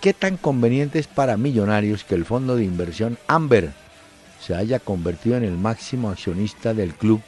¿Qué 0.00 0.14
tan 0.14 0.36
conveniente 0.36 0.98
es 0.98 1.06
para 1.06 1.36
millonarios 1.36 2.04
que 2.04 2.14
el 2.14 2.24
fondo 2.24 2.56
de 2.56 2.64
inversión 2.64 3.18
Amber 3.26 3.72
se 4.48 4.54
haya 4.54 4.78
convertido 4.78 5.36
en 5.36 5.44
el 5.44 5.58
máximo 5.58 6.08
accionista 6.08 6.72
del 6.72 6.94
club 6.94 7.20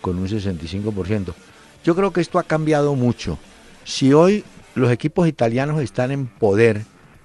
con 0.00 0.16
un 0.20 0.28
65%. 0.28 1.34
Yo 1.82 1.96
creo 1.96 2.12
que 2.12 2.20
esto 2.20 2.38
ha 2.38 2.44
cambiado 2.44 2.94
mucho. 2.94 3.38
Si 3.82 4.12
hoy 4.12 4.44
los 4.76 4.92
equipos 4.92 5.26
italianos 5.26 5.82
están 5.82 6.12
en 6.12 6.28
poder 6.28 6.82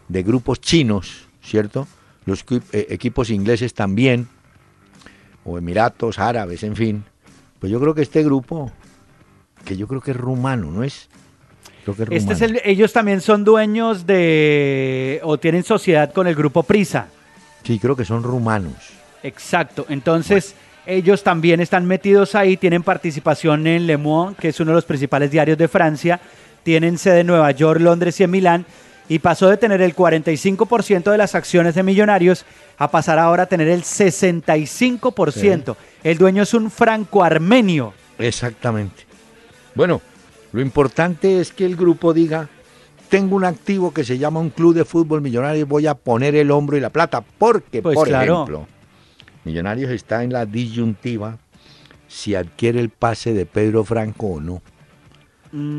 de 0.08 0.24
grupos 0.24 0.62
chinos, 0.62 1.28
¿cierto? 1.44 1.88
Los 2.26 2.44
eh, 2.50 2.88
equipos 2.90 3.30
ingleses 3.30 3.76
también, 3.76 4.28
o 5.44 5.60
Emiratos, 5.60 6.18
árabes, 6.18 6.64
en 6.64 6.76
fin. 6.76 7.04
Pues 7.60 7.72
yo 7.72 7.80
creo 7.80 7.94
que 7.94 8.02
este 8.02 8.24
grupo, 8.24 8.72
que 9.64 9.78
yo 9.78 9.88
creo 9.88 10.02
que 10.02 10.10
es 10.10 10.18
rumano, 10.18 10.72
¿no 10.72 10.84
es? 10.84 11.08
Creo 11.84 11.96
que 11.96 12.02
es 12.02 12.10
rumano. 12.10 12.32
Este 12.32 12.46
es 12.46 12.62
ellos 12.66 12.92
también 12.92 13.22
son 13.22 13.44
dueños 13.44 14.08
de, 14.08 15.22
o 15.22 15.38
tienen 15.38 15.64
sociedad 15.64 16.12
con 16.12 16.26
el 16.26 16.34
grupo 16.34 16.64
Prisa. 16.64 17.10
Sí, 17.62 17.78
creo 17.78 17.96
que 17.96 18.06
son 18.06 18.24
rumanos. 18.24 19.05
Exacto. 19.26 19.88
Entonces, 19.90 20.54
ellos 20.86 21.24
también 21.24 21.60
están 21.60 21.86
metidos 21.88 22.36
ahí, 22.36 22.58
tienen 22.58 22.84
participación 22.84 23.66
en 23.66 23.88
Le 23.88 23.98
Monde, 23.98 24.36
que 24.40 24.50
es 24.50 24.60
uno 24.60 24.70
de 24.70 24.76
los 24.76 24.86
principales 24.86 25.32
diarios 25.32 25.58
de 25.58 25.68
Francia, 25.68 26.20
tienen 26.62 27.00
sede 27.00 27.22
en 27.22 27.28
Nueva 27.28 27.50
York, 27.50 27.82
Londres 27.82 28.20
y 28.20 28.24
en 28.24 28.30
Milán, 28.30 28.66
y 29.10 29.18
pasó 29.18 29.50
de 29.50 29.58
tener 29.58 29.82
el 29.82 29.96
45% 29.96 31.12
de 31.12 31.18
las 31.18 31.34
acciones 31.34 31.74
de 31.74 31.82
Millonarios 31.82 32.46
a 32.78 32.92
pasar 32.92 33.18
ahora 33.18 33.44
a 33.44 33.46
tener 33.48 33.68
el 33.68 33.82
65%. 33.82 35.76
El 36.04 36.18
dueño 36.20 36.44
es 36.44 36.54
un 36.54 36.70
franco-armenio. 36.70 37.94
Exactamente. 38.20 39.06
Bueno, 39.74 40.02
lo 40.52 40.62
importante 40.62 41.40
es 41.40 41.52
que 41.52 41.66
el 41.66 41.76
grupo 41.76 42.14
diga, 42.14 42.48
tengo 43.10 43.36
un 43.36 43.46
activo 43.46 43.92
que 43.92 44.04
se 44.04 44.20
llama 44.20 44.40
un 44.40 44.52
club 44.52 44.76
de 44.76 44.86
fútbol 44.86 45.22
millonario 45.22 45.62
y 45.62 45.64
voy 45.64 45.88
a 45.88 45.96
poner 45.96 46.36
el 46.36 46.52
hombro 46.52 46.78
y 46.78 46.80
la 46.80 46.92
plata, 46.92 47.24
porque, 47.40 47.82
pues 47.82 47.96
por 47.96 48.08
ejemplo 48.08 48.68
Millonarios 49.46 49.92
está 49.92 50.24
en 50.24 50.34
la 50.34 50.46
disyuntiva 50.46 51.38
si 52.08 52.36
adquiere 52.36 52.80
el 52.80 52.90
pase 52.90 53.34
de 53.34 53.46
Pedro 53.46 53.84
Franco 53.84 54.28
o 54.28 54.42
no. 54.42 54.62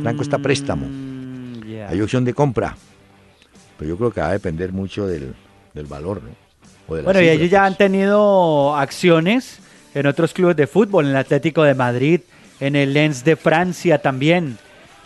Franco 0.03 0.23
está 0.23 0.39
préstamo. 0.39 0.87
Mm, 0.89 1.63
Hay 1.89 2.01
opción 2.01 2.25
de 2.25 2.33
compra. 2.33 2.77
Pero 3.79 3.91
yo 3.91 3.97
creo 3.99 4.11
que 4.11 4.21
va 4.21 4.29
a 4.29 4.33
depender 4.33 4.73
mucho 4.73 5.07
del, 5.07 5.35
valor, 5.89 6.23
¿no? 6.23 6.31
bueno, 6.87 7.21
y 7.21 7.29
ellos 7.29 7.51
ya 7.51 7.67
han 7.67 7.77
tenido 7.77 8.75
acciones 8.77 9.59
en 9.93 10.07
otros 10.07 10.33
clubes 10.33 10.57
de 10.57 10.67
fútbol, 10.67 11.05
en 11.05 11.11
el 11.11 11.17
Atlético 11.17 11.65
de 11.65 11.75
Madrid, 11.75 12.21
en 12.61 12.77
el 12.77 12.95
Lens 12.95 13.25
de 13.25 13.37
Francia 13.37 13.99
también. 14.01 14.57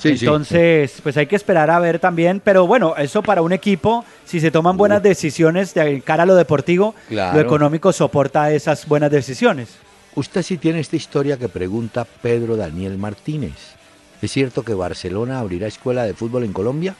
Entonces, 0.05 1.01
pues 1.03 1.17
hay 1.17 1.27
que 1.27 1.37
esperar 1.37 1.71
a 1.71 1.79
ver 1.79 1.99
también, 1.99 2.41
pero 2.43 2.67
bueno, 2.67 2.95
eso 2.97 3.23
para 3.23 3.43
un 3.43 3.53
equipo, 3.53 4.05
si 4.25 4.41
se 4.41 4.51
toman 4.51 4.77
buenas 4.77 5.03
decisiones 5.03 5.75
de 5.75 6.01
cara 6.01 6.23
a 6.23 6.27
lo 6.27 6.35
deportivo, 6.35 6.95
lo 7.11 7.41
económico 7.41 7.93
soporta 7.93 8.53
esas 8.53 8.87
buenas 8.87 9.11
decisiones. 9.11 9.77
Usted 10.15 10.43
sí 10.43 10.59
tiene 10.59 10.81
esta 10.81 10.97
historia 10.97 11.37
que 11.37 11.49
pregunta 11.49 12.05
Pedro 12.05 12.57
Daniel 12.57 12.99
Martínez. 12.99 13.77
¿Es 14.21 14.33
cierto 14.33 14.63
que 14.63 14.75
Barcelona 14.75 15.39
abrirá 15.39 15.67
escuela 15.67 16.05
de 16.05 16.15
fútbol 16.15 16.45
en 16.45 16.53
Colombia? 16.53 16.95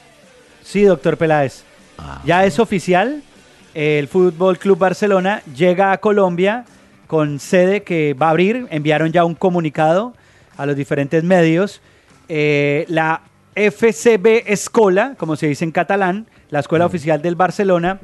Sí, 0.63 0.83
doctor 0.83 1.17
Peláez. 1.17 1.63
Ah. 1.97 2.21
ya 2.25 2.45
es 2.45 2.57
oficial. 2.59 3.21
El 3.73 4.07
Fútbol 4.07 4.57
Club 4.57 4.77
Barcelona 4.77 5.43
llega 5.55 5.91
a 5.91 5.99
Colombia 5.99 6.65
con 7.07 7.39
sede 7.39 7.83
que 7.83 8.13
va 8.13 8.27
a 8.27 8.29
abrir. 8.31 8.67
Enviaron 8.69 9.11
ya 9.11 9.23
un 9.23 9.35
comunicado 9.35 10.13
a 10.57 10.65
los 10.65 10.75
diferentes 10.75 11.23
medios 11.23 11.81
eh, 12.29 12.85
la 12.87 13.21
FCB 13.55 14.43
Escola, 14.47 15.15
como 15.17 15.35
se 15.35 15.47
dice 15.47 15.65
en 15.65 15.71
catalán, 15.71 16.27
la 16.49 16.59
escuela 16.59 16.85
oficial 16.85 17.21
del 17.21 17.35
Barcelona. 17.35 17.99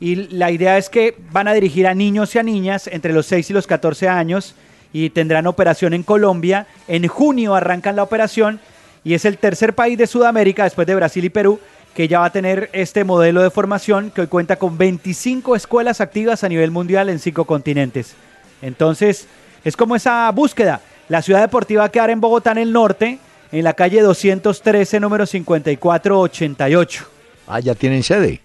Y 0.00 0.14
la 0.14 0.50
idea 0.50 0.78
es 0.78 0.88
que 0.88 1.16
van 1.32 1.48
a 1.48 1.52
dirigir 1.52 1.86
a 1.86 1.94
niños 1.94 2.34
y 2.34 2.38
a 2.38 2.42
niñas 2.42 2.86
entre 2.86 3.12
los 3.12 3.26
6 3.26 3.50
y 3.50 3.52
los 3.52 3.66
14 3.66 4.08
años 4.08 4.54
y 4.92 5.10
tendrán 5.10 5.46
operación 5.46 5.94
en 5.94 6.02
Colombia. 6.02 6.66
En 6.86 7.06
junio 7.08 7.54
arrancan 7.54 7.96
la 7.96 8.02
operación 8.02 8.60
y 9.04 9.14
es 9.14 9.24
el 9.24 9.38
tercer 9.38 9.74
país 9.74 9.98
de 9.98 10.06
Sudamérica, 10.06 10.64
después 10.64 10.86
de 10.86 10.94
Brasil 10.94 11.24
y 11.24 11.30
Perú, 11.30 11.60
que 11.94 12.08
ya 12.08 12.20
va 12.20 12.26
a 12.26 12.32
tener 12.32 12.70
este 12.72 13.04
modelo 13.04 13.42
de 13.42 13.50
formación 13.50 14.10
que 14.10 14.20
hoy 14.20 14.26
cuenta 14.28 14.56
con 14.56 14.78
25 14.78 15.56
escuelas 15.56 16.00
activas 16.00 16.44
a 16.44 16.48
nivel 16.48 16.70
mundial 16.70 17.08
en 17.08 17.18
cinco 17.18 17.44
continentes. 17.44 18.14
Entonces, 18.62 19.26
es 19.64 19.76
como 19.76 19.96
esa 19.96 20.30
búsqueda. 20.30 20.80
La 21.08 21.22
ciudad 21.22 21.40
deportiva 21.40 21.80
va 21.80 21.86
a 21.86 21.90
quedar 21.90 22.10
en 22.10 22.20
Bogotá, 22.20 22.52
en 22.52 22.58
el 22.58 22.72
norte, 22.72 23.18
en 23.52 23.64
la 23.64 23.72
calle 23.74 24.00
213, 24.02 25.00
número 25.00 25.26
5488. 25.26 27.04
Ah, 27.46 27.60
ya 27.60 27.74
tienen 27.74 28.02
sede. 28.02 28.40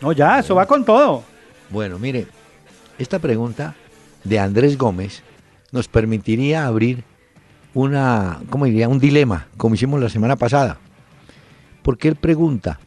No, 0.00 0.12
ya, 0.12 0.38
eso 0.38 0.54
va 0.54 0.66
con 0.66 0.84
todo. 0.84 1.22
Bueno, 1.70 1.98
mire, 1.98 2.26
esta 2.98 3.18
pregunta 3.18 3.74
de 4.24 4.38
Andrés 4.38 4.78
Gómez 4.78 5.22
nos 5.72 5.88
permitiría 5.88 6.66
abrir 6.66 7.04
una, 7.74 8.40
¿cómo 8.48 8.64
diría? 8.64 8.88
Un 8.88 8.98
dilema, 8.98 9.48
como 9.56 9.74
hicimos 9.74 10.00
la 10.00 10.08
semana 10.08 10.36
pasada. 10.36 10.78
Porque 11.82 12.08
él 12.08 12.16
pregunta, 12.16 12.80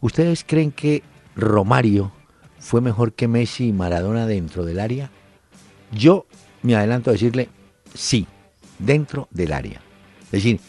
¿ustedes 0.00 0.44
creen 0.46 0.70
que 0.70 1.02
Romario 1.34 2.12
fue 2.58 2.80
mejor 2.80 3.14
que 3.14 3.28
Messi 3.28 3.68
y 3.68 3.72
Maradona 3.72 4.26
dentro 4.26 4.64
del 4.64 4.80
área? 4.80 5.10
Yo 5.92 6.26
me 6.62 6.76
adelanto 6.76 7.10
a 7.10 7.14
decirle 7.14 7.48
sí, 7.94 8.26
dentro 8.78 9.28
del 9.30 9.52
área. 9.52 9.80
Es 10.26 10.30
decir, 10.32 10.60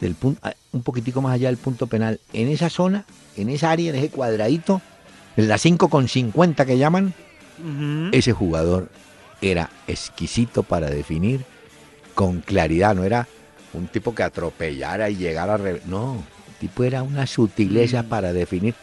del 0.00 0.14
punto, 0.14 0.40
ah, 0.42 0.54
un 0.72 0.82
poquitico 0.82 1.20
más 1.22 1.34
allá 1.34 1.48
del 1.48 1.56
punto 1.56 1.86
penal, 1.86 2.20
en 2.32 2.48
esa 2.48 2.70
zona, 2.70 3.04
en 3.36 3.48
esa 3.48 3.70
área, 3.70 3.90
en 3.90 3.96
ese 3.96 4.10
cuadradito, 4.10 4.80
en 5.36 5.48
la 5.48 5.58
5 5.58 5.88
con 5.88 6.08
50 6.08 6.66
que 6.66 6.78
llaman, 6.78 7.14
ese 8.12 8.32
jugador 8.32 8.88
era 9.42 9.68
exquisito 9.86 10.62
para 10.62 10.88
definir 10.88 11.44
con 12.14 12.40
claridad, 12.40 12.94
no 12.94 13.04
era 13.04 13.28
un 13.72 13.86
tipo 13.86 14.14
que 14.14 14.22
atropellara 14.22 15.10
y 15.10 15.16
llegara 15.16 15.54
a... 15.54 15.58
No, 15.86 16.22
el 16.48 16.54
tipo 16.58 16.84
era 16.84 17.02
una 17.02 17.26
sutileza 17.26 18.02
mm. 18.02 18.06
para 18.06 18.32
definir. 18.32 18.74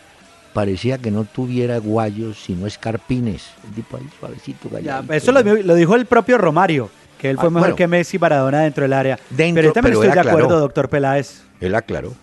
Parecía 0.54 0.98
que 0.98 1.12
no 1.12 1.26
tuviera 1.26 1.78
guayos, 1.78 2.40
sino 2.40 2.66
escarpines. 2.66 3.50
El 3.68 3.76
tipo 3.76 3.98
ahí 3.98 4.08
suavecito. 4.20 4.70
eso 5.12 5.32
lo, 5.32 5.44
dijo 5.76 5.96
el 5.96 6.06
propio 6.06 6.38
Romario, 6.38 6.90
que 7.18 7.30
él 7.30 7.38
fue 7.38 7.48
ah, 7.48 7.52
mejor 7.52 7.76
que 7.76 7.88
Messi 7.88 8.20
Maradona 8.20 8.62
dentro 8.62 8.84
del 8.84 8.94
área. 8.94 9.20
Dentro, 9.30 9.62
pero 9.62 9.74
también 9.74 9.94
estoy 9.94 10.12
de 10.12 10.20
acuerdo, 10.20 10.60
doctor 10.60 10.90
Peláez. 10.90 11.44
Él 11.60 11.76
aclaró, 11.76 12.14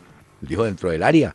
dijo 0.41 0.65
dentro 0.65 0.91
del 0.91 1.03
área. 1.03 1.35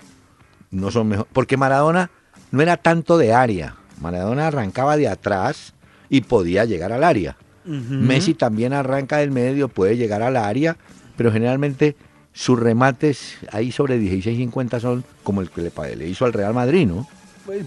No 0.71 0.91
son 0.91 1.07
mejor, 1.07 1.27
porque 1.33 1.57
Maradona 1.57 2.09
no 2.51 2.61
era 2.61 2.77
tanto 2.77 3.17
de 3.17 3.33
área. 3.33 3.75
Maradona 3.99 4.47
arrancaba 4.47 4.97
de 4.97 5.07
atrás 5.07 5.73
y 6.09 6.21
podía 6.21 6.65
llegar 6.65 6.91
al 6.91 7.03
área. 7.03 7.37
Messi 7.65 8.33
también 8.33 8.73
arranca 8.73 9.17
del 9.17 9.29
medio, 9.29 9.67
puede 9.67 9.95
llegar 9.95 10.23
al 10.23 10.37
área, 10.37 10.75
pero 11.15 11.31
generalmente 11.31 11.95
sus 12.33 12.57
remates 12.57 13.37
ahí 13.51 13.71
sobre 13.71 13.99
16-50 13.99 14.79
son 14.79 15.03
como 15.23 15.41
el 15.41 15.51
que 15.51 15.71
le, 15.95 16.07
hizo 16.07 16.25
al 16.25 16.33
Real 16.33 16.53
Madrid, 16.53 16.87
¿no? 16.87 17.07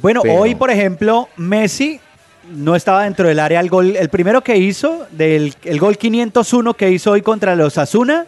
Bueno, 0.01 0.23
hoy, 0.29 0.55
por 0.55 0.71
ejemplo, 0.71 1.29
Messi 1.37 2.01
no 2.51 2.77
estaba 2.77 3.05
dentro 3.05 3.29
del 3.29 3.39
área. 3.39 3.61
El, 3.61 3.71
gol, 3.71 3.97
el 3.97 4.09
primero 4.09 4.43
que 4.43 4.57
hizo, 4.57 5.07
del, 5.11 5.55
el 5.65 5.79
gol 5.79 5.99
501 5.99 6.75
que 6.75 6.91
hizo 6.91 7.13
hoy 7.13 7.23
contra 7.23 7.57
los 7.57 7.79
Asuna, 7.79 8.27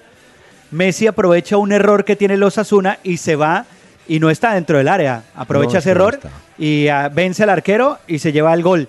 Messi 0.71 1.07
aprovecha 1.07 1.57
un 1.57 1.73
error 1.73 2.05
que 2.05 2.17
tiene 2.17 2.37
los 2.37 2.59
Asuna 2.59 2.99
y 3.03 3.19
se 3.19 3.37
va 3.37 3.67
y 4.09 4.21
no 4.21 4.31
está 4.31 4.55
dentro 4.55 4.79
del 4.79 4.89
área. 4.89 5.25
Aprovecha 5.35 5.79
ese 5.79 5.91
error 5.91 6.19
y 6.59 6.89
ah, 6.89 7.09
vence 7.09 7.43
al 7.43 7.51
arquero 7.51 7.99
y 8.07 8.19
se 8.19 8.33
lleva 8.33 8.53
el 8.55 8.63
gol. 8.63 8.89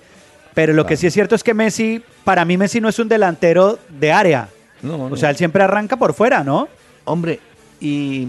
Pero 0.54 0.72
lo 0.72 0.86
que 0.86 0.96
sí 0.96 1.06
es 1.06 1.12
cierto 1.12 1.34
es 1.34 1.44
que 1.44 1.54
Messi, 1.54 2.02
para 2.24 2.44
mí 2.44 2.56
Messi 2.56 2.80
no 2.80 2.88
es 2.88 2.98
un 2.98 3.08
delantero 3.08 3.78
de 3.88 4.12
área. 4.12 4.48
O 4.82 5.16
sea, 5.16 5.30
él 5.30 5.36
siempre 5.36 5.62
arranca 5.62 5.96
por 5.96 6.14
fuera, 6.14 6.44
¿no? 6.44 6.68
Hombre, 7.04 7.40
y 7.80 8.28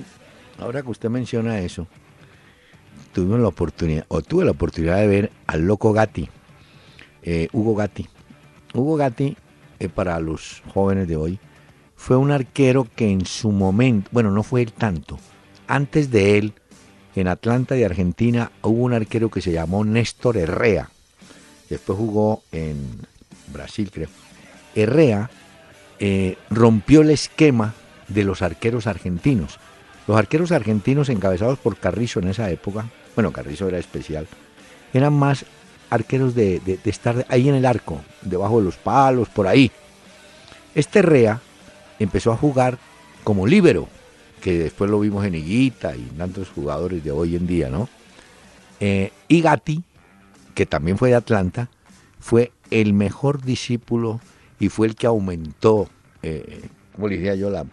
ahora 0.59 0.81
que 0.81 0.89
usted 0.89 1.09
menciona 1.09 1.59
eso, 1.59 1.87
tuvimos 3.13 3.39
la 3.39 3.47
oportunidad, 3.47 4.05
o 4.07 4.21
tuve 4.21 4.45
la 4.45 4.51
oportunidad 4.51 4.97
de 4.97 5.07
ver 5.07 5.31
al 5.47 5.61
loco 5.61 5.93
Gatti, 5.93 6.29
eh, 7.27 7.49
Hugo 7.51 7.75
Gatti. 7.75 8.07
Hugo 8.73 8.95
Gatti, 8.95 9.35
eh, 9.79 9.89
para 9.89 10.17
los 10.21 10.63
jóvenes 10.73 11.09
de 11.09 11.17
hoy, 11.17 11.39
fue 11.97 12.15
un 12.15 12.31
arquero 12.31 12.87
que 12.95 13.11
en 13.11 13.25
su 13.25 13.51
momento, 13.51 14.09
bueno, 14.13 14.31
no 14.31 14.43
fue 14.43 14.61
él 14.61 14.71
tanto, 14.71 15.19
antes 15.67 16.09
de 16.09 16.37
él, 16.37 16.53
en 17.15 17.27
Atlanta 17.27 17.75
de 17.75 17.83
Argentina 17.83 18.51
hubo 18.61 18.83
un 18.83 18.93
arquero 18.93 19.29
que 19.29 19.41
se 19.41 19.51
llamó 19.51 19.83
Néstor 19.83 20.37
Herrea. 20.37 20.89
Después 21.69 21.97
jugó 21.97 22.43
en 22.53 22.77
Brasil, 23.51 23.91
creo. 23.91 24.07
Herrea 24.73 25.29
eh, 25.99 26.37
rompió 26.49 27.01
el 27.01 27.09
esquema 27.09 27.73
de 28.07 28.23
los 28.23 28.41
arqueros 28.41 28.87
argentinos. 28.87 29.59
Los 30.07 30.15
arqueros 30.15 30.53
argentinos 30.53 31.09
encabezados 31.09 31.59
por 31.59 31.75
Carrizo 31.75 32.19
en 32.19 32.29
esa 32.29 32.49
época, 32.51 32.85
bueno, 33.15 33.33
Carrizo 33.33 33.67
era 33.67 33.79
especial, 33.79 34.27
eran 34.93 35.13
más 35.13 35.45
arqueros 35.89 36.35
de, 36.35 36.59
de 36.59 36.79
estar 36.89 37.25
ahí 37.29 37.49
en 37.49 37.55
el 37.55 37.65
arco, 37.65 38.01
debajo 38.21 38.59
de 38.59 38.65
los 38.65 38.75
palos, 38.77 39.29
por 39.29 39.47
ahí. 39.47 39.71
Este 40.75 40.99
Herrea 40.99 41.41
empezó 41.99 42.31
a 42.31 42.37
jugar 42.37 42.77
como 43.23 43.47
líbero, 43.47 43.87
que 44.41 44.57
después 44.57 44.89
lo 44.89 44.99
vimos 44.99 45.25
en 45.25 45.35
Higuita 45.35 45.95
y 45.95 46.01
en 46.01 46.17
tantos 46.17 46.49
jugadores 46.49 47.03
de 47.03 47.11
hoy 47.11 47.35
en 47.35 47.47
día, 47.47 47.69
¿no? 47.69 47.89
Eh, 48.79 49.11
y 49.27 49.41
Gatti, 49.41 49.83
que 50.53 50.65
también 50.65 50.97
fue 50.97 51.09
de 51.09 51.15
Atlanta, 51.15 51.69
fue 52.19 52.51
el 52.69 52.93
mejor 52.93 53.41
discípulo 53.41 54.21
y 54.59 54.69
fue 54.69 54.87
el 54.87 54.95
que 54.95 55.07
aumentó, 55.07 55.89
eh, 56.21 56.69
como 56.93 57.07
le 57.07 57.17
diría 57.17 57.35
yo, 57.35 57.49
la, 57.49 57.65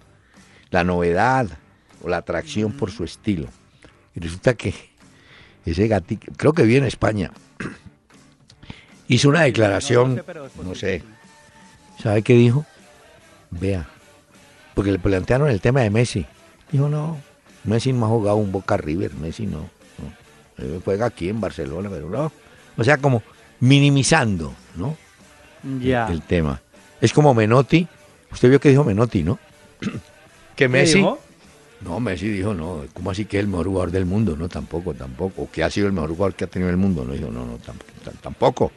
la 0.70 0.84
novedad 0.84 1.46
o 2.02 2.08
la 2.08 2.18
atracción 2.18 2.72
por 2.72 2.90
su 2.90 3.04
estilo. 3.04 3.48
Y 4.14 4.20
resulta 4.20 4.54
que 4.54 4.74
ese 5.66 5.88
Gatti, 5.88 6.16
creo 6.16 6.52
que 6.52 6.62
viene 6.64 6.86
en 6.86 6.88
España, 6.88 7.30
hizo 9.08 9.28
una 9.28 9.42
declaración, 9.42 10.22
no 10.62 10.74
sé, 10.74 11.02
¿sabe 12.02 12.22
qué 12.22 12.34
dijo? 12.34 12.64
Vea, 13.50 13.86
porque 14.74 14.92
le 14.92 14.98
plantearon 14.98 15.48
el 15.48 15.60
tema 15.60 15.80
de 15.80 15.90
Messi. 15.90 16.26
Dijo, 16.70 16.88
no, 16.88 17.18
Messi 17.64 17.92
no 17.92 18.06
ha 18.06 18.08
jugado 18.08 18.36
un 18.36 18.52
Boca 18.52 18.76
River, 18.76 19.14
Messi 19.14 19.46
no. 19.46 19.68
juega 20.84 21.06
aquí 21.06 21.28
en 21.28 21.40
Barcelona, 21.40 21.88
pero 21.90 22.08
no. 22.08 22.32
O 22.76 22.84
sea, 22.84 22.98
como 22.98 23.22
minimizando, 23.60 24.52
¿no? 24.76 24.96
Ya. 25.80 26.08
El, 26.08 26.22
tema. 26.22 26.60
Es 27.00 27.12
como 27.12 27.32
Menotti. 27.32 27.86
Usted 28.32 28.50
vio 28.50 28.60
que 28.60 28.68
dijo 28.68 28.84
Menotti, 28.84 29.22
¿no? 29.22 29.38
que 30.56 30.68
Messi. 30.68 30.98
Dijo? 30.98 31.18
No, 31.80 32.00
Messi 32.00 32.28
dijo, 32.28 32.54
no, 32.54 32.82
¿cómo 32.94 33.10
así 33.10 33.26
que 33.26 33.38
es 33.38 33.42
el 33.42 33.48
mejor 33.48 33.66
jugador 33.66 33.90
del 33.90 34.06
mundo? 34.06 34.36
No, 34.36 34.48
tampoco, 34.48 34.94
tampoco. 34.94 35.42
O 35.42 35.50
que 35.50 35.62
ha 35.62 35.70
sido 35.70 35.86
el 35.86 35.92
mejor 35.92 36.10
jugador 36.10 36.34
que 36.34 36.44
ha 36.44 36.46
tenido 36.46 36.70
el 36.70 36.76
mundo. 36.76 37.04
No, 37.04 37.12
dijo, 37.12 37.30
no, 37.30 37.44
no, 37.44 37.58
tampoco. 38.22 38.72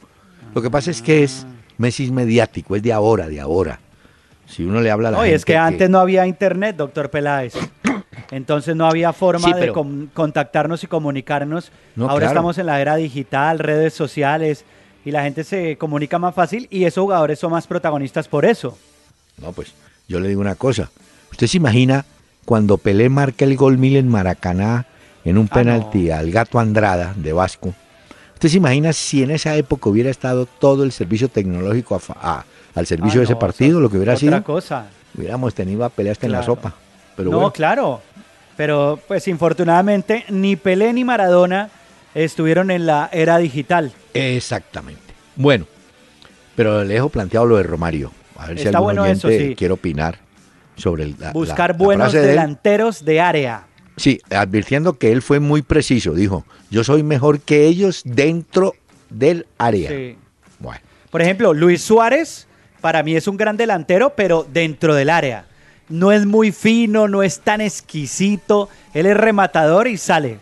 Lo 0.57 0.63
que 0.63 0.71
pasa 0.71 0.89
es 0.89 1.03
que 1.03 1.21
es 1.23 1.45
Messi 1.77 2.05
es 2.05 2.11
mediático, 2.11 2.75
es 2.75 2.81
de 2.81 2.91
ahora, 2.91 3.27
de 3.27 3.39
ahora. 3.39 3.79
Si 4.47 4.63
uno 4.63 4.81
le 4.81 4.89
habla 4.89 5.09
a 5.09 5.11
la 5.11 5.19
Oye, 5.19 5.35
es 5.35 5.45
que, 5.45 5.55
antes 5.55 5.87
no 5.87 5.99
había 5.99 6.25
internet, 6.25 6.75
doctor 6.75 7.11
Peláez. 7.11 7.53
Entonces 8.31 8.75
no 8.75 8.87
había 8.87 9.13
forma 9.13 9.55
de 9.55 9.71
contactarnos 10.15 10.83
y 10.83 10.87
comunicarnos. 10.87 11.71
Ahora 11.99 12.25
estamos 12.25 12.57
en 12.57 12.65
la 12.65 12.81
era 12.81 12.95
digital, 12.95 13.59
redes 13.59 13.93
sociales, 13.93 14.65
y 15.05 15.11
la 15.11 15.21
gente 15.21 15.43
se 15.43 15.77
comunica 15.77 16.17
más 16.17 16.33
fácil 16.33 16.67
y 16.71 16.85
esos 16.85 17.03
jugadores 17.03 17.37
son 17.37 17.51
más 17.51 17.67
protagonistas 17.67 18.27
por 18.27 18.43
eso. 18.43 18.79
No, 19.39 19.51
pues 19.51 19.75
yo 20.07 20.19
le 20.19 20.27
digo 20.27 20.41
una 20.41 20.55
cosa. 20.55 20.89
¿Usted 21.29 21.45
se 21.45 21.57
imagina 21.57 22.03
cuando 22.45 22.79
Pelé 22.79 23.09
marca 23.09 23.45
el 23.45 23.55
gol 23.57 23.77
mil 23.77 23.95
en 23.95 24.07
Maracaná 24.07 24.87
en 25.23 25.37
un 25.37 25.49
ah, 25.51 25.53
penalti 25.53 26.09
al 26.09 26.31
gato 26.31 26.57
Andrada 26.57 27.13
de 27.15 27.31
Vasco? 27.31 27.75
¿Usted 28.37 28.49
se 28.49 28.57
imagina 28.57 28.93
si 28.93 29.23
en 29.23 29.31
esa 29.31 29.55
época 29.55 29.89
hubiera 29.89 30.11
estado 30.11 30.45
todo 30.45 30.83
el 30.83 30.91
servicio 30.91 31.27
tecnológico 31.27 31.99
a 32.21 32.45
al 32.77 32.85
servicio 32.85 33.19
ah, 33.19 33.21
de 33.21 33.23
ese 33.25 33.35
partido, 33.35 33.79
lo 33.79 33.89
que 33.89 33.97
hubiera 33.97 34.15
sido. 34.15 34.43
cosa. 34.43 34.85
Hubiéramos 35.17 35.55
tenido 35.55 35.83
a 35.83 35.89
Pelé 35.89 36.11
hasta 36.11 36.27
en 36.27 36.31
la 36.31 36.43
sopa. 36.43 36.75
Pero 37.15 37.31
no, 37.31 37.51
claro. 37.51 38.01
Pero 38.55 38.99
pues 39.07 39.27
infortunadamente 39.27 40.25
ni 40.29 40.55
Pelé 40.55 40.93
ni 40.93 41.03
Maradona 41.03 41.71
estuvieron 42.13 42.69
en 42.69 42.85
la 42.85 43.09
era 43.11 43.39
digital. 43.39 43.91
Exactamente. 44.13 45.01
Bueno, 45.35 45.65
pero 46.55 46.83
le 46.83 46.93
dejo 46.93 47.09
planteado 47.09 47.47
lo 47.47 47.57
de 47.57 47.63
Romario. 47.63 48.11
A 48.37 48.47
ver 48.47 48.59
si 48.59 48.67
algún 48.67 48.83
bueno 48.83 49.03
oyente 49.03 49.55
quiere 49.55 49.73
opinar 49.73 50.19
sobre 50.75 51.05
el 51.05 51.15
buscar 51.33 51.75
buenos 51.75 52.13
delanteros 52.13 53.03
de, 53.03 53.19
área. 53.19 53.66
Sí, 53.97 54.21
advirtiendo 54.29 54.97
que 54.97 55.11
él 55.11 55.21
fue 55.21 55.39
muy 55.39 55.61
preciso, 55.61 56.13
dijo, 56.13 56.45
"Yo 56.69 56.83
soy 56.83 57.03
mejor 57.03 57.41
que 57.41 57.65
ellos 57.65 58.01
dentro 58.05 58.75
del 59.09 59.47
área." 59.57 59.89
Sí. 59.89 60.15
Bueno. 60.59 60.81
Por 61.09 61.21
ejemplo, 61.21 61.53
Luis 61.53 61.81
Suárez 61.81 62.47
para 62.81 63.03
mí 63.03 63.15
es 63.15 63.27
un 63.27 63.37
gran 63.37 63.57
delantero, 63.57 64.13
pero 64.15 64.47
dentro 64.51 64.95
del 64.95 65.09
área. 65.09 65.45
no 65.89 66.11
es 66.11 66.25
muy 66.25 66.51
fino, 66.51 67.07
no 67.07 67.23
es 67.23 67.39
tan 67.39 67.61
exquisito. 67.61 68.69
Él 68.93 69.05
es 69.05 69.15
rematador 69.15 69.87
y 69.87 69.95
sale. 69.97 70.39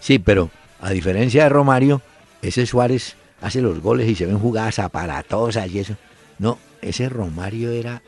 Sí, 0.00 0.18
pero 0.18 0.50
a 0.80 0.90
diferencia 0.90 1.42
de 1.42 1.48
Romario, 1.50 2.00
ese 2.40 2.64
Suárez 2.64 3.14
hace 3.42 3.60
los 3.60 3.80
goles 3.80 4.08
y 4.08 4.14
se 4.14 4.24
ven 4.24 4.38
jugadas 4.38 4.78
aparatosas 4.78 5.70
y 5.70 5.80
eso. 5.80 5.96
No, 6.38 6.58
ese 6.80 7.10
Romario 7.10 7.70
era. 7.70 8.02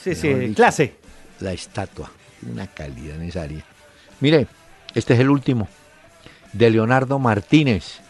Sí, 0.00 0.14
sí, 0.14 0.52
clase. 0.54 0.94
La 1.40 1.52
estatua. 1.52 2.10
Una 2.48 2.68
calidad 2.68 3.16
en 3.16 3.22
esa 3.22 3.42
área. 3.42 3.64
Mire, 4.22 4.46
este 4.94 5.14
es 5.14 5.20
el 5.20 5.30
último. 5.30 5.68
De 6.52 6.70
Leonardo 6.70 7.18
Martínez. 7.18 8.00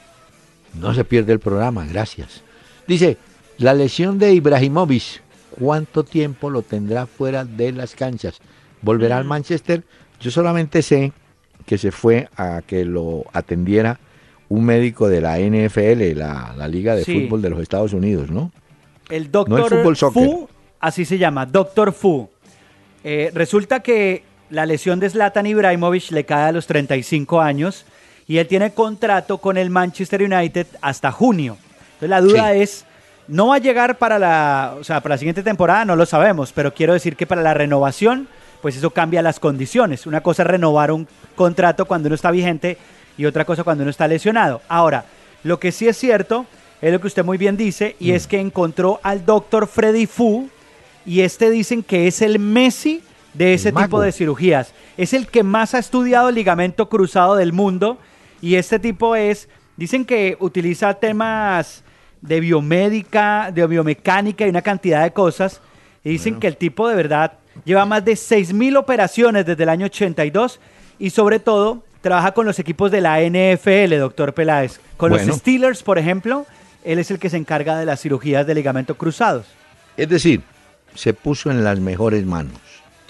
No 0.79 0.93
se 0.93 1.05
pierde 1.05 1.33
el 1.33 1.41
programa, 1.41 1.87
gracias. 1.87 2.43
Dice, 2.87 3.17
la 3.57 3.73
lesión 3.73 4.19
de 4.19 4.35
Ibrahimovic, 4.35 5.23
¿cuánto 5.59 6.05
tiempo 6.05 6.51
lo 6.51 6.61
tendrá 6.61 7.07
fuera 7.07 7.47
de 7.47 7.73
las 7.73 7.95
canchas? 7.95 8.41
¿Volverá 8.83 9.17
al. 9.17 9.25
Manchester? 9.25 9.85
Yo 10.21 10.31
solamente 10.31 10.83
sé 10.83 11.13
que 11.65 11.79
se 11.79 11.93
fue 11.93 12.29
a 12.37 12.61
que 12.67 12.85
lo 12.85 13.25
atendiera 13.33 13.99
un 14.51 14.67
médico 14.67 15.09
de 15.09 15.23
la 15.23 15.39
NFL, 15.39 16.19
la, 16.19 16.69
Liga 16.69 16.95
de 16.95 17.07
Fútbol 17.07 17.41
de 17.41 17.49
los 17.49 17.61
Estados 17.61 17.95
Unidos, 17.95 18.31
¿no? 18.31 18.53
El 19.09 19.31
doctor 19.31 19.97
Fu, 20.13 20.47
así 20.79 21.07
se 21.07 21.17
llama, 21.17 21.47
doctor 21.47 21.95
Fu. 21.95 22.29
Eh, 23.03 23.31
resulta 23.35 23.81
que 23.81 24.25
la 24.53 24.67
lesión 24.67 25.01
de 25.01 25.09
Zlatan 25.09 25.47
Ibrahimovic 25.47 26.11
le 26.11 26.25
cae 26.25 26.49
a 26.51 26.53
los 26.53 26.67
35 26.67 27.41
años 27.41 27.87
y 28.29 28.37
él 28.37 28.47
tiene 28.47 28.73
contrato 28.73 29.39
con 29.39 29.57
el 29.57 29.71
Manchester 29.71 30.23
United 30.23 30.67
hasta 30.83 31.11
junio. 31.11 31.57
Entonces 31.95 32.11
la 32.11 32.21
duda 32.21 32.53
es, 32.53 32.85
no 33.29 33.49
va 33.49 33.55
a 33.57 33.59
llegar 33.59 33.97
para 33.97 34.19
la, 34.19 34.75
o 34.79 34.85
sea, 34.85 35.01
para 35.01 35.15
la 35.15 35.19
siguiente 35.19 35.43
temporada, 35.43 35.87
no 35.87 35.97
lo 35.97 36.05
sabemos, 36.05 36.53
pero 36.53 36.75
quiero 36.75 36.93
decir 36.93 37.17
que 37.17 37.27
para 37.27 37.41
la 37.41 37.55
renovación, 37.55 38.29
pues 38.61 38.77
eso 38.77 38.91
cambia 38.91 39.23
las 39.23 39.41
condiciones. 39.41 40.07
Una 40.07 40.21
cosa 40.21 40.43
es 40.43 40.49
renovar 40.49 40.93
un 40.93 41.09
contrato 41.35 41.87
cuando 41.87 42.09
uno 42.09 42.15
está 42.15 42.31
vigente 42.31 42.77
y 43.17 43.25
otra 43.25 43.47
cosa 43.47 43.65
cuando 43.65 43.83
uno 43.83 43.91
está 43.91 44.07
lesionado. 44.07 44.61
Ahora, 44.69 45.07
lo 45.45 45.59
que 45.59 45.73
sí 45.73 45.89
es 45.89 45.97
cierto 45.97 46.45
es 46.83 46.93
lo 46.93 47.01
que 47.01 47.07
usted 47.07 47.25
muy 47.25 47.39
bien 47.39 47.57
dice 47.57 47.97
y 47.99 48.13
es 48.13 48.27
mm. 48.27 48.29
que 48.29 48.41
encontró 48.41 49.01
al 49.03 49.25
doctor 49.25 49.67
Freddy 49.67 50.05
Fu 50.05 50.51
y 51.07 51.23
este 51.23 51.49
dicen 51.49 51.83
que 51.83 52.07
es 52.07 52.21
el 52.21 52.39
Messi 52.39 53.03
de 53.35 53.55
ese 53.55 53.73
tipo 53.73 54.01
de 54.01 54.13
cirugías. 54.13 54.75
Es 54.97 55.13
el 55.13 55.27
que 55.27 55.43
más 55.43 55.75
ha 55.75 55.79
estudiado 55.79 56.29
el 56.29 56.35
ligamento 56.35 56.89
cruzado 56.89 57.37
del 57.37 57.53
mundo 57.53 57.99
y 58.41 58.57
este 58.57 58.79
tipo 58.79 59.17
es, 59.17 59.49
dicen 59.77 60.05
que 60.05 60.37
utiliza 60.41 60.95
temas 60.95 61.85
de 62.21 62.41
biomédica, 62.41 63.51
de 63.53 63.67
biomecánica 63.67 64.47
y 64.47 64.51
una 64.51 64.63
cantidad 64.63 65.03
de 65.03 65.13
cosas. 65.13 65.61
Y 66.05 66.11
dicen 66.11 66.41
que 66.41 66.49
el 66.49 66.57
tipo 66.57 66.89
de 66.89 66.97
verdad 66.97 67.35
lleva 67.65 67.85
más 67.85 68.05
de 68.05 68.13
6.000 68.13 68.77
operaciones 68.77 69.47
desde 69.47 69.63
el 69.63 69.69
año 69.69 69.87
82 69.87 70.59
y 70.99 71.11
sobre 71.11 71.39
todo 71.39 71.85
trabaja 72.01 72.33
con 72.33 72.47
los 72.47 72.59
equipos 72.59 72.91
de 72.91 73.01
la 73.01 73.21
NFL, 73.21 73.97
doctor 73.99 74.35
Peláez. 74.35 74.81
Con 74.97 75.11
los 75.11 75.23
Steelers, 75.23 75.83
por 75.83 75.99
ejemplo, 75.99 76.47
él 76.85 76.99
es 76.99 77.11
el 77.11 77.19
que 77.19 77.31
se 77.31 77.37
encarga 77.37 77.79
de 77.79 77.87
las 77.87 78.01
cirugías 78.01 78.47
de 78.47 78.55
ligamento 78.55 78.97
cruzados. 78.97 79.47
Es 79.97 80.09
decir, 80.09 80.43
se 80.95 81.15
puso 81.15 81.51
en 81.51 81.63
las 81.63 81.79
mejores 81.79 82.27
manos. 82.27 82.61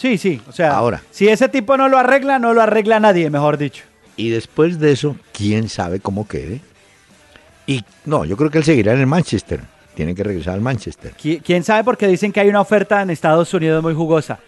Sí, 0.02 0.18
sí, 0.18 0.40
o 0.48 0.52
sea, 0.52 0.74
ahora, 0.74 1.00
si 1.12 1.28
ese 1.28 1.48
tipo 1.48 1.76
no 1.76 1.88
lo 1.88 1.96
arregla, 1.96 2.40
no 2.40 2.52
lo 2.54 2.60
arregla 2.60 2.98
nadie, 2.98 3.30
mejor 3.30 3.56
dicho. 3.56 3.84
Y 4.16 4.30
después 4.30 4.80
de 4.80 4.90
eso, 4.90 5.14
quién 5.32 5.68
sabe 5.68 6.00
cómo 6.00 6.26
quede. 6.26 6.60
Y 7.68 7.84
no, 8.04 8.24
yo 8.24 8.36
creo 8.36 8.50
que 8.50 8.58
él 8.58 8.64
seguirá 8.64 8.94
en 8.94 8.98
el 8.98 9.06
Manchester. 9.06 9.60
Tiene 9.94 10.16
que 10.16 10.24
regresar 10.24 10.54
al 10.54 10.60
Manchester. 10.60 11.14
¿Quién 11.44 11.62
sabe? 11.62 11.84
Porque 11.84 12.08
dicen 12.08 12.32
que 12.32 12.40
hay 12.40 12.48
una 12.48 12.60
oferta 12.60 13.00
en 13.00 13.10
Estados 13.10 13.54
Unidos 13.54 13.80
muy 13.80 13.94
jugosa. 13.94 14.40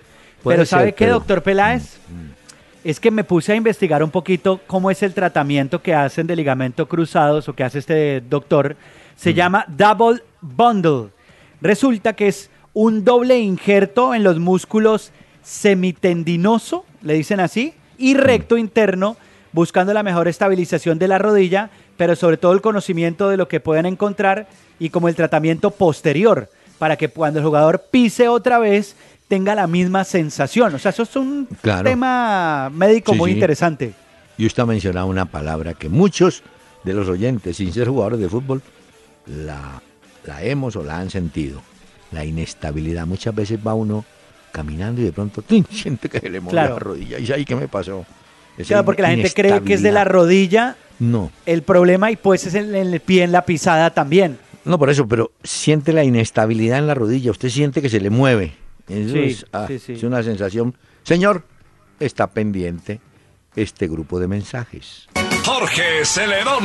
pero 0.42 0.66
¿sabe 0.66 0.92
qué, 0.92 1.06
doctor 1.06 1.40
Peláez? 1.40 1.98
Mm, 2.08 2.14
mm. 2.14 2.34
Es 2.82 2.98
que 2.98 3.12
me 3.12 3.22
puse 3.22 3.52
a 3.52 3.54
investigar 3.54 4.02
un 4.02 4.10
poquito 4.10 4.60
cómo 4.66 4.90
es 4.90 5.04
el 5.04 5.14
tratamiento 5.14 5.80
que 5.80 5.94
hacen 5.94 6.26
de 6.26 6.34
ligamento 6.34 6.88
cruzados 6.88 7.48
o 7.48 7.54
que 7.54 7.62
hace 7.62 7.78
este 7.78 8.20
doctor. 8.22 8.74
Se 9.14 9.30
mm. 9.30 9.34
llama 9.34 9.64
Double 9.68 10.20
Bundle. 10.40 11.10
Resulta 11.60 12.14
que 12.14 12.26
es 12.26 12.50
un 12.72 13.04
doble 13.04 13.38
injerto 13.38 14.16
en 14.16 14.24
los 14.24 14.40
músculos 14.40 15.12
semitendinoso, 15.44 16.84
le 17.02 17.14
dicen 17.14 17.38
así, 17.38 17.74
y 17.98 18.14
recto 18.14 18.56
interno, 18.56 19.16
buscando 19.52 19.92
la 19.94 20.02
mejor 20.02 20.26
estabilización 20.26 20.98
de 20.98 21.06
la 21.06 21.18
rodilla, 21.18 21.70
pero 21.96 22.16
sobre 22.16 22.36
todo 22.36 22.52
el 22.52 22.60
conocimiento 22.60 23.28
de 23.28 23.36
lo 23.36 23.46
que 23.46 23.60
pueden 23.60 23.86
encontrar 23.86 24.48
y 24.80 24.90
como 24.90 25.08
el 25.08 25.14
tratamiento 25.14 25.70
posterior, 25.70 26.50
para 26.78 26.96
que 26.96 27.08
cuando 27.08 27.38
el 27.38 27.44
jugador 27.44 27.84
pise 27.90 28.26
otra 28.26 28.58
vez 28.58 28.96
tenga 29.28 29.54
la 29.54 29.66
misma 29.66 30.04
sensación. 30.04 30.74
O 30.74 30.78
sea, 30.78 30.90
eso 30.90 31.04
es 31.04 31.14
un 31.14 31.46
tema 31.62 32.70
médico 32.74 33.14
muy 33.14 33.30
interesante. 33.30 33.94
Y 34.36 34.46
usted 34.46 34.64
ha 34.64 34.66
mencionado 34.66 35.06
una 35.06 35.26
palabra 35.26 35.74
que 35.74 35.88
muchos 35.88 36.42
de 36.82 36.92
los 36.92 37.08
oyentes, 37.08 37.56
sin 37.56 37.72
ser 37.72 37.88
jugadores 37.88 38.18
de 38.18 38.28
fútbol, 38.28 38.60
la, 39.26 39.80
la 40.24 40.42
hemos 40.42 40.74
o 40.76 40.82
la 40.82 40.98
han 40.98 41.10
sentido. 41.10 41.62
La 42.10 42.24
inestabilidad. 42.24 43.06
Muchas 43.06 43.34
veces 43.34 43.58
va 43.64 43.74
uno 43.74 44.04
caminando 44.54 45.00
y 45.00 45.04
de 45.04 45.12
pronto 45.12 45.42
siente 45.70 46.08
que 46.08 46.20
se 46.20 46.30
le 46.30 46.40
mueve 46.40 46.56
la 46.56 46.78
rodilla. 46.78 47.18
¿Y 47.18 47.30
ahí 47.32 47.44
qué 47.44 47.56
me 47.56 47.66
pasó? 47.66 48.06
claro, 48.66 48.84
porque 48.84 49.02
la 49.02 49.10
gente 49.10 49.32
cree 49.32 49.60
que 49.62 49.74
es 49.74 49.82
de 49.82 49.90
la 49.90 50.04
rodilla. 50.04 50.76
No. 51.00 51.32
El 51.44 51.62
problema 51.62 52.12
y 52.12 52.16
pues 52.16 52.46
es 52.46 52.54
en 52.54 52.72
el 52.74 53.00
pie, 53.00 53.24
en 53.24 53.32
la 53.32 53.44
pisada 53.44 53.90
también. 53.90 54.38
No, 54.64 54.78
por 54.78 54.88
eso, 54.90 55.08
pero 55.08 55.32
siente 55.42 55.92
la 55.92 56.04
inestabilidad 56.04 56.78
en 56.78 56.86
la 56.86 56.94
rodilla. 56.94 57.32
Usted 57.32 57.48
siente 57.48 57.82
que 57.82 57.88
se 57.88 58.00
le 58.00 58.10
mueve. 58.10 58.54
Eso 58.88 59.46
ah, 59.52 59.66
es 59.68 60.02
una 60.04 60.22
sensación. 60.22 60.76
Señor, 61.02 61.44
está 61.98 62.28
pendiente 62.28 63.00
este 63.56 63.88
grupo 63.88 64.20
de 64.20 64.28
mensajes. 64.28 65.08
Jorge 65.44 66.04
Celedón. 66.04 66.64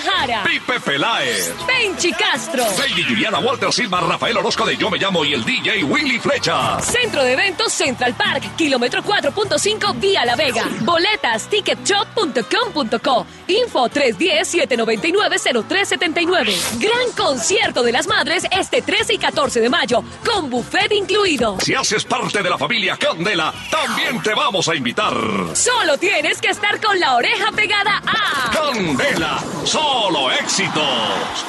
Jara. 0.00 0.42
Pipe 0.44 0.80
Peláez. 0.80 1.52
Benchi 1.66 2.12
Castro. 2.12 2.64
Lady 2.78 3.04
Juliana 3.04 3.38
Walter 3.38 3.72
Silva, 3.72 4.00
Rafael 4.00 4.36
Orozco 4.36 4.64
de 4.64 4.76
Yo 4.76 4.90
Me 4.90 4.98
Llamo 4.98 5.24
y 5.24 5.34
el 5.34 5.44
DJ 5.44 5.84
Willy 5.84 6.18
Flecha. 6.18 6.80
Centro 6.80 7.22
de 7.22 7.32
Eventos 7.32 7.72
Central 7.72 8.14
Park, 8.14 8.56
kilómetro 8.56 9.02
4.5 9.02 9.98
Vía 10.00 10.24
La 10.24 10.36
Vega. 10.36 10.64
Boletas 10.80 11.48
ticketshop.com.co. 11.48 13.26
Info 13.48 13.88
310-799-0379. 13.88 16.78
Gran 16.78 17.12
concierto 17.16 17.82
de 17.82 17.92
las 17.92 18.06
madres 18.06 18.44
este 18.50 18.82
13 18.82 19.14
y 19.14 19.18
14 19.18 19.60
de 19.60 19.68
mayo, 19.68 20.02
con 20.24 20.50
buffet 20.50 20.92
incluido. 20.92 21.58
Si 21.60 21.74
haces 21.74 22.04
parte 22.04 22.42
de 22.42 22.50
la 22.50 22.58
familia 22.58 22.96
Candela, 22.96 23.52
también 23.70 24.22
te 24.22 24.34
vamos 24.34 24.68
a 24.68 24.74
invitar. 24.74 25.14
Solo 25.54 25.98
tienes 25.98 26.40
que 26.40 26.48
estar 26.48 26.80
con 26.80 26.98
la 26.98 27.14
oreja 27.16 27.52
pegada 27.52 28.02
a 28.06 28.50
Candela, 28.50 29.38
solo 29.86 30.30
éxitos. 30.32 31.46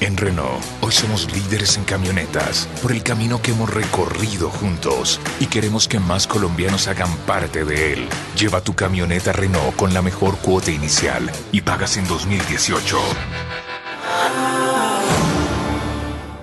En 0.00 0.16
Renault, 0.16 0.62
hoy 0.80 0.92
somos 0.92 1.30
líderes 1.32 1.76
en 1.76 1.84
camionetas 1.84 2.68
por 2.80 2.92
el 2.92 3.02
camino 3.02 3.42
que 3.42 3.50
hemos 3.50 3.68
recorrido 3.68 4.48
juntos 4.48 5.20
y 5.40 5.46
queremos 5.46 5.88
que 5.88 5.98
más 5.98 6.26
colombianos 6.26 6.86
hagan 6.86 7.14
parte 7.26 7.64
de 7.64 7.92
él. 7.94 8.08
Lleva 8.38 8.60
tu 8.60 8.74
camioneta 8.74 9.32
Renault 9.32 9.74
con 9.76 9.92
la 9.92 10.02
mejor 10.02 10.38
cuota 10.38 10.70
inicial 10.70 11.30
y 11.52 11.60
pagas 11.62 11.96
en 11.96 12.06
2018. 12.06 12.96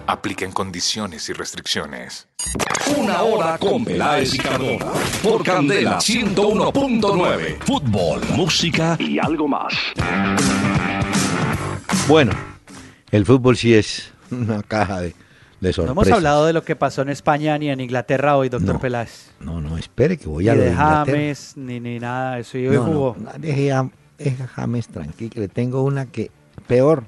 Aplica 0.08 0.46
en 0.46 0.52
condiciones 0.52 1.28
y 1.30 1.34
restricciones. 1.34 2.28
Una 2.96 3.24
hora 3.24 3.58
con 3.58 3.84
Peláez 3.84 4.36
y 4.36 4.38
Cardona. 4.38 4.86
Por 5.24 5.44
Candela 5.44 5.98
101.9. 5.98 7.58
Fútbol, 7.62 8.22
música 8.36 8.98
y 9.00 9.18
algo 9.18 9.48
más. 9.48 9.74
Bueno, 12.08 12.34
el 13.10 13.26
fútbol 13.26 13.58
sí 13.58 13.74
es 13.74 14.12
una 14.30 14.62
caja 14.62 15.02
de, 15.02 15.16
de 15.60 15.74
sorpresas. 15.74 15.96
No 15.96 16.02
hemos 16.04 16.12
hablado 16.12 16.46
de 16.46 16.54
lo 16.54 16.64
que 16.64 16.76
pasó 16.76 17.02
en 17.02 17.10
España 17.10 17.58
ni 17.58 17.70
en 17.70 17.80
Inglaterra 17.80 18.38
hoy, 18.38 18.50
doctor 18.50 18.80
Peláez. 18.80 19.32
No, 19.40 19.60
no, 19.60 19.76
espere 19.76 20.18
que 20.18 20.28
voy 20.28 20.48
a 20.50 20.54
ni 20.54 20.62
de 20.62 20.74
James, 20.74 21.58
ni, 21.58 21.80
ni 21.80 21.98
nada 21.98 22.38
eso. 22.38 22.60
Yo 22.60 22.74
no, 22.74 22.84
jugó. 22.84 23.16
No, 23.20 23.32
deje 23.40 23.72
a, 23.72 23.90
James 24.54 24.88
tranquilo, 24.88 25.34
le 25.36 25.48
tengo 25.48 25.82
una 25.84 26.06
que 26.06 26.30
peor. 26.68 27.06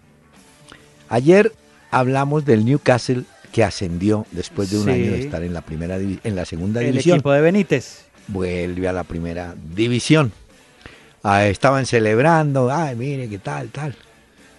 Ayer 1.09 1.53
hablamos 1.91 2.45
del 2.45 2.65
Newcastle 2.65 3.23
que 3.51 3.63
ascendió 3.63 4.25
después 4.31 4.69
de 4.71 4.79
un 4.79 4.89
año 4.89 5.11
de 5.11 5.19
estar 5.19 5.43
en 5.43 5.53
la 5.53 5.61
primera 5.61 5.97
en 5.97 6.35
la 6.35 6.45
segunda 6.45 6.81
división. 6.81 7.13
El 7.13 7.19
equipo 7.19 7.31
de 7.31 7.41
Benítez 7.41 8.05
vuelve 8.27 8.87
a 8.87 8.93
la 8.93 9.03
primera 9.03 9.55
división. 9.73 10.31
Ah, 11.23 11.45
estaban 11.47 11.85
celebrando, 11.85 12.71
ay, 12.71 12.95
mire 12.95 13.27
qué 13.29 13.39
tal, 13.39 13.69
tal. 13.69 13.95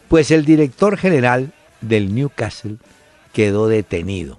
Pues 0.08 0.30
el 0.30 0.44
director 0.44 0.96
general 0.96 1.52
del 1.80 2.14
Newcastle 2.14 2.76
quedó 3.32 3.68
detenido. 3.68 4.38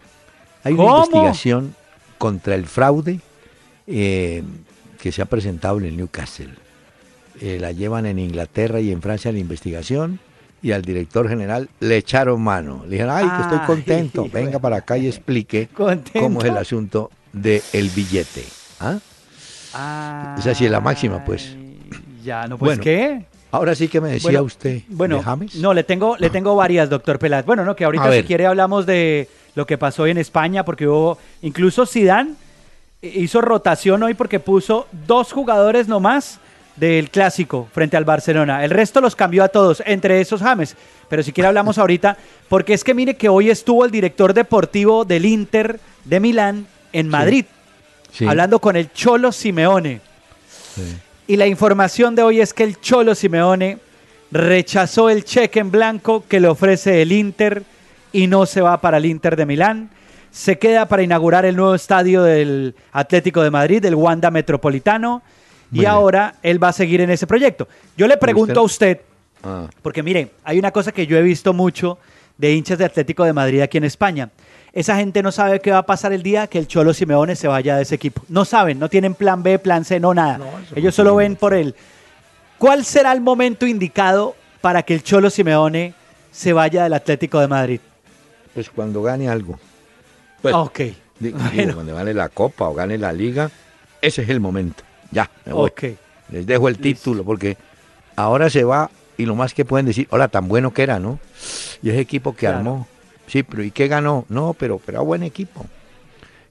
Hay 0.64 0.74
una 0.74 0.98
investigación 0.98 1.76
contra 2.18 2.56
el 2.56 2.66
fraude 2.66 3.22
eh, 3.88 4.44
que 5.02 5.12
se 5.12 5.22
ha 5.22 5.26
presentado 5.26 5.78
en 5.78 5.86
el 5.86 5.98
Newcastle. 5.98 6.50
Eh, 7.40 7.58
la 7.60 7.72
llevan 7.72 8.06
en 8.06 8.20
Inglaterra 8.20 8.82
y 8.82 8.92
en 8.92 9.02
Francia 9.02 9.32
la 9.32 9.40
investigación 9.40 10.20
y 10.62 10.72
al 10.72 10.82
director 10.82 11.28
general 11.30 11.70
le 11.80 11.98
echaron 11.98 12.42
mano. 12.42 12.84
Le 12.86 12.92
dijeron, 12.92 13.16
ay, 13.16 13.26
que 13.30 13.42
estoy 13.42 13.60
contento, 13.66 14.28
venga 14.34 14.60
para 14.60 14.78
acá 14.78 14.98
y 14.98 15.08
explique 15.08 15.70
cómo 15.74 16.40
es 16.40 16.46
el 16.46 16.58
asunto 16.58 17.12
del 17.34 17.90
billete. 17.96 18.44
¿Ah? 18.80 18.98
Ah, 19.74 20.36
Esa 20.38 20.56
sí 20.56 20.66
es 20.66 20.72
la 20.72 20.80
máxima, 20.82 21.24
pues. 21.24 21.56
Ya, 22.24 22.48
no, 22.48 22.58
pues 22.58 22.70
Bueno, 22.70 22.84
¿qué? 22.84 23.26
Ahora 23.52 23.74
sí 23.74 23.88
que 23.88 24.00
me 24.00 24.10
decía 24.10 24.30
Bueno, 24.30 24.44
usted 24.44 24.82
Bueno, 24.90 25.18
de 25.18 25.24
James. 25.24 25.56
no, 25.56 25.74
le 25.74 25.84
tengo, 25.84 26.18
le 26.18 26.30
tengo 26.30 26.56
varias, 26.56 26.90
doctor 26.90 27.18
Peláez. 27.18 27.46
Bueno, 27.46 27.66
no, 27.66 27.76
que 27.76 27.86
ahorita 27.86 28.12
si 28.14 28.24
quiere 28.24 28.46
hablamos 28.46 28.86
de 28.86 29.28
lo 29.56 29.66
que 29.66 29.78
pasó 29.78 30.04
hoy 30.04 30.12
en 30.12 30.18
España, 30.18 30.64
porque 30.64 30.88
hubo, 30.88 31.18
incluso 31.42 31.86
Zidane 31.86 32.34
hizo 33.02 33.42
rotación 33.42 34.04
hoy 34.04 34.14
porque 34.14 34.40
puso 34.40 34.88
dos 35.08 35.32
jugadores 35.32 35.88
nomás 35.88 36.40
del 36.80 37.10
clásico 37.10 37.68
frente 37.74 37.98
al 37.98 38.06
Barcelona. 38.06 38.64
El 38.64 38.70
resto 38.72 39.02
los 39.02 39.16
cambió 39.16 39.44
a 39.44 39.50
todos, 39.50 39.84
entre 39.86 40.22
esos 40.22 40.42
James. 40.42 40.76
Pero 41.10 41.24
si 41.24 41.32
quiere 41.34 41.48
hablamos 41.48 41.78
ahorita, 41.78 42.18
porque 42.48 42.74
es 42.74 42.84
que 42.84 42.94
mire 42.94 43.16
que 43.16 43.30
hoy 43.30 43.50
estuvo 43.50 43.84
el 43.86 43.92
director 43.92 44.34
deportivo 44.34 45.06
del 45.06 45.26
Inter 45.26 45.80
de 46.06 46.20
Milán 46.20 46.68
en 46.94 47.08
Madrid, 47.10 47.46
Sí. 48.12 48.26
hablando 48.28 48.60
con 48.60 48.76
el 48.76 48.92
Cholo 48.94 49.32
Simeone. 49.32 50.02
Y 51.28 51.36
la 51.38 51.46
información 51.48 52.16
de 52.16 52.24
hoy 52.24 52.42
es 52.42 52.54
que 52.54 52.64
el 52.64 52.80
Cholo 52.80 53.14
Simeone 53.14 53.78
rechazó 54.32 55.10
el 55.10 55.24
cheque 55.26 55.60
en 55.60 55.72
blanco 55.72 56.24
que 56.28 56.40
le 56.40 56.48
ofrece 56.48 57.02
el 57.02 57.12
Inter 57.12 57.64
y 58.12 58.28
no 58.28 58.46
se 58.46 58.62
va 58.62 58.80
para 58.82 58.98
el 58.98 59.06
Inter 59.06 59.36
de 59.36 59.46
Milán. 59.46 59.90
Se 60.32 60.58
queda 60.58 60.88
para 60.88 61.04
inaugurar 61.04 61.46
el 61.46 61.56
nuevo 61.56 61.76
estadio 61.76 62.24
del 62.24 62.76
Atlético 62.92 63.42
de 63.42 63.52
Madrid, 63.52 63.84
el 63.86 63.96
Wanda 63.96 64.32
Metropolitano. 64.32 65.22
Muy 65.72 65.80
y 65.80 65.80
bien. 65.82 65.92
ahora 65.92 66.36
él 66.42 66.62
va 66.64 66.70
a 66.70 66.74
seguir 66.74 67.02
en 67.02 67.10
ese 67.12 67.28
proyecto. 67.28 67.68
Yo 67.98 68.08
le 68.08 68.18
pregunto 68.18 68.60
a 68.60 68.64
usted, 68.64 69.02
Ah, 69.44 69.68
porque 69.82 70.04
mire, 70.04 70.32
hay 70.44 70.60
una 70.60 70.72
cosa 70.72 70.92
que 70.92 71.08
yo 71.08 71.16
he 71.18 71.22
visto 71.22 71.54
mucho 71.54 71.98
de 72.38 72.54
hinchas 72.54 72.78
de 72.78 72.86
Atlético 72.86 73.24
de 73.24 73.32
Madrid 73.34 73.62
aquí 73.62 73.78
en 73.78 73.86
España. 73.86 74.30
Esa 74.74 74.98
gente 74.98 75.24
no 75.24 75.32
sabe 75.32 75.60
qué 75.62 75.72
va 75.72 75.78
a 75.80 75.86
pasar 75.86 76.12
el 76.14 76.24
día 76.24 76.48
que 76.48 76.60
el 76.60 76.68
Cholo 76.68 76.94
Simeone 76.94 77.36
se 77.38 77.48
vaya 77.48 77.76
de 77.78 77.84
ese 77.84 77.96
equipo. 77.96 78.22
No 78.28 78.44
saben, 78.46 78.80
no 78.80 78.90
tienen 78.90 79.14
plan 79.16 79.42
B, 79.42 79.58
plan 79.60 79.86
C, 79.86 80.00
no 80.00 80.14
nada. 80.14 80.40
Ellos 80.76 80.94
solo 80.94 81.16
ven 81.16 81.36
por 81.38 81.54
él. 81.54 81.74
¿Cuál 82.58 82.84
será 82.84 83.12
el 83.14 83.22
momento 83.22 83.66
indicado 83.66 84.36
para 84.62 84.84
que 84.84 84.94
el 84.94 85.04
Cholo 85.04 85.30
Simeone 85.30 85.94
se 86.32 86.52
vaya 86.54 86.84
del 86.84 86.94
Atlético 86.94 87.40
de 87.40 87.48
Madrid? 87.48 87.80
pues 88.54 88.70
cuando 88.70 89.02
gane 89.02 89.30
algo. 89.30 89.58
Pues, 90.42 90.54
ok. 90.54 90.80
di- 90.80 90.94
digo, 91.20 91.38
Bueno. 91.54 91.74
cuando 91.76 91.96
gane 91.96 92.14
la 92.14 92.28
Copa 92.30 92.68
o 92.68 92.74
gane 92.74 92.98
la 92.98 93.14
Liga, 93.14 93.50
ese 94.02 94.24
es 94.24 94.30
el 94.30 94.40
momento. 94.42 94.84
Ya, 95.12 95.30
me 95.46 95.54
voy. 95.54 95.70
Ok. 95.70 95.84
Les 96.32 96.46
dejo 96.46 96.68
el 96.70 96.78
título 96.78 97.24
porque 97.24 97.58
ahora 98.16 98.50
se 98.50 98.64
va 98.64 98.90
y 99.18 99.26
lo 99.26 99.36
más 99.36 99.54
que 99.54 99.66
pueden 99.66 99.86
decir, 99.86 100.08
hola, 100.12 100.28
tan 100.28 100.48
bueno 100.48 100.74
que 100.74 100.84
era, 100.84 101.00
¿no? 101.00 101.20
Y 101.82 101.90
ese 101.90 102.00
equipo 102.00 102.34
que 102.34 102.42
Claro. 102.42 102.58
armó. 102.58 102.88
Sí, 103.28 103.44
pero 103.44 103.64
¿y 103.64 103.72
qué 103.72 103.88
ganó? 103.88 104.26
No, 104.30 104.54
pero, 104.54 104.80
pero 104.84 104.98
era 105.00 105.02
buen 105.06 105.24
equipo. 105.24 105.66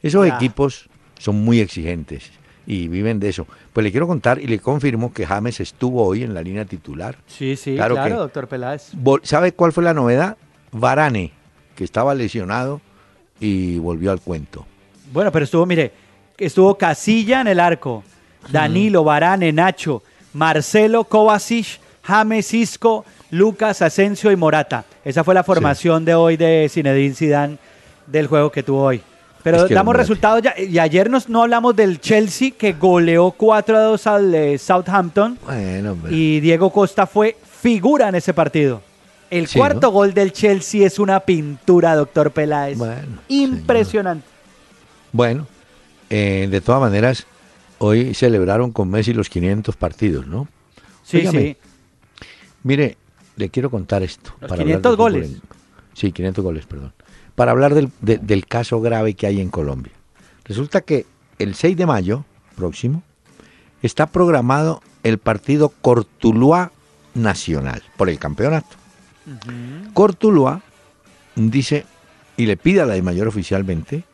Esos 0.03 0.27
Ya. 0.27 0.35
equipos 0.37 0.88
son 1.18 1.37
muy 1.44 1.61
exigentes 1.61 2.31
y 2.66 2.88
viven 2.88 3.18
de 3.21 3.29
eso. 3.31 3.47
Pues 3.73 3.85
le 3.85 3.90
quiero 3.90 4.07
contar 4.07 4.40
y 4.40 4.47
le 4.47 4.59
confirmo 4.59 5.12
que 5.12 5.27
James 5.27 5.61
estuvo 5.61 6.05
hoy 6.05 6.23
en 6.23 6.35
la 6.35 6.42
línea 6.42 6.64
titular. 6.64 7.16
Sí, 7.27 7.57
sí, 7.57 7.75
Claro 7.75 7.94
claro, 7.94 8.14
que- 8.14 8.21
doctor 8.21 8.49
Peláez. 8.49 8.90
¿Sabe 9.23 9.53
cuál 9.53 9.73
fue 9.73 9.83
la 9.85 9.94
novedad? 9.94 10.37
Varane, 10.73 11.33
que 11.75 11.85
estaba 11.85 12.14
lesionado 12.14 12.81
y 13.40 13.79
volvió 13.79 14.11
al 14.12 14.21
cuento. 14.21 14.66
Bueno, 15.12 15.33
pero 15.33 15.44
estuvo, 15.44 15.64
mire, 15.66 15.92
estuvo 16.37 16.77
Casilla 16.77 17.40
en 17.40 17.47
el 17.49 17.59
arco, 17.61 18.05
Danilo, 18.50 19.04
Varane, 19.04 19.52
Nacho, 19.52 20.02
Marcelo, 20.32 21.04
Kovacic, 21.04 21.80
James 22.02 22.54
Isco, 22.54 23.04
Lucas, 23.30 23.82
Asensio 23.82 24.30
y 24.32 24.37
Morata. 24.37 24.84
Esa 25.04 25.24
fue 25.24 25.34
la 25.34 25.44
formación 25.44 26.04
de 26.04 26.14
hoy 26.14 26.37
de 26.37 26.68
Zinedine 26.70 27.14
Zidane 27.14 27.58
del 28.06 28.26
juego 28.26 28.50
que 28.50 28.62
tuvo 28.62 28.82
hoy. 28.84 29.02
Pero 29.42 29.58
Es 29.58 29.64
que, 29.64 29.74
damos 29.74 29.94
resultados 29.94 30.42
ya. 30.42 30.54
Y 30.58 30.78
ayer 30.78 31.08
nos, 31.08 31.28
no 31.28 31.42
hablamos 31.42 31.76
del 31.76 32.00
Chelsea 32.00 32.50
que 32.58 32.72
goleó 32.72 33.30
4 33.30 33.76
a 33.76 33.80
2 33.80 34.06
al 34.06 34.34
eh, 34.34 34.58
Southampton 34.58 35.38
Bueno, 35.44 35.92
hombre. 35.92 36.12
y 36.14 36.40
Diego 36.40 36.70
Costa 36.70 37.06
fue 37.06 37.37
figura 37.61 38.08
en 38.08 38.16
ese 38.16 38.34
partido. 38.34 38.82
El 39.30 39.46
Sí, 39.46 39.58
cuarto 39.58 39.88
¿no? 39.88 39.90
gol 39.90 40.14
del 40.14 40.32
Chelsea 40.32 40.87
es 40.87 40.98
una 40.98 41.20
pintura, 41.20 41.94
doctor 41.94 42.30
Peláez. 42.30 42.78
Bueno, 42.78 43.18
Impresionante. 43.28 44.26
Bueno, 45.12 45.46
eh, 46.11 46.48
de 46.50 46.61
todas 46.61 46.80
maneras, 46.80 47.26
hoy 47.79 48.14
celebraron 48.14 48.73
con 48.73 48.91
Messi 48.91 49.12
los 49.12 49.29
500 49.29 49.77
partidos, 49.77 50.27
¿no? 50.27 50.49
Sí, 51.05 51.27
sí. 51.31 51.57
Mire, 52.62 52.97
le 53.37 53.49
quiero 53.51 53.71
contar 53.71 54.03
esto. 54.03 54.33
Los 54.41 54.51
hablar 54.53 54.64
500 54.67 54.83
del 54.83 54.97
fútbol 54.97 55.12
goles. 55.12 55.31
en- 55.31 55.43
Sí, 55.95 56.12
500 56.12 56.45
goles, 56.45 56.67
perdón. 56.67 56.93
Para 57.35 57.53
hablar 57.53 57.75
del, 57.75 57.91
de- 58.01 58.19
del 58.19 58.47
caso 58.47 58.81
grave 58.81 59.14
que 59.14 59.27
hay 59.27 59.41
en 59.41 59.49
Colombia. 59.51 59.93
Resulta 60.45 60.81
que 60.81 61.07
el 61.38 61.55
6 61.55 61.77
de 61.77 61.87
mayo 61.87 62.25
próximo 62.57 63.03
está 63.83 64.07
programado 64.07 64.83
el 65.03 65.19
partido 65.19 65.69
Cortuluá 65.81 66.73
Nacional 67.14 67.83
por 67.97 68.09
el 68.09 68.19
campeonato. 68.19 68.77
Cortuluá 69.95 70.62
dice 71.37 71.85
y 72.37 72.47
le 72.47 72.57
pide 72.57 72.81
a 72.83 72.87
la 72.87 72.95
de 72.95 73.03
mayor 73.03 73.29
oficialmente 73.29 74.05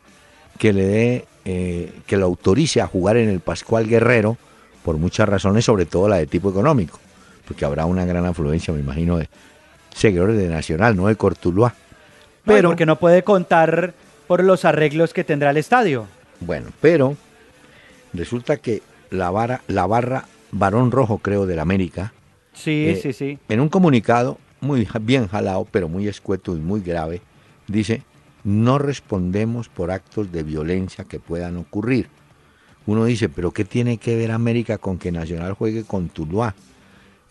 que 0.57 0.73
le 0.73 0.85
dé, 0.85 1.25
eh, 1.45 1.91
que 2.07 2.17
lo 2.17 2.25
autorice 2.25 2.81
a 2.81 2.87
jugar 2.87 3.17
en 3.17 3.29
el 3.29 3.39
Pascual 3.39 3.87
Guerrero 3.87 4.37
por 4.83 4.97
muchas 4.97 5.29
razones, 5.29 5.65
sobre 5.65 5.85
todo 5.85 6.07
la 6.09 6.17
de 6.17 6.27
tipo 6.27 6.49
económico, 6.49 6.99
porque 7.47 7.65
habrá 7.65 7.85
una 7.85 8.05
gran 8.05 8.25
afluencia, 8.25 8.73
me 8.73 8.79
imagino, 8.79 9.17
de 9.17 9.29
seguidores 9.95 10.37
de 10.37 10.47
Nacional, 10.49 10.95
no 10.95 11.07
de 11.07 11.15
Cortuluá. 11.15 11.73
Pero 12.43 12.69
porque 12.69 12.85
no 12.85 12.97
puede 12.99 13.23
contar 13.23 13.93
por 14.27 14.43
los 14.43 14.65
arreglos 14.65 15.13
que 15.13 15.23
tendrá 15.23 15.49
el 15.51 15.57
estadio. 15.57 16.07
bueno, 16.39 16.67
pero 16.81 17.15
resulta 18.13 18.57
que 18.57 18.81
la, 19.09 19.29
vara, 19.31 19.61
la 19.67 19.85
barra 19.87 20.25
Barón 20.51 20.91
Rojo, 20.91 21.17
creo, 21.19 21.45
del 21.45 21.59
América, 21.59 22.13
Sí, 22.53 22.87
Eh, 22.87 22.99
sí, 23.01 23.11
sí. 23.11 23.37
en 23.49 23.59
un 23.59 23.67
comunicado 23.67 24.37
muy 24.61 24.87
bien 25.01 25.27
jalado, 25.27 25.67
pero 25.69 25.89
muy 25.89 26.07
escueto 26.07 26.55
y 26.55 26.59
muy 26.59 26.79
grave, 26.81 27.21
dice, 27.67 28.01
no 28.45 28.77
respondemos 28.77 29.67
por 29.67 29.91
actos 29.91 30.31
de 30.31 30.43
violencia 30.43 31.03
que 31.03 31.19
puedan 31.19 31.57
ocurrir. 31.57 32.07
Uno 32.85 33.03
dice, 33.05 33.27
pero 33.27 33.51
¿qué 33.51 33.65
tiene 33.65 33.97
que 33.97 34.15
ver 34.15 34.31
América 34.31 34.77
con 34.77 34.99
que 34.99 35.11
Nacional 35.11 35.53
juegue 35.53 35.83
con 35.83 36.09
Tuluá? 36.09 36.53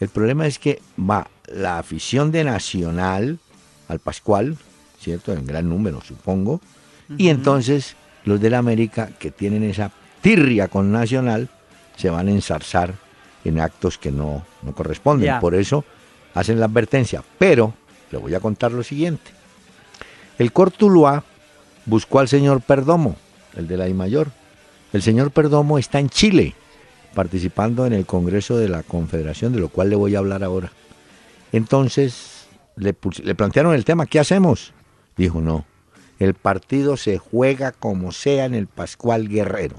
El 0.01 0.09
problema 0.09 0.47
es 0.47 0.59
que 0.59 0.83
va 0.99 1.29
la 1.47 1.79
afición 1.79 2.33
de 2.33 2.43
Nacional 2.43 3.39
al 3.87 4.01
Pascual, 4.01 4.59
¿cierto? 4.99 5.33
En 5.33 5.47
gran 5.47 5.69
número, 5.69 6.01
supongo. 6.01 6.61
Y 7.17 7.29
entonces 7.29 7.95
los 8.25 8.41
del 8.41 8.55
América, 8.55 9.11
que 9.19 9.31
tienen 9.31 9.63
esa 9.63 9.93
tirria 10.21 10.67
con 10.67 10.91
Nacional, 10.91 11.49
se 11.97 12.11
van 12.11 12.27
a 12.27 12.33
ensarzar 12.33 12.95
en 13.45 13.61
actos 13.61 13.99
que 13.99 14.11
no, 14.11 14.45
no 14.63 14.75
corresponden. 14.75 15.39
Por 15.39 15.55
eso 15.55 15.85
hacen 16.35 16.59
la 16.59 16.67
advertencia. 16.67 17.23
Pero 17.39 17.73
le 18.11 18.19
voy 18.19 18.35
a 18.35 18.41
contar 18.41 18.73
lo 18.73 18.83
siguiente. 18.83 19.31
El 20.39 20.53
Cortuluá 20.53 21.25
buscó 21.87 22.19
al 22.19 22.29
señor 22.29 22.61
Perdomo, 22.61 23.17
el 23.57 23.69
de 23.69 23.77
la 23.77 23.89
I 23.89 23.95
Mayor. 23.95 24.29
El 24.93 25.03
señor 25.03 25.31
Perdomo 25.31 25.79
está 25.79 26.01
en 26.01 26.09
Chile, 26.09 26.55
participando 27.15 27.87
en 27.87 27.93
el 27.93 28.07
Congreso 28.07 28.57
de 28.57 28.69
la 28.69 28.83
Confederación, 28.83 29.53
de 29.53 29.61
lo 29.61 29.69
cual 29.69 29.91
le 29.91 29.97
voy 29.97 30.15
a 30.15 30.19
hablar 30.19 30.43
ahora. 30.43 30.73
Entonces 31.53 32.47
le, 32.77 32.95
le 33.23 33.35
plantearon 33.35 33.75
el 33.75 33.85
tema, 33.85 34.07
¿qué 34.07 34.19
hacemos? 34.19 34.73
Dijo, 35.17 35.41
no, 35.41 35.65
el 36.19 36.35
partido 36.35 36.97
se 36.97 37.19
juega 37.19 37.73
como 37.73 38.13
sea 38.13 38.45
en 38.45 38.55
el 38.55 38.67
Pascual 38.67 39.29
Guerrero. 39.29 39.77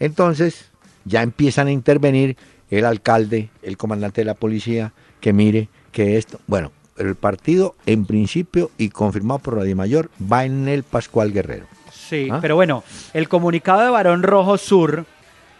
Entonces 0.00 0.70
ya 1.04 1.22
empiezan 1.22 1.68
a 1.68 1.72
intervenir 1.72 2.36
el 2.70 2.84
alcalde, 2.84 3.50
el 3.62 3.76
comandante 3.76 4.20
de 4.20 4.26
la 4.26 4.34
policía, 4.34 4.92
que 5.20 5.32
mire 5.32 5.68
que 5.92 6.16
esto, 6.16 6.40
bueno, 6.46 6.72
el 6.98 7.14
partido 7.14 7.74
en 7.86 8.06
principio 8.06 8.70
y 8.78 8.90
confirmado 8.90 9.40
por 9.40 9.56
Radio 9.56 9.76
Mayor 9.76 10.10
va 10.20 10.44
en 10.44 10.68
el 10.68 10.82
Pascual 10.82 11.32
Guerrero. 11.32 11.66
Sí, 11.92 12.28
¿Ah? 12.30 12.38
pero 12.40 12.54
bueno, 12.54 12.84
el 13.12 13.28
comunicado 13.28 13.82
de 13.82 13.90
Barón 13.90 14.22
Rojo 14.22 14.56
Sur, 14.58 15.04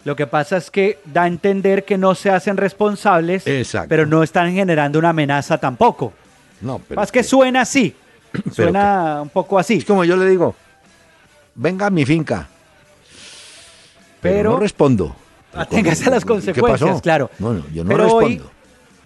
lo 0.05 0.17
que 0.17 0.27
pasa 0.27 0.57
es 0.57 0.71
que 0.71 0.99
da 1.05 1.25
a 1.25 1.27
entender 1.27 1.85
que 1.85 1.99
no 1.99 2.15
se 2.15 2.31
hacen 2.31 2.57
responsables, 2.57 3.47
Exacto. 3.47 3.89
pero 3.89 4.07
no 4.07 4.23
están 4.23 4.53
generando 4.55 4.99
una 4.99 5.11
amenaza 5.11 5.59
tampoco. 5.59 6.13
No, 6.61 6.81
pero 6.89 7.01
Más 7.01 7.13
que 7.13 7.23
suena 7.23 7.63
así, 7.63 7.95
suena 8.53 9.21
un 9.23 9.29
poco 9.29 9.59
así, 9.59 9.75
es 9.75 9.85
como 9.85 10.05
yo 10.05 10.17
le 10.17 10.27
digo, 10.29 10.55
venga 11.55 11.87
a 11.87 11.91
mi 11.91 12.05
finca, 12.05 12.49
pero, 14.21 14.37
pero 14.37 14.51
no 14.53 14.59
respondo. 14.59 15.17
aténgase 15.55 16.07
a 16.07 16.11
las 16.11 16.25
¿Qué 16.25 16.29
consecuencias, 16.29 17.01
claro. 17.03 17.31
No, 17.39 17.53
no, 17.53 17.65
yo 17.73 17.85
no 17.85 17.91
Pero 17.91 18.13
hoy, 18.15 18.35
respondo. 18.35 18.58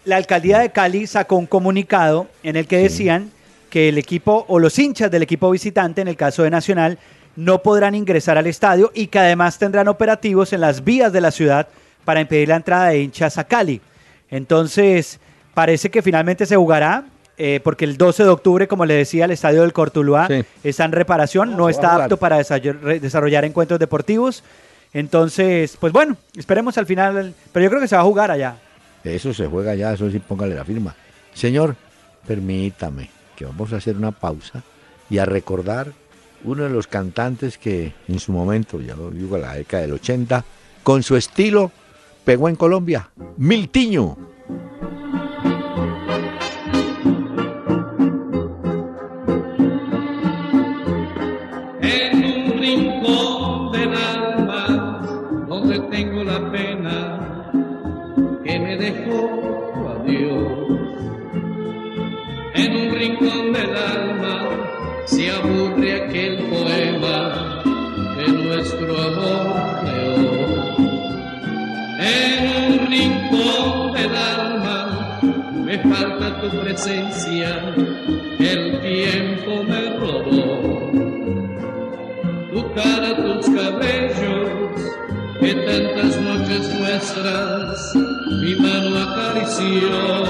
La 0.04 0.16
alcaldía 0.16 0.58
de 0.58 0.70
Cali 0.70 1.06
sacó 1.06 1.36
un 1.36 1.46
comunicado 1.46 2.26
en 2.42 2.56
el 2.56 2.66
que 2.66 2.76
Sí. 2.78 2.82
decían 2.84 3.30
que 3.70 3.88
el 3.88 3.98
equipo 3.98 4.44
o 4.48 4.58
los 4.58 4.78
hinchas 4.78 5.10
del 5.10 5.22
equipo 5.22 5.50
visitante, 5.50 6.00
en 6.00 6.08
el 6.08 6.16
caso 6.16 6.42
de 6.42 6.50
Nacional, 6.50 6.98
no 7.36 7.62
podrán 7.62 7.94
ingresar 7.94 8.36
al 8.36 8.46
estadio 8.46 8.90
y 8.94 9.06
que 9.06 9.18
además 9.18 9.58
tendrán 9.58 9.88
operativos 9.88 10.52
en 10.52 10.60
las 10.60 10.84
vías 10.84 11.12
de 11.12 11.20
la 11.22 11.30
ciudad 11.30 11.68
para 12.04 12.20
impedir 12.20 12.48
la 12.48 12.56
entrada 12.56 12.88
de 12.88 13.00
hinchas 13.00 13.38
a 13.38 13.44
Cali. 13.44 13.80
Entonces, 14.30 15.18
parece 15.54 15.90
que 15.90 16.02
finalmente 16.02 16.44
se 16.46 16.56
jugará 16.56 17.04
eh, 17.38 17.60
porque 17.64 17.86
el 17.86 17.96
12 17.96 18.24
de 18.24 18.28
octubre, 18.28 18.68
como 18.68 18.84
le 18.84 18.94
decía, 18.94 19.24
el 19.24 19.30
estadio 19.30 19.62
del 19.62 19.72
Cortuluá 19.72 20.28
está 20.62 20.84
en 20.84 20.92
reparación, 20.92 21.56
no, 21.56 21.68
está 21.70 21.94
apto 22.04 22.18
para 22.18 22.36
desarrollar 22.36 23.44
encuentros 23.44 23.80
deportivos. 23.80 24.44
Entonces, 24.92 25.76
pues 25.80 25.92
bueno, 25.92 26.16
esperemos 26.36 26.76
al 26.76 26.84
final, 26.86 27.34
pero 27.52 27.64
yo 27.64 27.70
creo 27.70 27.80
que 27.80 27.88
se 27.88 27.96
va 27.96 28.02
a 28.02 28.04
jugar 28.04 28.30
allá. 28.30 28.56
Eso 29.04 29.34
se 29.34 29.46
juega 29.46 29.72
allá, 29.72 29.92
eso 29.92 30.10
sí, 30.10 30.18
póngale 30.18 30.54
la 30.54 30.64
firma. 30.64 30.94
Señor, 31.34 31.76
permítame 32.26 33.10
que 33.36 33.44
vamos 33.44 33.72
a 33.72 33.76
hacer 33.76 33.96
una 33.96 34.12
pausa 34.12 34.62
y 35.10 35.18
a 35.18 35.24
recordar 35.24 35.92
uno 36.44 36.64
de 36.64 36.70
los 36.70 36.86
cantantes 36.86 37.58
que 37.58 37.94
en 38.08 38.18
su 38.18 38.32
momento, 38.32 38.80
ya 38.80 38.96
lo 38.96 39.10
digo, 39.10 39.36
a 39.36 39.40
la 39.40 39.54
década 39.54 39.82
del 39.82 39.92
80, 39.94 40.44
con 40.82 41.02
su 41.02 41.16
estilo 41.16 41.70
pegó 42.24 42.48
en 42.48 42.56
Colombia, 42.56 43.10
Miltiño. 43.36 44.16
Tu 75.82 76.60
presencia, 76.60 77.74
el 78.38 78.80
tiempo 78.80 79.62
me 79.64 79.90
robó. 79.98 80.90
Tu 82.52 82.74
cara, 82.74 83.16
tus 83.16 83.46
cabellos, 83.46 84.60
que 85.40 85.54
tantas 85.54 86.20
noches 86.20 86.74
nuestras 86.78 87.94
mi 88.42 88.54
mano 88.56 88.98
acarició. 88.98 90.24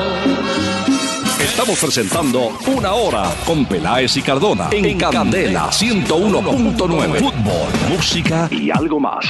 Estamos 1.40 1.78
presentando 1.78 2.58
Una 2.66 2.92
Hora 2.92 3.30
con 3.44 3.66
Peláez 3.66 4.16
y 4.16 4.22
Cardona 4.22 4.68
en, 4.70 4.84
en 4.84 4.98
Candela 4.98 5.68
101.9. 5.70 7.18
Fútbol, 7.18 7.90
música 7.90 8.48
y 8.50 8.70
algo 8.70 9.00
más. 9.00 9.24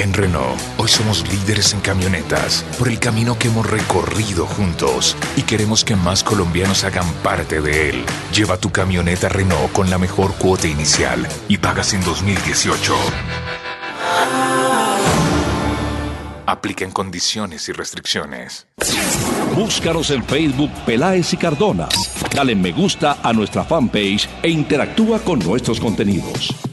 En 0.00 0.14
Renault, 0.14 0.58
hoy 0.78 0.88
somos 0.88 1.30
líderes 1.30 1.74
en 1.74 1.80
camionetas 1.80 2.64
por 2.78 2.88
el 2.88 2.98
camino 2.98 3.38
que 3.38 3.48
hemos 3.48 3.68
recorrido 3.68 4.46
juntos 4.46 5.14
y 5.36 5.42
queremos 5.42 5.84
que 5.84 5.94
más 5.94 6.24
colombianos 6.24 6.84
hagan 6.84 7.06
parte 7.22 7.60
de 7.60 7.90
él. 7.90 8.04
Lleva 8.34 8.56
tu 8.56 8.70
camioneta 8.70 9.28
Renault 9.28 9.70
con 9.72 9.90
la 9.90 9.98
mejor 9.98 10.34
cuota 10.36 10.66
inicial 10.66 11.28
y 11.48 11.58
pagas 11.58 11.92
en 11.92 12.02
2018. 12.02 12.94
Aplica 16.46 16.86
en 16.86 16.92
condiciones 16.92 17.68
y 17.68 17.72
restricciones. 17.72 18.68
Búscanos 19.54 20.10
en 20.12 20.24
Facebook 20.24 20.70
Peláez 20.86 21.34
y 21.34 21.36
Cardona. 21.36 21.90
Dale 22.34 22.54
me 22.54 22.72
gusta 22.72 23.18
a 23.22 23.34
nuestra 23.34 23.64
fanpage 23.64 24.30
e 24.42 24.48
interactúa 24.48 25.18
con 25.18 25.40
nuestros 25.40 25.78
contenidos. 25.78 26.69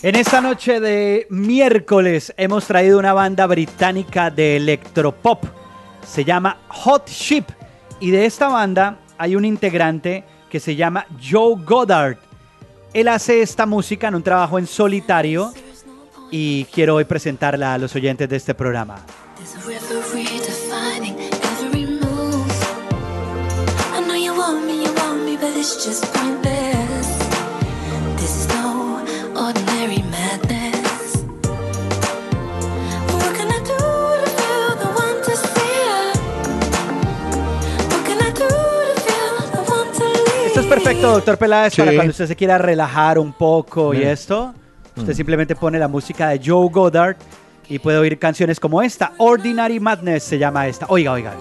En 0.00 0.14
esta 0.14 0.40
noche 0.40 0.78
de 0.78 1.26
miércoles 1.28 2.32
hemos 2.36 2.66
traído 2.66 3.00
una 3.00 3.12
banda 3.12 3.48
británica 3.48 4.30
de 4.30 4.56
electropop. 4.56 5.44
Se 6.06 6.24
llama 6.24 6.56
Hot 6.68 7.08
Ship. 7.08 7.44
Y 7.98 8.12
de 8.12 8.24
esta 8.24 8.46
banda 8.46 9.00
hay 9.18 9.34
un 9.34 9.44
integrante 9.44 10.22
que 10.48 10.60
se 10.60 10.76
llama 10.76 11.04
Joe 11.20 11.56
Goddard. 11.64 12.16
Él 12.92 13.08
hace 13.08 13.42
esta 13.42 13.66
música 13.66 14.06
en 14.06 14.14
un 14.14 14.22
trabajo 14.22 14.60
en 14.60 14.68
solitario 14.68 15.52
y 16.30 16.64
quiero 16.66 16.94
hoy 16.94 17.04
presentarla 17.04 17.74
a 17.74 17.78
los 17.78 17.92
oyentes 17.96 18.28
de 18.28 18.36
este 18.36 18.54
programa. 18.54 19.04
Perfecto, 40.68 41.10
doctor 41.12 41.38
Peláez, 41.38 41.74
para 41.76 41.94
cuando 41.94 42.10
usted 42.10 42.26
se 42.26 42.36
quiera 42.36 42.58
relajar 42.58 43.18
un 43.18 43.32
poco 43.32 43.94
y 43.94 44.02
esto. 44.02 44.54
Usted 44.96 45.12
mm. 45.12 45.16
simplemente 45.16 45.56
pone 45.56 45.78
la 45.78 45.88
música 45.88 46.28
de 46.28 46.40
Joe 46.44 46.68
Goddard 46.70 47.16
y 47.68 47.78
puede 47.78 47.98
oír 47.98 48.18
canciones 48.18 48.60
como 48.60 48.82
esta. 48.82 49.12
Ordinary 49.18 49.80
Madness 49.80 50.24
se 50.24 50.38
llama 50.38 50.66
esta. 50.66 50.86
Oiga, 50.88 51.12
oiga. 51.12 51.34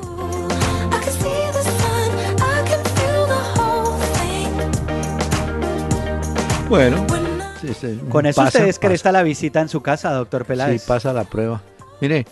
Bueno, 6.69 7.05
con 8.09 8.25
eso 8.25 8.43
usted 8.43 8.65
descresta 8.65 9.11
la 9.11 9.23
visita 9.23 9.61
en 9.61 9.69
su 9.69 9.82
casa, 9.82 10.11
doctor 10.11 10.45
Peláez. 10.45 10.82
Sí, 10.82 10.88
pasa 10.88 11.13
la 11.13 11.23
prueba. 11.23 11.61
Mire, 12.01 12.25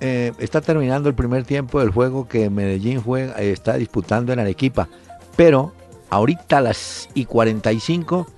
eh, 0.00 0.32
está 0.38 0.60
terminando 0.60 1.08
el 1.08 1.14
primer 1.14 1.44
tiempo 1.44 1.80
del 1.80 1.90
juego 1.90 2.28
que 2.28 2.50
Medellín 2.50 3.02
juega, 3.02 3.34
eh, 3.40 3.50
está 3.50 3.74
disputando 3.74 4.32
en 4.32 4.38
Arequipa, 4.38 4.88
pero 5.36 5.72
Ahorita 6.14 6.58
a 6.58 6.60
las 6.60 7.08
y 7.14 7.24
45 7.24 8.28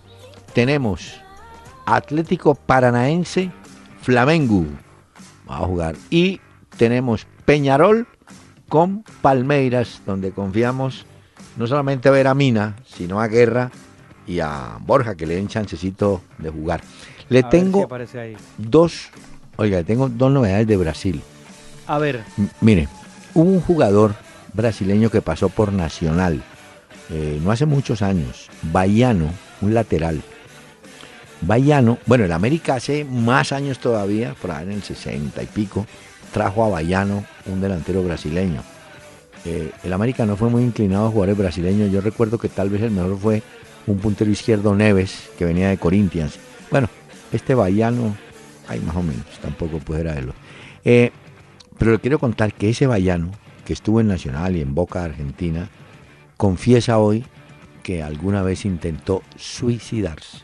tenemos 0.55 1.21
Atlético 1.85 2.55
Paranaense 2.55 3.51
Flamengo. 4.01 4.65
Va 5.47 5.59
a 5.59 5.67
jugar. 5.67 5.95
Y 6.09 6.41
tenemos 6.79 7.27
Peñarol 7.45 8.09
con 8.71 9.05
Palmeiras, 9.21 10.01
donde 10.07 10.31
confiamos 10.33 11.05
no 11.59 11.67
solamente 11.67 12.09
a 12.09 12.13
ver 12.13 12.29
a 12.29 12.35
Mina, 12.35 12.77
sino 12.87 13.21
a 13.21 13.29
Guerra 13.29 13.71
y 14.27 14.41
a 14.41 14.79
Borja, 14.81 15.15
que 15.15 15.27
le 15.27 15.35
den 15.35 15.49
chancecito 15.49 16.23
de 16.39 16.49
jugar. 16.49 16.81
Le 17.29 17.43
tengo 17.43 17.87
dos, 18.57 19.11
oiga, 19.57 19.83
tengo 19.85 20.09
dos 20.09 20.33
novedades 20.33 20.67
de 20.67 20.79
Brasil. 20.79 21.21
A 21.87 21.99
ver. 21.99 22.25
mire, 22.63 22.89
hubo 23.35 23.51
un 23.51 23.61
jugador 23.61 24.15
brasileño 24.55 25.11
que 25.11 25.21
pasó 25.21 25.51
por 25.51 25.75
Nacional 25.75 26.43
eh, 27.11 27.41
no 27.43 27.51
hace 27.51 27.67
muchos 27.67 28.03
años, 28.03 28.49
Bayano, 28.63 29.31
un 29.61 29.75
lateral. 29.75 30.23
Bayano, 31.41 31.99
bueno, 32.07 32.25
el 32.25 32.33
América 32.33 32.75
hace 32.75 33.05
más 33.05 33.53
años 33.53 33.79
todavía, 33.79 34.35
por 34.41 34.51
en 34.51 34.73
el 34.73 34.83
60 34.83 35.43
y 35.43 35.47
pico, 35.47 35.87
trajo 36.33 36.65
a 36.65 36.69
Bayano, 36.69 37.25
un 37.47 37.61
delantero 37.61 38.03
brasileño. 38.03 38.63
Eh, 39.45 39.71
el 39.85 39.93
América 39.93 40.27
no 40.27 40.37
fue 40.37 40.49
muy 40.49 40.63
inclinado 40.63 41.07
a 41.07 41.11
jugar 41.11 41.29
el 41.29 41.37
brasileño. 41.37 41.87
Yo 41.87 42.01
recuerdo 42.01 42.39
que 42.39 42.49
tal 42.49 42.69
vez 42.69 42.83
el 42.83 42.91
mejor 42.91 43.17
fue 43.19 43.43
un 43.87 43.99
puntero 43.99 44.31
izquierdo 44.31 44.75
Neves, 44.75 45.31
que 45.39 45.45
venía 45.45 45.69
de 45.69 45.79
Corinthians. 45.79 46.39
Bueno, 46.71 46.89
este 47.31 47.55
Bayano, 47.55 48.17
ay, 48.67 48.81
más 48.81 48.97
o 48.97 49.03
menos, 49.03 49.25
tampoco 49.41 49.79
puede 49.79 50.03
verlo. 50.03 50.33
Eh, 50.85 51.13
pero 51.79 51.93
le 51.93 51.99
quiero 52.01 52.19
contar 52.19 52.53
que 52.53 52.71
ese 52.71 52.87
Bayano, 52.87 53.31
que 53.65 53.73
estuvo 53.73 54.01
en 54.01 54.09
Nacional 54.09 54.57
y 54.57 54.63
en 54.63 54.75
Boca 54.75 55.05
Argentina, 55.05 55.69
confiesa 56.37 56.99
hoy 56.99 57.25
que 57.83 58.03
alguna 58.03 58.43
vez 58.43 58.65
intentó 58.65 59.23
suicidarse 59.37 60.39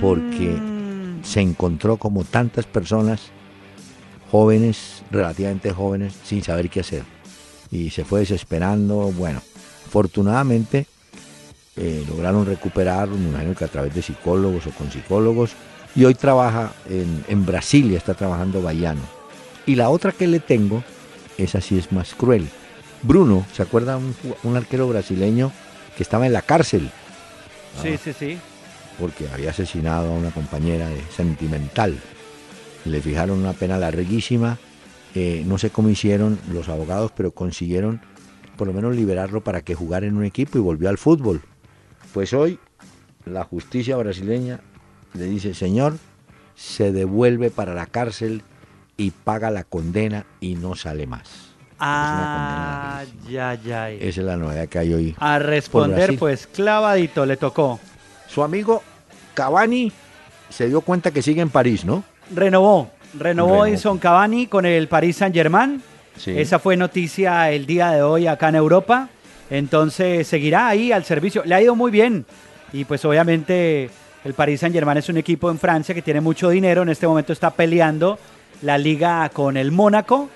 porque 0.00 0.48
mm. 0.48 1.24
se 1.24 1.40
encontró 1.40 1.96
como 1.96 2.24
tantas 2.24 2.66
personas 2.66 3.30
jóvenes, 4.30 5.02
relativamente 5.10 5.72
jóvenes, 5.72 6.14
sin 6.24 6.42
saber 6.42 6.70
qué 6.70 6.80
hacer. 6.80 7.02
Y 7.70 7.90
se 7.90 8.04
fue 8.04 8.20
desesperando. 8.20 9.12
Bueno, 9.12 9.42
afortunadamente 9.86 10.86
eh, 11.76 12.04
lograron 12.08 12.46
recuperar, 12.46 13.08
me 13.08 13.28
imagino 13.28 13.54
que 13.54 13.64
a 13.64 13.68
través 13.68 13.94
de 13.94 14.02
psicólogos 14.02 14.66
o 14.66 14.70
con 14.70 14.90
psicólogos. 14.90 15.52
Y 15.94 16.04
hoy 16.04 16.14
trabaja 16.14 16.72
en, 16.88 17.24
en 17.28 17.44
Brasilia, 17.44 17.98
está 17.98 18.14
trabajando 18.14 18.62
Bayano. 18.62 19.02
Y 19.66 19.74
la 19.74 19.90
otra 19.90 20.12
que 20.12 20.26
le 20.26 20.40
tengo, 20.40 20.82
esa 21.36 21.60
sí 21.60 21.76
es 21.76 21.92
más 21.92 22.14
cruel 22.14 22.48
Bruno, 23.02 23.44
¿se 23.52 23.62
acuerda 23.62 23.98
un, 23.98 24.56
arquero 24.56 24.88
brasileño 24.88 25.50
que 25.96 26.04
estaba 26.04 26.26
en 26.26 26.32
la 26.32 26.42
cárcel? 26.42 26.90
Sí, 27.82 27.96
sí, 27.98 28.12
sí. 28.12 28.38
Porque 28.98 29.28
había 29.28 29.50
asesinado 29.50 30.08
a 30.08 30.16
una 30.16 30.30
compañera 30.30 30.88
de 30.88 31.02
sentimental. 31.10 31.98
Le 32.84 33.00
fijaron 33.00 33.40
una 33.40 33.54
pena 33.54 33.76
larguísima. 33.76 34.58
Eh, 35.14 35.42
no 35.46 35.58
sé 35.58 35.70
cómo 35.70 35.88
hicieron 35.88 36.38
los 36.52 36.68
abogados, 36.68 37.10
pero 37.16 37.32
consiguieron 37.32 38.00
por 38.56 38.68
lo 38.68 38.72
menos 38.72 38.94
liberarlo 38.94 39.42
para 39.42 39.62
que 39.62 39.74
jugara 39.74 40.06
en 40.06 40.16
un 40.16 40.24
equipo 40.24 40.58
y 40.58 40.60
volvió 40.60 40.88
al 40.88 40.98
fútbol. 40.98 41.42
Pues 42.14 42.32
hoy 42.32 42.60
la 43.24 43.42
justicia 43.44 43.96
brasileña 43.96 44.60
le 45.14 45.24
dice, 45.24 45.54
señor, 45.54 45.98
se 46.54 46.92
devuelve 46.92 47.50
para 47.50 47.74
la 47.74 47.86
cárcel 47.86 48.42
y 48.96 49.10
paga 49.10 49.50
la 49.50 49.64
condena 49.64 50.26
y 50.38 50.54
no 50.54 50.76
sale 50.76 51.06
más. 51.06 51.51
Ah, 51.78 53.02
ya, 53.28 53.54
ya. 53.54 53.90
Esa 53.90 54.20
es 54.20 54.26
la 54.26 54.36
novedad 54.36 54.68
que 54.68 54.78
hay 54.78 54.94
hoy. 54.94 55.16
A 55.18 55.38
responder, 55.38 56.16
pues 56.18 56.46
clavadito 56.46 57.26
le 57.26 57.36
tocó. 57.36 57.80
Su 58.28 58.42
amigo 58.42 58.82
Cavani 59.34 59.92
se 60.48 60.68
dio 60.68 60.80
cuenta 60.80 61.10
que 61.10 61.22
sigue 61.22 61.40
en 61.40 61.50
París, 61.50 61.84
¿no? 61.84 62.04
Renovó, 62.34 62.90
renovó 63.18 63.66
Edison 63.66 63.98
Cavani 63.98 64.46
con 64.46 64.64
el 64.64 64.88
Paris 64.88 65.16
Saint 65.16 65.34
Germain. 65.34 65.82
Esa 66.26 66.58
fue 66.58 66.76
noticia 66.76 67.50
el 67.50 67.66
día 67.66 67.90
de 67.90 68.02
hoy 68.02 68.26
acá 68.26 68.48
en 68.50 68.56
Europa. 68.56 69.08
Entonces 69.50 70.26
seguirá 70.26 70.68
ahí 70.68 70.92
al 70.92 71.04
servicio. 71.04 71.42
Le 71.44 71.54
ha 71.54 71.62
ido 71.62 71.74
muy 71.74 71.90
bien. 71.90 72.24
Y 72.72 72.84
pues 72.84 73.04
obviamente 73.04 73.90
el 74.24 74.34
Paris 74.34 74.60
Saint 74.60 74.74
Germain 74.74 74.98
es 74.98 75.08
un 75.08 75.16
equipo 75.16 75.50
en 75.50 75.58
Francia 75.58 75.94
que 75.94 76.02
tiene 76.02 76.20
mucho 76.20 76.48
dinero. 76.48 76.82
En 76.82 76.88
este 76.88 77.06
momento 77.06 77.32
está 77.32 77.50
peleando 77.50 78.18
la 78.62 78.78
liga 78.78 79.28
con 79.30 79.56
el 79.56 79.72
Mónaco. 79.72 80.30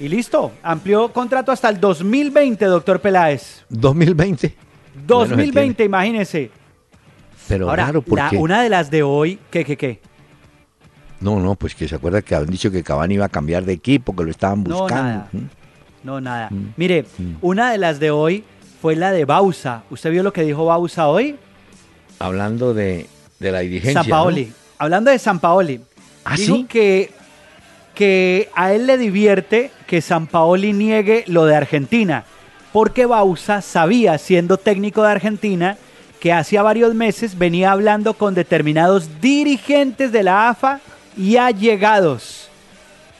Y 0.00 0.08
listo, 0.08 0.52
amplió 0.62 1.12
contrato 1.12 1.52
hasta 1.52 1.68
el 1.68 1.78
2020, 1.78 2.64
doctor 2.64 3.00
Peláez. 3.00 3.66
¿2020? 3.70 4.54
2020, 5.06 5.84
imagínese. 5.84 6.50
Pero 7.46 7.68
Ahora, 7.68 7.92
una 8.38 8.62
de 8.62 8.70
las 8.70 8.90
de 8.90 9.02
hoy, 9.02 9.38
¿qué, 9.50 9.62
qué, 9.62 9.76
qué? 9.76 10.00
No, 11.20 11.38
no, 11.38 11.54
pues 11.54 11.74
que 11.74 11.86
se 11.86 11.96
acuerda 11.96 12.22
que 12.22 12.34
habían 12.34 12.50
dicho 12.50 12.70
que 12.70 12.82
Cavani 12.82 13.14
iba 13.14 13.26
a 13.26 13.28
cambiar 13.28 13.64
de 13.66 13.74
equipo, 13.74 14.16
que 14.16 14.24
lo 14.24 14.30
estaban 14.30 14.64
buscando. 14.64 14.88
No, 14.88 15.08
nada. 15.08 15.28
No, 16.02 16.20
nada. 16.20 16.48
Mm. 16.50 16.72
Mire, 16.76 17.04
mm. 17.18 17.32
una 17.42 17.70
de 17.70 17.76
las 17.76 18.00
de 18.00 18.10
hoy 18.10 18.42
fue 18.80 18.96
la 18.96 19.12
de 19.12 19.26
Bausa. 19.26 19.82
¿Usted 19.90 20.10
vio 20.10 20.22
lo 20.22 20.32
que 20.32 20.44
dijo 20.44 20.64
Bausa 20.64 21.08
hoy? 21.08 21.36
Hablando 22.18 22.72
de, 22.72 23.06
la 23.38 23.58
dirigencia. 23.60 24.02
San 24.02 24.10
Paoli. 24.10 24.50
Hablando 24.78 25.10
de 25.10 25.18
San 25.18 25.40
Paoli. 25.40 25.82
¿Ah, 26.24 26.36
dijo 26.36 26.66
que, 26.66 27.10
que 27.94 28.48
a 28.54 28.72
él 28.72 28.86
le 28.86 28.96
divierte 28.96 29.70
que 29.90 30.00
San 30.00 30.28
Paoli 30.28 30.72
niegue 30.72 31.24
lo 31.26 31.46
de 31.46 31.56
Argentina. 31.56 32.22
Porque 32.72 33.06
Bausa 33.06 33.60
sabía, 33.60 34.18
siendo 34.18 34.56
técnico 34.56 35.02
de 35.02 35.10
Argentina, 35.10 35.78
que 36.20 36.32
hacía 36.32 36.62
varios 36.62 36.94
meses 36.94 37.36
venía 37.36 37.72
hablando 37.72 38.14
con 38.14 38.36
determinados 38.36 39.20
dirigentes 39.20 40.12
de 40.12 40.22
la 40.22 40.48
AFA 40.48 40.78
y 41.16 41.38
allegados. 41.38 42.48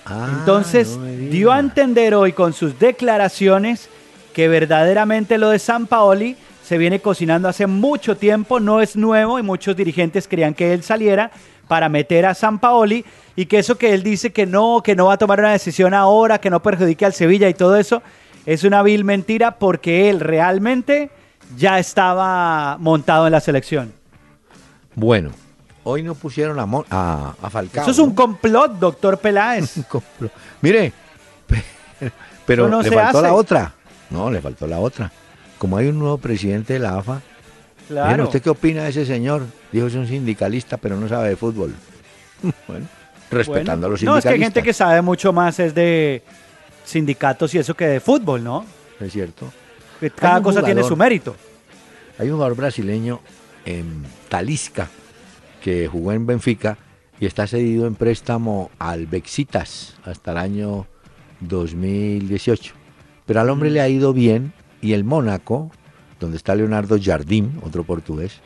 Ah, 0.07 0.29
Entonces 0.39 0.97
dio 1.29 1.51
a 1.51 1.59
entender 1.59 2.14
hoy 2.14 2.33
con 2.33 2.53
sus 2.53 2.79
declaraciones 2.79 3.89
que 4.33 4.47
verdaderamente 4.47 5.39
lo 5.39 5.51
de 5.51 5.59
San 5.59 5.89
Paoli 5.89 6.37
se 6.64 6.79
viene 6.79 7.01
cocinando 7.01 7.49
hace 7.49 7.66
mucho 7.66 8.16
tiempo, 8.16 8.61
no 8.61 8.81
es 8.81 8.95
nuevo 8.95 9.41
y 9.41 9.43
muchos 9.43 9.75
dirigentes 9.75 10.29
querían 10.29 10.55
que 10.55 10.73
él 10.73 10.85
saliera 10.85 11.33
para 11.71 11.89
meter 11.89 12.27
a 12.27 12.35
San 12.35 12.59
Paoli 12.59 13.05
y 13.37 13.47
que 13.47 13.61
eso 13.61 13.79
que 13.79 13.95
él 13.95 14.03
dice 14.03 14.33
que 14.33 14.45
no, 14.45 14.81
que 14.83 14.97
no 14.97 15.07
va 15.07 15.12
a 15.12 15.18
tomar 15.18 15.39
una 15.39 15.53
decisión 15.53 15.95
ahora, 15.95 16.41
que 16.41 16.51
no 16.51 16.61
perjudique 16.61 17.07
al 17.07 17.12
Sevilla 17.12 17.49
y 17.49 17.55
todo 17.55 17.77
eso, 17.77 18.03
es 18.45 18.64
una 18.64 18.83
vil 18.83 19.05
mentira 19.05 19.53
porque 19.53 20.11
él 20.11 20.18
realmente 20.18 21.12
ya 21.57 21.79
estaba 21.79 22.77
montado 22.81 23.27
en 23.27 23.33
la 23.33 23.39
selección. 23.39 23.93
Bueno, 24.97 25.31
hoy 25.85 26.03
no 26.03 26.16
pusieron 26.16 26.59
a, 26.59 27.35
a, 27.41 27.51
Falcao. 27.51 27.83
Eso 27.83 27.93
es 27.93 27.99
un 28.01 28.16
complot, 28.16 28.81
doctor 28.81 29.18
Peláez. 29.21 29.77
Mire, 30.62 30.93
pero 32.47 32.83
le 32.83 32.91
faltó 32.91 33.23
la 33.23 33.33
otra. 33.33 33.75
No, 34.11 34.29
le 34.29 34.41
faltó 34.41 34.66
la 34.66 34.81
otra. 34.81 35.12
Como 35.57 35.77
hay 35.77 35.87
un 35.87 36.01
nuevo 36.01 36.18
presidente 36.18 36.73
de 36.73 36.79
la 36.81 36.99
AFA, 36.99 37.21
claro. 37.87 38.25
¿usted 38.25 38.43
qué 38.43 38.51
opina 38.51 38.83
de 38.83 38.91
ese 38.91 39.07
señor? 39.07 39.60
Dijo, 39.73 39.87
es 39.87 39.95
un 39.95 40.07
sindicalista, 40.07 40.77
pero 40.77 40.97
no 40.97 41.09
sabe 41.09 41.31
de 41.31 41.37
fútbol. 41.37 41.75
bueno, 42.68 42.87
respetando 43.31 43.87
a 43.87 43.91
los 43.91 44.01
sindicalistas. 44.01 44.07
No, 44.07 44.18
es 44.18 44.23
que 44.25 44.29
hay 44.29 44.41
gente 44.41 44.62
que 44.62 44.73
sabe 44.73 45.03
mucho 45.03 45.33
más 45.33 45.59
es 45.61 45.75
de 45.75 46.23
sindicatos 46.85 47.55
y 47.55 47.59
eso 47.59 47.75
que 47.75 47.87
de 47.87 48.01
fútbol, 48.01 48.43
¿no? 48.43 48.64
Es 48.99 49.12
cierto. 49.12 49.53
Cada 50.16 50.43
cosa 50.43 50.62
tiene 50.62 50.83
su 50.83 50.97
mérito. 50.97 51.37
Hay 52.18 52.29
un 52.29 52.35
jugador 52.35 52.57
brasileño 52.57 53.21
en 53.64 54.05
Talisca 54.29 54.89
que 55.62 55.87
jugó 55.89 56.12
en 56.12 56.27
Benfica 56.27 56.79
y 57.18 57.27
está 57.27 57.47
cedido 57.47 57.87
en 57.87 57.95
préstamo 57.95 58.71
al 58.79 59.07
Bexitas 59.07 59.97
hasta 60.05 60.33
el 60.33 60.39
año 60.39 60.87
2018. 61.41 62.75
Pero 63.27 63.41
al 63.41 63.51
hombre 63.51 63.71
le 63.71 63.81
ha 63.81 63.89
ido 63.89 64.12
bien 64.12 64.53
y 64.81 64.95
el 64.95 65.05
Mónaco, 65.05 65.71
donde 66.18 66.39
está 66.39 66.55
Leonardo 66.55 66.99
Jardim, 67.01 67.61
otro 67.62 67.85
portugués, 67.85 68.41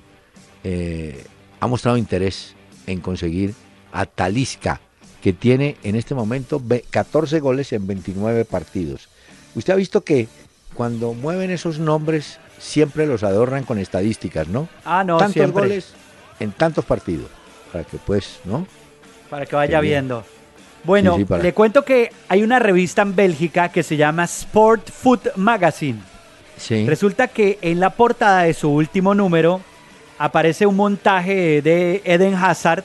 eh, 0.65 1.25
ha 1.61 1.67
mostrado 1.67 1.97
interés 1.97 2.55
en 2.87 3.01
conseguir 3.01 3.55
a 3.93 4.07
Talisca, 4.07 4.81
que 5.23 5.33
tiene 5.33 5.77
en 5.83 5.97
este 5.97 6.15
momento 6.15 6.61
14 6.91 7.41
goles 7.41 7.73
en 7.73 7.87
29 7.87 8.45
partidos. 8.45 9.09
Usted 9.55 9.73
ha 9.73 9.77
visto 9.77 10.03
que 10.03 10.29
cuando 10.75 11.15
mueven 11.15 11.51
esos 11.51 11.79
nombres 11.79 12.39
siempre 12.59 13.07
los 13.07 13.23
adornan 13.23 13.65
con 13.65 13.79
estadísticas, 13.79 14.49
¿no? 14.49 14.69
Ah, 14.85 15.05
no, 15.05 15.19
Tantos 15.19 15.53
goles 15.53 15.93
en 16.41 16.53
tantos 16.53 16.85
partidos, 16.85 17.29
para 17.73 17.85
que 17.85 17.99
pues, 17.99 18.41
¿no? 18.45 18.67
Para 19.31 19.47
que 19.47 19.57
vaya 19.57 19.81
viendo. 19.81 20.25
Bueno, 20.83 21.17
le 21.19 21.55
cuento 21.55 21.85
que 21.85 22.13
hay 22.29 22.43
una 22.43 22.59
revista 22.59 23.03
en 23.03 23.17
Bélgica 23.17 23.71
que 23.71 23.83
se 23.83 23.97
llama 23.97 24.25
Sport 24.25 24.91
Food 24.91 25.37
Magazine. 25.37 26.01
Sí. 26.59 26.87
Resulta 26.87 27.29
que 27.29 27.59
en 27.63 27.81
la 27.81 27.91
portada 27.91 28.43
de 28.43 28.53
su 28.53 28.71
último 28.71 29.15
número 29.15 29.63
aparece 30.25 30.67
un 30.67 30.77
montaje 30.77 31.61
de 31.61 32.01
Eden 32.05 32.35
Hazard, 32.35 32.83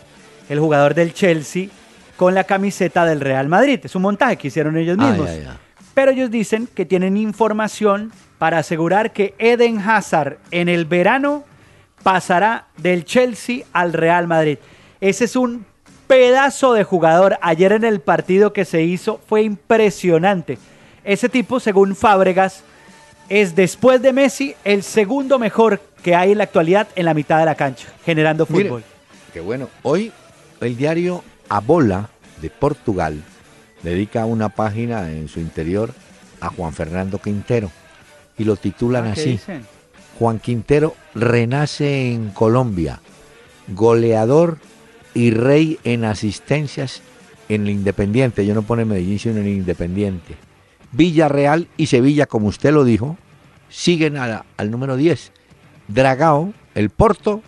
el 0.50 0.60
jugador 0.60 0.94
del 0.94 1.14
Chelsea, 1.14 1.70
con 2.18 2.36
la 2.36 2.44
camiseta 2.44 3.06
del 3.06 3.22
Real 3.22 3.48
Madrid. 3.48 3.80
Es 3.82 3.96
un 3.96 4.02
montaje 4.02 4.36
que 4.36 4.50
hicieron 4.50 4.76
ellos 4.76 4.98
mismos. 4.98 5.30
Pero 5.94 6.12
ellos 6.12 6.30
dicen 6.30 6.68
que 6.68 6.86
tienen 6.86 7.16
información 7.16 8.12
para 8.38 8.58
asegurar 8.58 9.14
que 9.14 9.36
Eden 9.40 9.80
Hazard 9.80 10.38
en 10.52 10.68
el 10.68 10.84
verano 10.84 11.46
pasará 12.04 12.68
del 12.76 13.06
Chelsea 13.06 13.64
al 13.72 13.94
Real 13.94 14.28
Madrid. 14.28 14.58
Ese 15.00 15.24
es 15.24 15.38
un 15.38 15.66
pedazo 16.08 16.74
de 16.74 16.84
jugador. 16.84 17.38
Ayer 17.42 17.72
en 17.72 17.86
el 17.86 18.02
partido 18.02 18.52
que 18.52 18.66
se 18.66 18.82
hizo 18.82 19.22
fue 19.28 19.44
impresionante. 19.44 20.58
Ese 21.06 21.30
tipo, 21.30 21.62
según 21.62 21.96
Fábregas, 21.96 22.64
es 23.30 23.56
después 23.56 24.02
de 24.02 24.12
Messi 24.12 24.56
el 24.66 24.84
segundo 24.84 25.40
mejor 25.40 25.80
que 26.04 26.16
hay 26.16 26.32
en 26.32 26.38
la 26.38 26.46
actualidad 26.46 26.88
en 26.96 27.06
la 27.06 27.14
mitad 27.14 27.40
de 27.40 27.46
la 27.46 27.56
cancha, 27.56 27.88
generando 28.06 28.46
fútbol. 28.46 28.84
qué 29.34 29.40
bueno. 29.40 29.70
Hoy 29.84 30.12
el 30.62 30.78
diario 30.78 31.24
Abola 31.48 32.10
de 32.42 32.50
Portugal 32.50 33.22
dedica 33.84 34.26
una 34.26 34.50
página 34.50 35.12
en 35.12 35.28
su 35.28 35.40
interior 35.40 35.94
a 36.42 36.50
Juan 36.50 36.74
Fernando 36.74 37.20
Quintero 37.20 37.72
y 38.38 38.44
lo 38.44 38.56
titulan 38.56 39.08
ah, 39.08 39.12
así. 39.14 39.40
Juan 40.18 40.40
Quintero 40.40 40.96
renace 41.16 42.12
en 42.12 42.30
Colombia, 42.32 43.00
goleador 43.70 44.58
y 45.14 45.32
rey 45.32 45.80
en 45.84 46.06
asistencias 46.06 47.02
en 47.48 47.64
el 47.64 47.70
Independiente. 47.70 48.46
Yo 48.46 48.54
no 48.54 48.64
pone 48.64 48.86
Medellín, 48.86 49.20
sino 49.20 49.36
en 49.36 49.48
el 49.48 49.54
Independiente. 49.54 50.36
Villarreal 50.92 51.68
y 51.78 51.88
Sevilla, 51.88 52.26
como 52.26 52.48
usted 52.48 52.72
lo 52.72 52.84
dijo, 52.84 53.18
siguen 53.70 54.18
al 54.18 54.72
número 54.72 54.98
10. 54.98 55.32
Dragao, 55.90 56.54
el 56.76 56.92
Porto, 56.92 57.42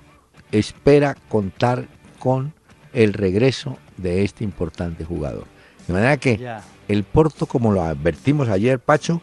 espera 0.51 1.15
contar 1.29 1.87
con 2.19 2.53
el 2.91 3.13
regreso 3.13 3.77
de 3.97 4.23
este 4.23 4.43
importante 4.43 5.05
jugador. 5.05 5.45
De 5.87 5.93
manera 5.93 6.17
que 6.17 6.39
el 6.87 7.03
Porto, 7.03 7.45
como 7.45 7.71
lo 7.71 7.83
advertimos 7.83 8.49
ayer, 8.49 8.79
Pacho, 8.79 9.21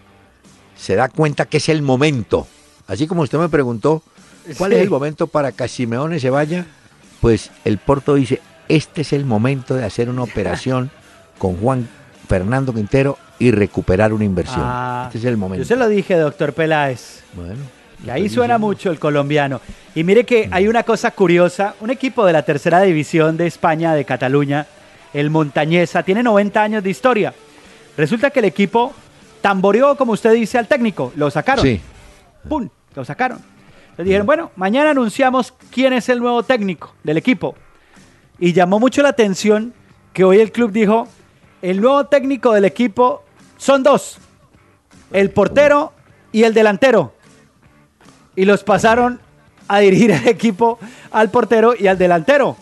se 0.76 0.94
da 0.94 1.08
cuenta 1.08 1.46
que 1.46 1.56
es 1.56 1.68
el 1.68 1.82
momento. 1.82 2.46
Así 2.86 3.06
como 3.06 3.22
usted 3.22 3.38
me 3.38 3.48
preguntó, 3.48 4.02
¿cuál 4.56 4.72
es 4.72 4.82
el 4.82 4.90
momento 4.90 5.26
para 5.26 5.52
que 5.52 5.66
Simeone 5.66 6.20
se 6.20 6.30
vaya? 6.30 6.66
Pues 7.20 7.50
el 7.64 7.78
Porto 7.78 8.14
dice, 8.14 8.40
este 8.68 9.00
es 9.00 9.12
el 9.12 9.24
momento 9.24 9.74
de 9.74 9.84
hacer 9.84 10.08
una 10.08 10.22
operación 10.22 10.90
con 11.38 11.56
Juan 11.56 11.88
Fernando 12.28 12.72
Quintero 12.72 13.18
y 13.40 13.50
recuperar 13.50 14.12
una 14.12 14.24
inversión. 14.24 14.62
Ah, 14.62 15.04
este 15.06 15.18
es 15.18 15.24
el 15.24 15.36
momento. 15.36 15.64
Yo 15.64 15.68
se 15.68 15.76
lo 15.76 15.88
dije, 15.88 16.14
doctor 16.16 16.52
Peláez. 16.52 17.24
Bueno. 17.34 17.77
Y 18.04 18.10
ahí 18.10 18.28
suena 18.28 18.58
mucho 18.58 18.90
el 18.90 18.98
colombiano. 18.98 19.60
Y 19.94 20.04
mire 20.04 20.24
que 20.24 20.48
hay 20.52 20.68
una 20.68 20.82
cosa 20.84 21.10
curiosa, 21.10 21.74
un 21.80 21.90
equipo 21.90 22.24
de 22.24 22.32
la 22.32 22.42
tercera 22.42 22.80
división 22.82 23.36
de 23.36 23.46
España, 23.46 23.94
de 23.94 24.04
Cataluña, 24.04 24.66
el 25.12 25.30
Montañesa, 25.30 26.02
tiene 26.02 26.22
90 26.22 26.62
años 26.62 26.82
de 26.84 26.90
historia. 26.90 27.34
Resulta 27.96 28.30
que 28.30 28.38
el 28.38 28.44
equipo 28.44 28.92
tamboreó, 29.40 29.96
como 29.96 30.12
usted 30.12 30.32
dice, 30.34 30.58
al 30.58 30.68
técnico. 30.68 31.12
Lo 31.16 31.30
sacaron. 31.30 31.64
Sí. 31.64 31.80
¡Pum! 32.48 32.68
Lo 32.94 33.04
sacaron. 33.04 33.40
Le 33.96 34.04
dijeron, 34.04 34.26
bueno, 34.26 34.52
mañana 34.54 34.90
anunciamos 34.90 35.52
quién 35.70 35.92
es 35.92 36.08
el 36.08 36.20
nuevo 36.20 36.44
técnico 36.44 36.94
del 37.02 37.16
equipo. 37.16 37.56
Y 38.38 38.52
llamó 38.52 38.78
mucho 38.78 39.02
la 39.02 39.08
atención 39.08 39.74
que 40.12 40.22
hoy 40.22 40.38
el 40.38 40.52
club 40.52 40.70
dijo, 40.70 41.08
el 41.62 41.80
nuevo 41.80 42.06
técnico 42.06 42.52
del 42.52 42.64
equipo 42.64 43.24
son 43.56 43.82
dos. 43.82 44.18
El 45.12 45.30
portero 45.30 45.92
y 46.30 46.44
el 46.44 46.54
delantero. 46.54 47.14
Y 48.38 48.44
los 48.44 48.62
pasaron 48.62 49.18
a 49.66 49.80
dirigir 49.80 50.12
el 50.12 50.28
equipo 50.28 50.78
al 51.10 51.28
portero 51.30 51.74
y 51.78 51.88
al 51.88 51.98
delantero. 51.98 52.56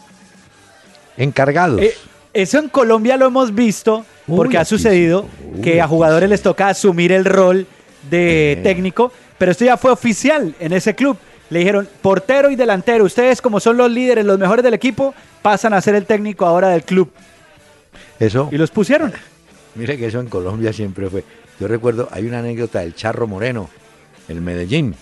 Encargados. 1.18 1.80
Eh, 1.82 1.94
eso 2.32 2.58
en 2.58 2.68
Colombia 2.70 3.16
lo 3.18 3.26
hemos 3.26 3.54
visto 3.54 4.04
porque 4.26 4.56
Uy, 4.56 4.60
ha 4.60 4.64
sucedido 4.64 5.26
uy, 5.54 5.60
que 5.60 5.80
a 5.82 5.86
jugadores 5.86 6.28
les 6.30 6.40
toca 6.40 6.68
asumir 6.68 7.12
el 7.12 7.24
rol 7.26 7.66
de 8.10 8.52
Eh. 8.52 8.56
técnico, 8.62 9.12
pero 9.36 9.52
esto 9.52 9.64
ya 9.66 9.76
fue 9.76 9.90
oficial 9.90 10.54
en 10.60 10.72
ese 10.72 10.94
club. 10.94 11.16
Le 11.50 11.58
dijeron, 11.60 11.86
portero 12.02 12.50
y 12.50 12.56
delantero, 12.56 13.04
ustedes 13.04 13.42
como 13.42 13.60
son 13.60 13.76
los 13.76 13.90
líderes, 13.90 14.24
los 14.24 14.38
mejores 14.38 14.64
del 14.64 14.74
equipo, 14.74 15.14
pasan 15.42 15.74
a 15.74 15.80
ser 15.82 15.94
el 15.94 16.06
técnico 16.06 16.44
ahora 16.46 16.68
del 16.68 16.84
club. 16.84 17.12
Eso, 18.18 18.48
Y 18.50 18.56
los 18.56 18.70
pusieron. 18.70 19.12
mire 19.74 19.96
que 19.98 20.06
eso 20.06 20.20
en 20.20 20.28
Colombia 20.28 20.72
siempre 20.72 21.08
fue. 21.10 21.22
Yo 21.60 21.68
recuerdo, 21.68 22.08
hay 22.10 22.26
una 22.26 22.38
anécdota 22.40 22.80
del 22.80 22.94
Charro 22.94 23.26
Moreno, 23.26 23.68
el 24.28 24.40
Medellín. 24.40 24.94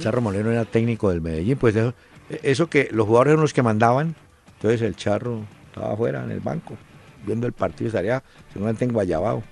Charro 0.00 0.20
Moreno 0.20 0.50
era 0.50 0.64
técnico 0.64 1.10
del 1.10 1.20
Medellín, 1.20 1.56
pues 1.58 1.74
eso, 1.76 1.94
eso 2.42 2.68
que 2.68 2.88
los 2.92 3.06
jugadores 3.06 3.32
eran 3.32 3.42
los 3.42 3.52
que 3.52 3.62
mandaban, 3.62 4.14
entonces 4.56 4.82
el 4.82 4.96
Charro 4.96 5.44
estaba 5.66 5.92
afuera 5.94 6.22
en 6.24 6.30
el 6.30 6.40
banco, 6.40 6.74
viendo 7.24 7.46
el 7.46 7.52
partido, 7.52 7.88
estaría 7.88 8.22
seguramente 8.52 8.84
en 8.84 8.92
Guayabao. 8.92 9.42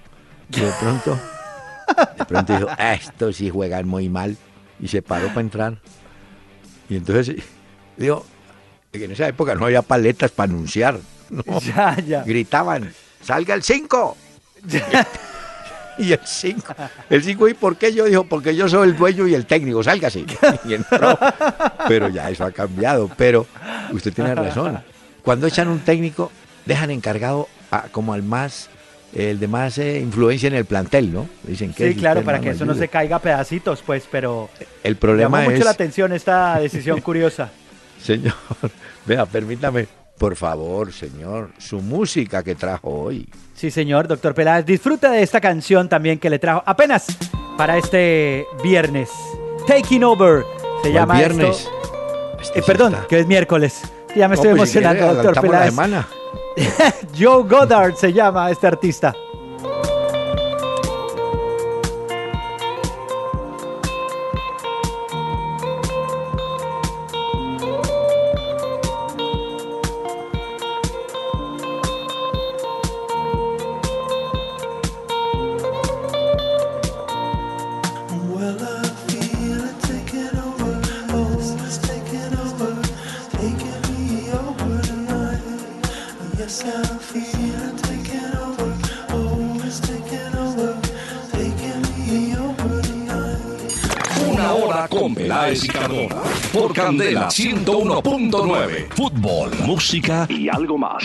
Y 0.50 0.60
de 0.60 0.72
pronto, 0.80 1.18
de 2.18 2.24
pronto 2.26 2.56
dijo, 2.56 2.68
"Ah, 2.78 2.94
estos 2.94 3.36
sí 3.36 3.50
juegan 3.50 3.88
muy 3.88 4.08
mal, 4.08 4.36
y 4.80 4.88
se 4.88 5.02
paró 5.02 5.28
para 5.28 5.40
entrar. 5.40 5.78
Y 6.88 6.96
entonces, 6.96 7.36
digo, 7.96 8.24
en 8.92 9.10
esa 9.10 9.28
época 9.28 9.54
no 9.54 9.64
había 9.66 9.82
paletas 9.82 10.30
para 10.30 10.52
anunciar, 10.52 10.98
¿no? 11.30 11.42
Ya, 11.60 11.96
ya. 12.00 12.22
gritaban, 12.22 12.92
salga 13.22 13.54
el 13.54 13.62
5. 13.62 14.16
Y 15.98 16.12
el 16.12 16.20
5, 16.24 16.74
el 17.10 17.22
5, 17.22 17.48
¿y 17.48 17.54
por 17.54 17.76
qué 17.76 17.92
yo? 17.92 18.04
Dijo, 18.04 18.24
porque 18.24 18.54
yo 18.54 18.68
soy 18.68 18.88
el 18.88 18.96
dueño 18.96 19.26
y 19.26 19.34
el 19.34 19.46
técnico, 19.46 19.82
sálgase. 19.82 20.24
Y 20.64 20.74
entró. 20.74 21.18
Pero 21.88 22.08
ya 22.08 22.30
eso 22.30 22.44
ha 22.44 22.50
cambiado, 22.50 23.10
pero 23.16 23.46
usted 23.92 24.12
tiene 24.12 24.34
razón. 24.34 24.78
Cuando 25.22 25.46
echan 25.46 25.68
un 25.68 25.80
técnico, 25.80 26.30
dejan 26.66 26.90
encargado 26.90 27.48
a- 27.70 27.82
como 27.90 28.12
al 28.12 28.22
más, 28.22 28.68
el 29.14 29.38
de 29.38 29.48
más 29.48 29.78
eh, 29.78 30.00
influencia 30.00 30.46
en 30.48 30.54
el 30.54 30.64
plantel, 30.64 31.12
¿no? 31.12 31.28
Dicen 31.44 31.72
que 31.72 31.88
Sí, 31.92 31.94
claro, 31.96 32.22
para 32.22 32.40
que 32.40 32.50
eso 32.50 32.64
no 32.64 32.74
se 32.74 32.88
caiga 32.88 33.16
a 33.16 33.18
pedacitos, 33.20 33.82
pues, 33.86 34.04
pero 34.10 34.50
El 34.82 34.96
problema 34.96 35.38
llamó 35.38 35.50
mucho 35.50 35.60
es, 35.60 35.64
la 35.64 35.70
atención 35.70 36.12
esta 36.12 36.58
decisión 36.58 37.00
curiosa. 37.00 37.50
señor, 38.02 38.34
vea, 39.06 39.24
permítame, 39.24 39.86
por 40.18 40.36
favor, 40.36 40.92
señor, 40.92 41.50
su 41.58 41.80
música 41.80 42.42
que 42.42 42.54
trajo 42.54 42.90
hoy. 42.90 43.28
Sí, 43.54 43.70
señor, 43.70 44.06
doctor 44.08 44.34
Peláez. 44.34 44.64
Disfruta 44.64 45.10
de 45.10 45.22
esta 45.22 45.40
canción 45.40 45.88
también 45.88 46.18
que 46.18 46.30
le 46.30 46.38
trajo 46.38 46.62
apenas 46.66 47.06
para 47.56 47.76
este 47.78 48.46
viernes. 48.62 49.10
Taking 49.66 50.04
Over 50.04 50.44
se 50.82 50.90
¿Cuál 50.90 50.92
llama 50.92 51.18
viernes? 51.18 51.56
esto. 51.58 51.70
Este 52.40 52.58
Eh, 52.60 52.62
perdón, 52.66 52.96
que 53.08 53.20
es 53.20 53.26
miércoles. 53.26 53.80
Ya 54.14 54.28
me 54.28 54.36
No, 54.36 54.42
estoy 54.42 54.56
pues, 54.58 54.70
si 54.70 54.78
quiere, 54.78 54.88
emocionando, 54.90 55.22
doctor 55.22 55.36
la 55.36 55.42
Peláez. 55.50 55.70
semana. 55.70 56.08
Joe 57.18 57.42
Goddard 57.48 57.94
se 57.96 58.12
llama 58.12 58.50
este 58.50 58.66
artista. 58.66 59.14
Candela 96.94 97.28
101.9. 97.28 98.86
Fútbol, 98.90 99.50
música 99.66 100.28
y 100.30 100.48
algo 100.48 100.78
más. 100.78 101.02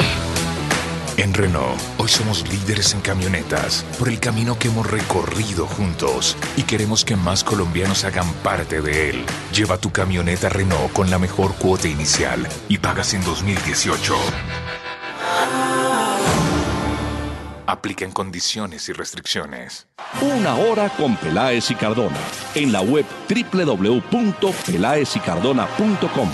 En 1.18 1.34
Renault, 1.34 1.82
hoy 1.98 2.08
somos 2.08 2.48
líderes 2.48 2.94
en 2.94 3.02
camionetas 3.02 3.84
por 3.98 4.08
el 4.08 4.20
camino 4.20 4.60
que 4.60 4.68
hemos 4.68 4.86
recorrido 4.86 5.66
juntos 5.66 6.38
y 6.58 6.62
queremos 6.62 7.04
que 7.04 7.16
más 7.16 7.44
colombianos 7.44 8.06
hagan 8.06 8.32
parte 8.44 8.84
de 8.84 9.10
él. 9.10 9.26
Lleva 9.52 9.80
tu 9.80 9.92
camioneta 9.92 10.48
Renault 10.48 10.94
con 10.94 11.10
la 11.10 11.18
mejor 11.18 11.56
cuota 11.56 11.88
inicial 11.88 12.48
y 12.68 12.78
pagas 12.78 13.16
en 13.16 13.24
2018. 13.24 14.14
Aplica 17.80 18.04
en 18.04 18.12
condiciones 18.12 18.90
y 18.90 18.92
restricciones. 18.92 19.88
Una 20.22 20.56
hora 20.56 20.90
con 20.90 21.16
Peláez 21.16 21.72
y 21.72 21.76
Cardona. 21.76 22.18
En 22.54 22.74
la 22.74 22.82
web 22.82 23.06
www.peláezycardona.com. 23.30 26.30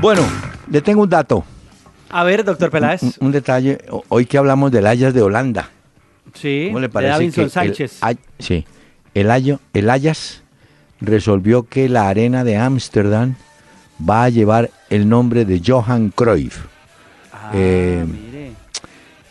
Bueno, 0.00 0.22
le 0.70 0.80
tengo 0.82 1.02
un 1.02 1.08
dato, 1.08 1.44
A 2.10 2.22
ver, 2.24 2.44
doctor 2.44 2.70
Peláez. 2.70 3.02
un, 3.02 3.14
un 3.20 3.32
detalle. 3.32 3.78
Hoy 4.08 4.26
que 4.26 4.38
hablamos 4.38 4.70
del 4.70 4.86
Ajax 4.86 5.14
de 5.14 5.22
Holanda, 5.22 5.70
Sí, 6.34 6.66
¿cómo 6.68 6.80
le 6.80 6.88
de 6.88 6.92
parece 6.92 7.12
Davinson 7.12 7.44
que 7.44 7.50
Sánchez. 7.50 8.02
El, 8.02 8.18
sí, 8.38 8.66
el, 9.14 9.30
Ayo- 9.30 9.60
el 9.72 9.88
Ajax 9.88 10.42
resolvió 11.00 11.62
que 11.66 11.88
la 11.88 12.08
arena 12.08 12.44
de 12.44 12.56
Ámsterdam 12.56 13.36
va 13.98 14.24
a 14.24 14.28
llevar 14.28 14.70
el 14.90 15.08
nombre 15.08 15.44
de 15.44 15.60
Johan 15.64 16.10
Cruyff. 16.10 16.64
Ah, 17.32 17.50
eh, 17.54 18.04
mire. 18.06 18.52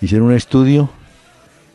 Hicieron 0.02 0.28
un 0.28 0.34
estudio 0.34 0.90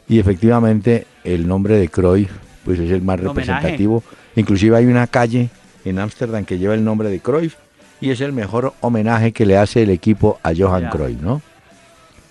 y 0.09 0.19
efectivamente 0.19 1.07
el 1.25 1.47
nombre 1.47 1.77
de 1.79 1.89
Cruyff 1.89 2.31
pues 2.65 2.79
es 2.79 2.91
el 2.91 3.03
más 3.03 3.19
homenaje. 3.21 3.41
representativo. 3.41 4.03
Inclusive 4.37 4.77
hay 4.77 4.87
una 4.87 5.07
calle 5.07 5.49
en 5.85 5.99
Ámsterdam 5.99 6.45
que 6.45 6.59
lleva 6.59 6.75
el 6.75 6.85
nombre 6.85 7.09
de 7.09 7.21
Cruyff 7.21 7.55
y 8.01 8.11
es 8.11 8.21
el 8.21 8.33
mejor 8.33 8.73
homenaje 8.81 9.33
que 9.33 9.45
le 9.47 9.57
hace 9.57 9.83
el 9.83 9.91
equipo 9.91 10.39
a 10.43 10.53
Johan 10.57 10.83
Ya. 10.85 10.91
Cruyff, 10.91 11.21
¿no? 11.21 11.43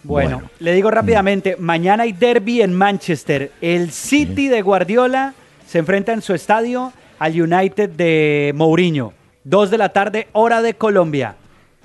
Bueno, 0.04 0.38
Bueno. 0.38 0.50
le 0.60 0.74
digo 0.74 0.90
rápidamente, 0.92 1.58
mañana 1.60 2.04
hay 2.04 2.14
derby 2.14 2.62
en 2.62 2.74
Manchester. 2.74 3.52
El 3.60 3.92
City 3.92 4.48
de 4.48 4.62
Guardiola 4.62 5.34
se 5.68 5.80
enfrenta 5.80 6.14
en 6.14 6.22
su 6.22 6.34
estadio 6.34 6.94
al 7.20 7.40
United 7.42 7.90
de 7.90 8.54
Mourinho. 8.56 9.14
Dos 9.44 9.70
de 9.72 9.78
la 9.78 9.90
tarde, 9.90 10.28
hora 10.34 10.62
de 10.62 10.74
Colombia. 10.76 11.36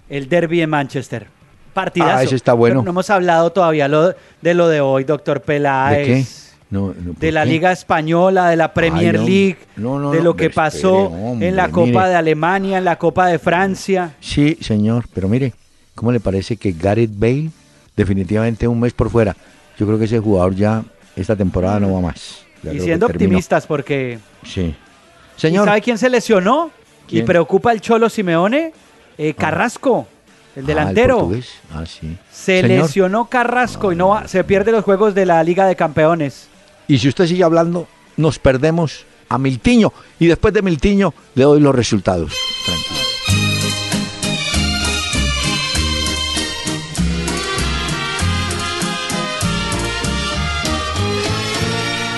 El 0.09 0.29
derby 0.29 0.61
en 0.61 0.71
Manchester. 0.71 1.27
Partidazo. 1.73 2.17
Ah, 2.19 2.23
ese 2.23 2.37
está 2.37 2.53
bueno. 2.53 2.75
Pero 2.75 2.83
no 2.85 2.91
hemos 2.91 3.11
hablado 3.11 3.51
todavía 3.51 3.89
lo- 3.89 4.15
de 4.43 4.55
lo 4.55 4.69
de 4.69 4.81
hoy, 4.81 5.05
doctor 5.05 5.39
¿De 5.41 5.45
Peláez. 5.45 6.07
qué? 6.07 6.45
No, 6.71 6.89
no, 6.89 7.13
¿por 7.13 7.17
De 7.17 7.33
la 7.33 7.45
qué? 7.45 7.51
Liga 7.51 7.73
Española, 7.73 8.49
de 8.49 8.57
la 8.57 8.73
Premier 8.75 9.15
no. 9.17 9.25
League, 9.27 9.59
No, 9.77 9.99
no, 9.99 10.11
de 10.11 10.23
lo 10.23 10.35
que 10.37 10.51
pasó 10.51 11.05
espere, 11.07 11.23
hombre, 11.25 11.49
en 11.49 11.57
la 11.57 11.69
Copa 11.71 11.87
mire. 11.87 12.09
de 12.09 12.15
Alemania, 12.17 12.79
en 12.79 12.85
la 12.85 12.97
Copa 12.97 13.27
de 13.29 13.39
Francia. 13.39 14.15
Sí, 14.21 14.57
señor, 14.61 15.05
pero 15.15 15.29
mire, 15.29 15.53
¿cómo 15.95 16.11
le 16.13 16.21
parece 16.21 16.57
que 16.57 16.73
Gareth 16.73 17.13
Bale 17.17 17.51
definitivamente 17.97 18.67
un 18.69 18.81
mes 18.81 18.93
por 18.93 19.11
fuera? 19.11 19.37
Yo 19.79 19.87
creo 19.87 19.99
que 19.99 20.05
ese 20.07 20.19
jugador 20.19 20.55
ya 20.55 20.83
esta 21.17 21.37
temporada 21.37 21.79
no 21.81 21.93
va 21.95 22.01
más. 22.01 22.45
Ya 22.63 22.73
y 22.73 22.81
siendo 22.81 23.07
optimistas 23.07 23.67
porque 23.67 24.19
Sí. 24.45 24.75
¿Y 25.37 25.41
Señor, 25.41 25.67
sabe 25.67 25.81
quién 25.83 25.99
se 25.99 26.09
lesionó? 26.09 26.71
¿Quién? 27.09 27.23
Y 27.23 27.27
preocupa 27.27 27.73
el 27.73 27.81
Cholo 27.81 28.09
Simeone. 28.09 28.73
Eh, 29.17 29.35
Carrasco, 29.35 30.07
el 30.57 30.61
ah, 30.61 30.61
el 30.61 30.67
delantero. 30.67 31.31
Ah, 31.73 31.85
sí. 31.87 32.17
se 32.33 32.61
Señor, 32.63 32.83
lesionó 32.87 33.27
Carrasco 33.29 33.93
y 33.93 33.97
no 33.97 34.09
va- 34.09 34.27
se 34.29 34.43
pierde 34.45 34.73
los 34.73 34.85
juegos 34.85 35.15
de 35.15 35.27
la 35.27 35.43
Liga 35.45 35.67
de 35.67 35.77
Campeones. 35.77 36.49
Y 36.89 36.99
si 36.99 37.09
usted 37.09 37.27
sigue 37.27 37.45
hablando, 37.45 37.87
nos 38.17 38.39
perdemos 38.39 39.05
a 39.29 39.39
Miltiño. 39.39 39.93
Y 40.19 40.27
después 40.27 40.53
de 40.53 40.63
Miltiño 40.63 41.15
le 41.35 41.45
doy 41.45 41.61
los 41.61 41.75
resultados. 41.75 42.33
Tranquilo. 42.65 44.05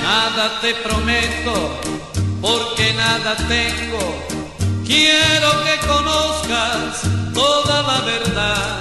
Nada 0.03 0.61
te 0.61 0.75
prometo, 0.75 1.55
porque 2.41 2.93
nada 2.95 3.37
tengo. 3.49 3.86
Quiero 4.87 5.65
que 5.65 5.87
conozcas 5.87 7.03
toda 7.35 7.83
la 7.83 8.01
verdad. 8.03 8.79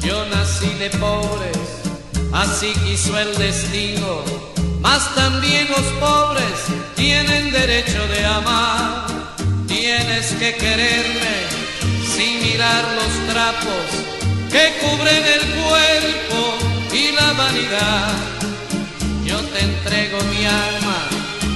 Yo 0.00 0.24
nací 0.26 0.72
de 0.78 0.88
pobres, 0.90 1.58
así 2.32 2.72
quiso 2.84 3.18
el 3.18 3.36
destino. 3.36 4.24
Mas 4.80 5.14
también 5.14 5.68
los 5.68 5.86
pobres 6.00 6.56
tienen 6.96 7.52
derecho 7.52 8.06
de 8.08 8.24
amar. 8.24 9.06
Tienes 9.68 10.32
que 10.40 10.54
quererme 10.54 11.36
sin 12.16 12.42
mirar 12.42 12.82
los 12.98 13.34
trapos 13.34 13.84
que 14.50 14.64
cubren 14.80 15.24
el 15.36 15.44
cuerpo 15.62 16.40
y 16.90 17.12
la 17.12 17.32
vanidad. 17.34 18.12
Yo 19.26 19.38
te 19.40 19.60
entrego 19.60 20.18
mi 20.32 20.46
alma 20.46 20.98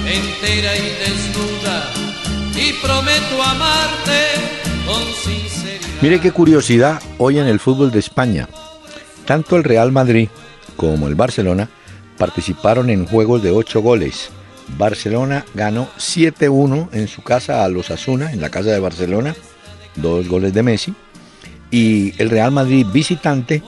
entera 0.05 0.75
y 0.75 0.95
desnuda 1.03 2.06
y 2.57 2.73
prometo 2.73 3.43
amarte 3.43 4.21
con 4.85 5.03
sinceridad. 5.13 6.01
Mire 6.01 6.19
qué 6.19 6.31
curiosidad 6.31 7.01
hoy 7.17 7.39
en 7.39 7.47
el 7.47 7.59
fútbol 7.59 7.91
de 7.91 7.99
España. 7.99 8.49
Tanto 9.25 9.55
el 9.55 9.63
Real 9.63 9.91
Madrid 9.91 10.29
como 10.75 11.07
el 11.07 11.15
Barcelona 11.15 11.69
participaron 12.17 12.89
en 12.89 13.05
juegos 13.05 13.43
de 13.43 13.51
8 13.51 13.81
goles. 13.81 14.29
Barcelona 14.77 15.45
ganó 15.53 15.87
7-1 15.97 16.89
en 16.93 17.07
su 17.07 17.21
casa 17.21 17.63
a 17.63 17.69
los 17.69 17.91
Asuna, 17.91 18.31
en 18.31 18.41
la 18.41 18.49
casa 18.49 18.71
de 18.71 18.79
Barcelona, 18.79 19.35
dos 19.95 20.27
goles 20.27 20.53
de 20.53 20.63
Messi. 20.63 20.93
Y 21.69 22.19
el 22.21 22.29
Real 22.29 22.51
Madrid 22.51 22.85
visitante 22.91 23.61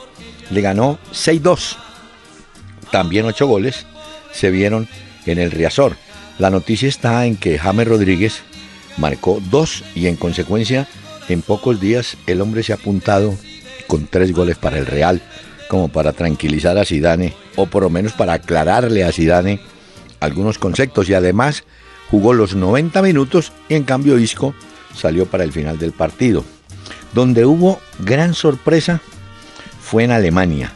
le 0.49 0.61
ganó 0.61 0.97
6-2, 1.13 1.75
también 2.91 3.25
8 3.25 3.45
goles, 3.45 3.85
se 4.31 4.49
vieron 4.49 4.87
en 5.25 5.37
el 5.37 5.51
Riazor. 5.51 5.95
La 6.37 6.49
noticia 6.49 6.87
está 6.87 7.25
en 7.25 7.35
que 7.35 7.59
James 7.59 7.87
Rodríguez 7.87 8.41
marcó 8.99 9.41
2 9.49 9.83
y 9.95 10.07
en 10.07 10.15
consecuencia 10.15 10.87
en 11.29 11.41
pocos 11.41 11.79
días 11.79 12.17
el 12.27 12.41
hombre 12.41 12.63
se 12.63 12.73
ha 12.73 12.75
apuntado 12.75 13.35
con 13.87 14.07
3 14.07 14.33
goles 14.33 14.57
para 14.57 14.77
el 14.77 14.85
Real, 14.85 15.21
como 15.67 15.87
para 15.87 16.13
tranquilizar 16.13 16.77
a 16.77 16.85
Zidane 16.85 17.33
o 17.55 17.65
por 17.65 17.83
lo 17.83 17.89
menos 17.89 18.13
para 18.13 18.33
aclararle 18.33 19.03
a 19.03 19.11
Zidane 19.11 19.59
algunos 20.19 20.57
conceptos 20.57 21.09
y 21.09 21.13
además 21.13 21.63
jugó 22.09 22.33
los 22.33 22.55
90 22.55 23.01
minutos 23.01 23.51
y 23.69 23.75
en 23.75 23.83
cambio 23.83 24.19
Isco 24.19 24.53
salió 24.95 25.25
para 25.25 25.43
el 25.43 25.51
final 25.51 25.77
del 25.77 25.91
partido. 25.91 26.43
Donde 27.13 27.45
hubo 27.45 27.79
gran 27.99 28.33
sorpresa 28.33 29.01
fue 29.81 30.03
en 30.03 30.11
Alemania. 30.11 30.71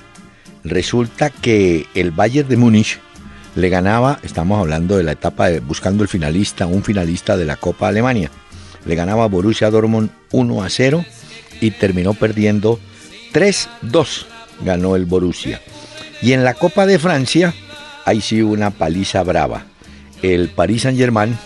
Resulta 0.63 1.29
que 1.29 1.87
el 1.93 2.11
Bayern 2.11 2.47
de 2.47 2.57
Múnich 2.57 2.99
le 3.55 3.69
ganaba, 3.69 4.19
estamos 4.23 4.59
hablando 4.59 4.97
de 4.97 5.03
la 5.03 5.11
etapa 5.11 5.49
de 5.49 5.59
buscando 5.59 6.03
el 6.03 6.09
finalista, 6.09 6.65
un 6.65 6.83
finalista 6.83 7.37
de 7.37 7.45
la 7.45 7.55
Copa 7.55 7.87
Alemania. 7.87 8.31
Le 8.85 8.95
ganaba 8.95 9.27
Borussia 9.27 9.69
Dortmund 9.69 10.09
1 10.31 10.63
a 10.63 10.69
0 10.69 11.05
y 11.61 11.71
terminó 11.71 12.13
perdiendo 12.13 12.79
3-2. 13.31 14.25
Ganó 14.61 14.95
el 14.95 15.05
Borussia. 15.05 15.61
Y 16.21 16.33
en 16.33 16.43
la 16.43 16.55
Copa 16.55 16.85
de 16.85 16.99
Francia, 16.99 17.53
ahí 18.05 18.21
sí 18.21 18.41
una 18.41 18.71
paliza 18.71 19.21
brava. 19.23 19.65
El 20.21 20.49
Paris 20.49 20.83
Saint-Germain 20.83 21.37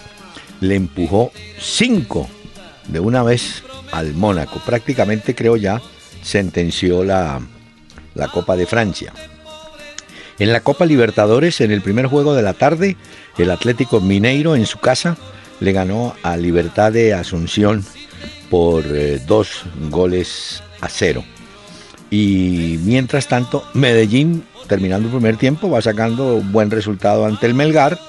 le 0.62 0.76
empujó 0.76 1.32
5 1.60 2.28
de 2.88 3.00
una 3.00 3.22
vez 3.24 3.64
al 3.92 4.14
Mónaco. 4.14 4.62
Prácticamente 4.66 5.36
creo 5.36 5.58
ya 5.58 5.82
sentenció 6.22 7.04
la, 7.04 7.42
la 8.14 8.28
Copa 8.30 8.56
de 8.56 8.66
Francia. 8.66 9.14
En 10.40 10.54
la 10.54 10.60
Copa 10.60 10.86
Libertadores, 10.86 11.62
en 11.62 11.72
el 11.72 11.82
primer 11.82 12.06
juego 12.06 12.36
de 12.36 12.44
la 12.44 12.54
tarde, 12.54 12.96
el 13.40 13.50
Atlético 13.50 14.00
Mineiro 14.02 14.56
en 14.56 14.68
su 14.68 14.78
casa 14.78 15.18
le 15.60 15.72
ganó 15.72 16.16
a 16.22 16.38
Libertad 16.38 16.92
de 16.92 17.14
Asunción 17.16 17.84
por 18.52 18.86
eh, 18.86 19.20
dos 19.26 19.64
goles 19.90 20.62
a 20.80 20.90
cero. 20.90 21.24
Y 22.12 22.80
mientras 22.84 23.28
tanto, 23.28 23.66
Medellín, 23.74 24.44
terminando 24.68 25.08
el 25.08 25.14
primer 25.14 25.38
tiempo, 25.38 25.72
va 25.72 25.82
sacando 25.82 26.42
buen 26.42 26.70
resultado 26.70 27.26
ante 27.26 27.48
el 27.48 27.56
Melgar. 27.56 28.00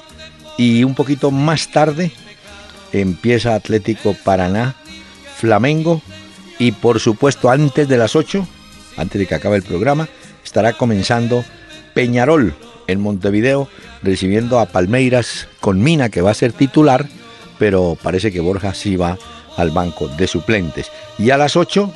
Y 0.58 0.84
un 0.84 0.94
poquito 0.94 1.30
más 1.30 1.70
tarde 1.70 2.12
empieza 2.92 3.54
Atlético 3.54 4.14
Paraná, 4.22 4.74
Flamengo. 5.36 6.02
Y 6.58 6.72
por 6.72 7.00
supuesto, 7.00 7.50
antes 7.50 7.88
de 7.88 7.96
las 7.96 8.14
8, 8.14 8.46
antes 8.98 9.18
de 9.18 9.26
que 9.26 9.34
acabe 9.34 9.56
el 9.56 9.62
programa, 9.62 10.08
estará 10.44 10.74
comenzando 10.74 11.44
Peñarol 11.98 12.54
en 12.86 13.00
Montevideo, 13.00 13.66
recibiendo 14.04 14.60
a 14.60 14.66
Palmeiras 14.66 15.48
con 15.58 15.82
Mina, 15.82 16.10
que 16.10 16.20
va 16.20 16.30
a 16.30 16.34
ser 16.34 16.52
titular, 16.52 17.08
pero 17.58 17.98
parece 18.00 18.30
que 18.30 18.38
Borja 18.38 18.72
sí 18.72 18.94
va 18.94 19.18
al 19.56 19.72
banco 19.72 20.06
de 20.06 20.28
suplentes. 20.28 20.92
Y 21.18 21.30
a 21.30 21.36
las 21.36 21.56
8 21.56 21.92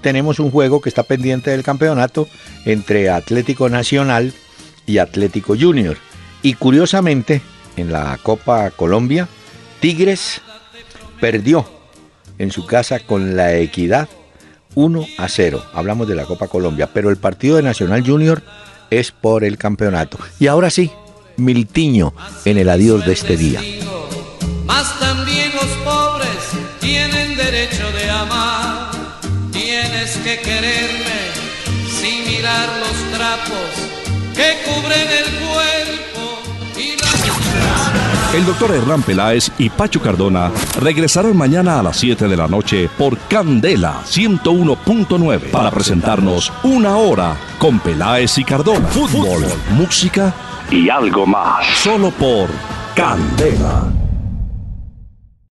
tenemos 0.00 0.40
un 0.40 0.50
juego 0.50 0.80
que 0.80 0.88
está 0.88 1.04
pendiente 1.04 1.52
del 1.52 1.62
campeonato 1.62 2.26
entre 2.64 3.10
Atlético 3.10 3.68
Nacional 3.68 4.32
y 4.86 4.98
Atlético 4.98 5.54
Junior. 5.56 5.98
Y 6.42 6.54
curiosamente, 6.54 7.40
en 7.76 7.92
la 7.92 8.18
Copa 8.24 8.72
Colombia, 8.72 9.28
Tigres 9.78 10.40
perdió 11.20 11.64
en 12.38 12.50
su 12.50 12.66
casa 12.66 12.98
con 12.98 13.36
la 13.36 13.54
Equidad 13.54 14.08
1 14.74 15.06
a 15.16 15.28
0. 15.28 15.62
Hablamos 15.74 16.08
de 16.08 16.16
la 16.16 16.24
Copa 16.24 16.48
Colombia, 16.48 16.90
pero 16.92 17.08
el 17.08 17.18
partido 17.18 17.54
de 17.54 17.62
Nacional 17.62 18.04
Junior 18.04 18.42
es 18.90 19.10
por 19.12 19.44
el 19.44 19.58
campeonato. 19.58 20.18
Y 20.38 20.46
ahora 20.46 20.70
sí, 20.70 20.90
Miltiño 21.36 22.14
en 22.44 22.58
el 22.58 22.68
adiós 22.68 23.04
de 23.04 23.12
este 23.12 23.36
día. 23.36 23.60
Más 24.66 24.98
también 24.98 25.52
los 25.54 25.66
pobres 25.84 26.28
tienen 26.80 27.36
derecho 27.36 27.90
de 27.92 28.10
amar. 28.10 28.90
Tienes 29.52 30.16
que 30.18 30.40
quererme 30.40 31.20
sin 32.00 32.24
mirar 32.26 32.68
los 32.78 33.18
trapos 33.18 34.34
que 34.34 34.58
cubren 34.64 35.08
el. 35.10 35.43
El 38.34 38.44
doctor 38.44 38.72
Hernán 38.72 39.02
Peláez 39.02 39.52
y 39.58 39.70
Pacho 39.70 40.02
Cardona 40.02 40.50
regresarán 40.80 41.36
mañana 41.36 41.78
a 41.78 41.84
las 41.84 41.98
7 41.98 42.26
de 42.26 42.36
la 42.36 42.48
noche 42.48 42.90
por 42.98 43.16
Candela 43.28 44.02
101.9 44.06 45.52
para 45.52 45.70
presentarnos 45.70 46.52
una 46.64 46.96
hora 46.96 47.36
con 47.60 47.78
Peláez 47.78 48.36
y 48.38 48.44
Cardona. 48.44 48.88
Fútbol, 48.88 49.44
música 49.70 50.34
y 50.68 50.88
algo 50.88 51.24
más. 51.24 51.64
Solo 51.76 52.10
por 52.10 52.48
Candela. 52.96 54.03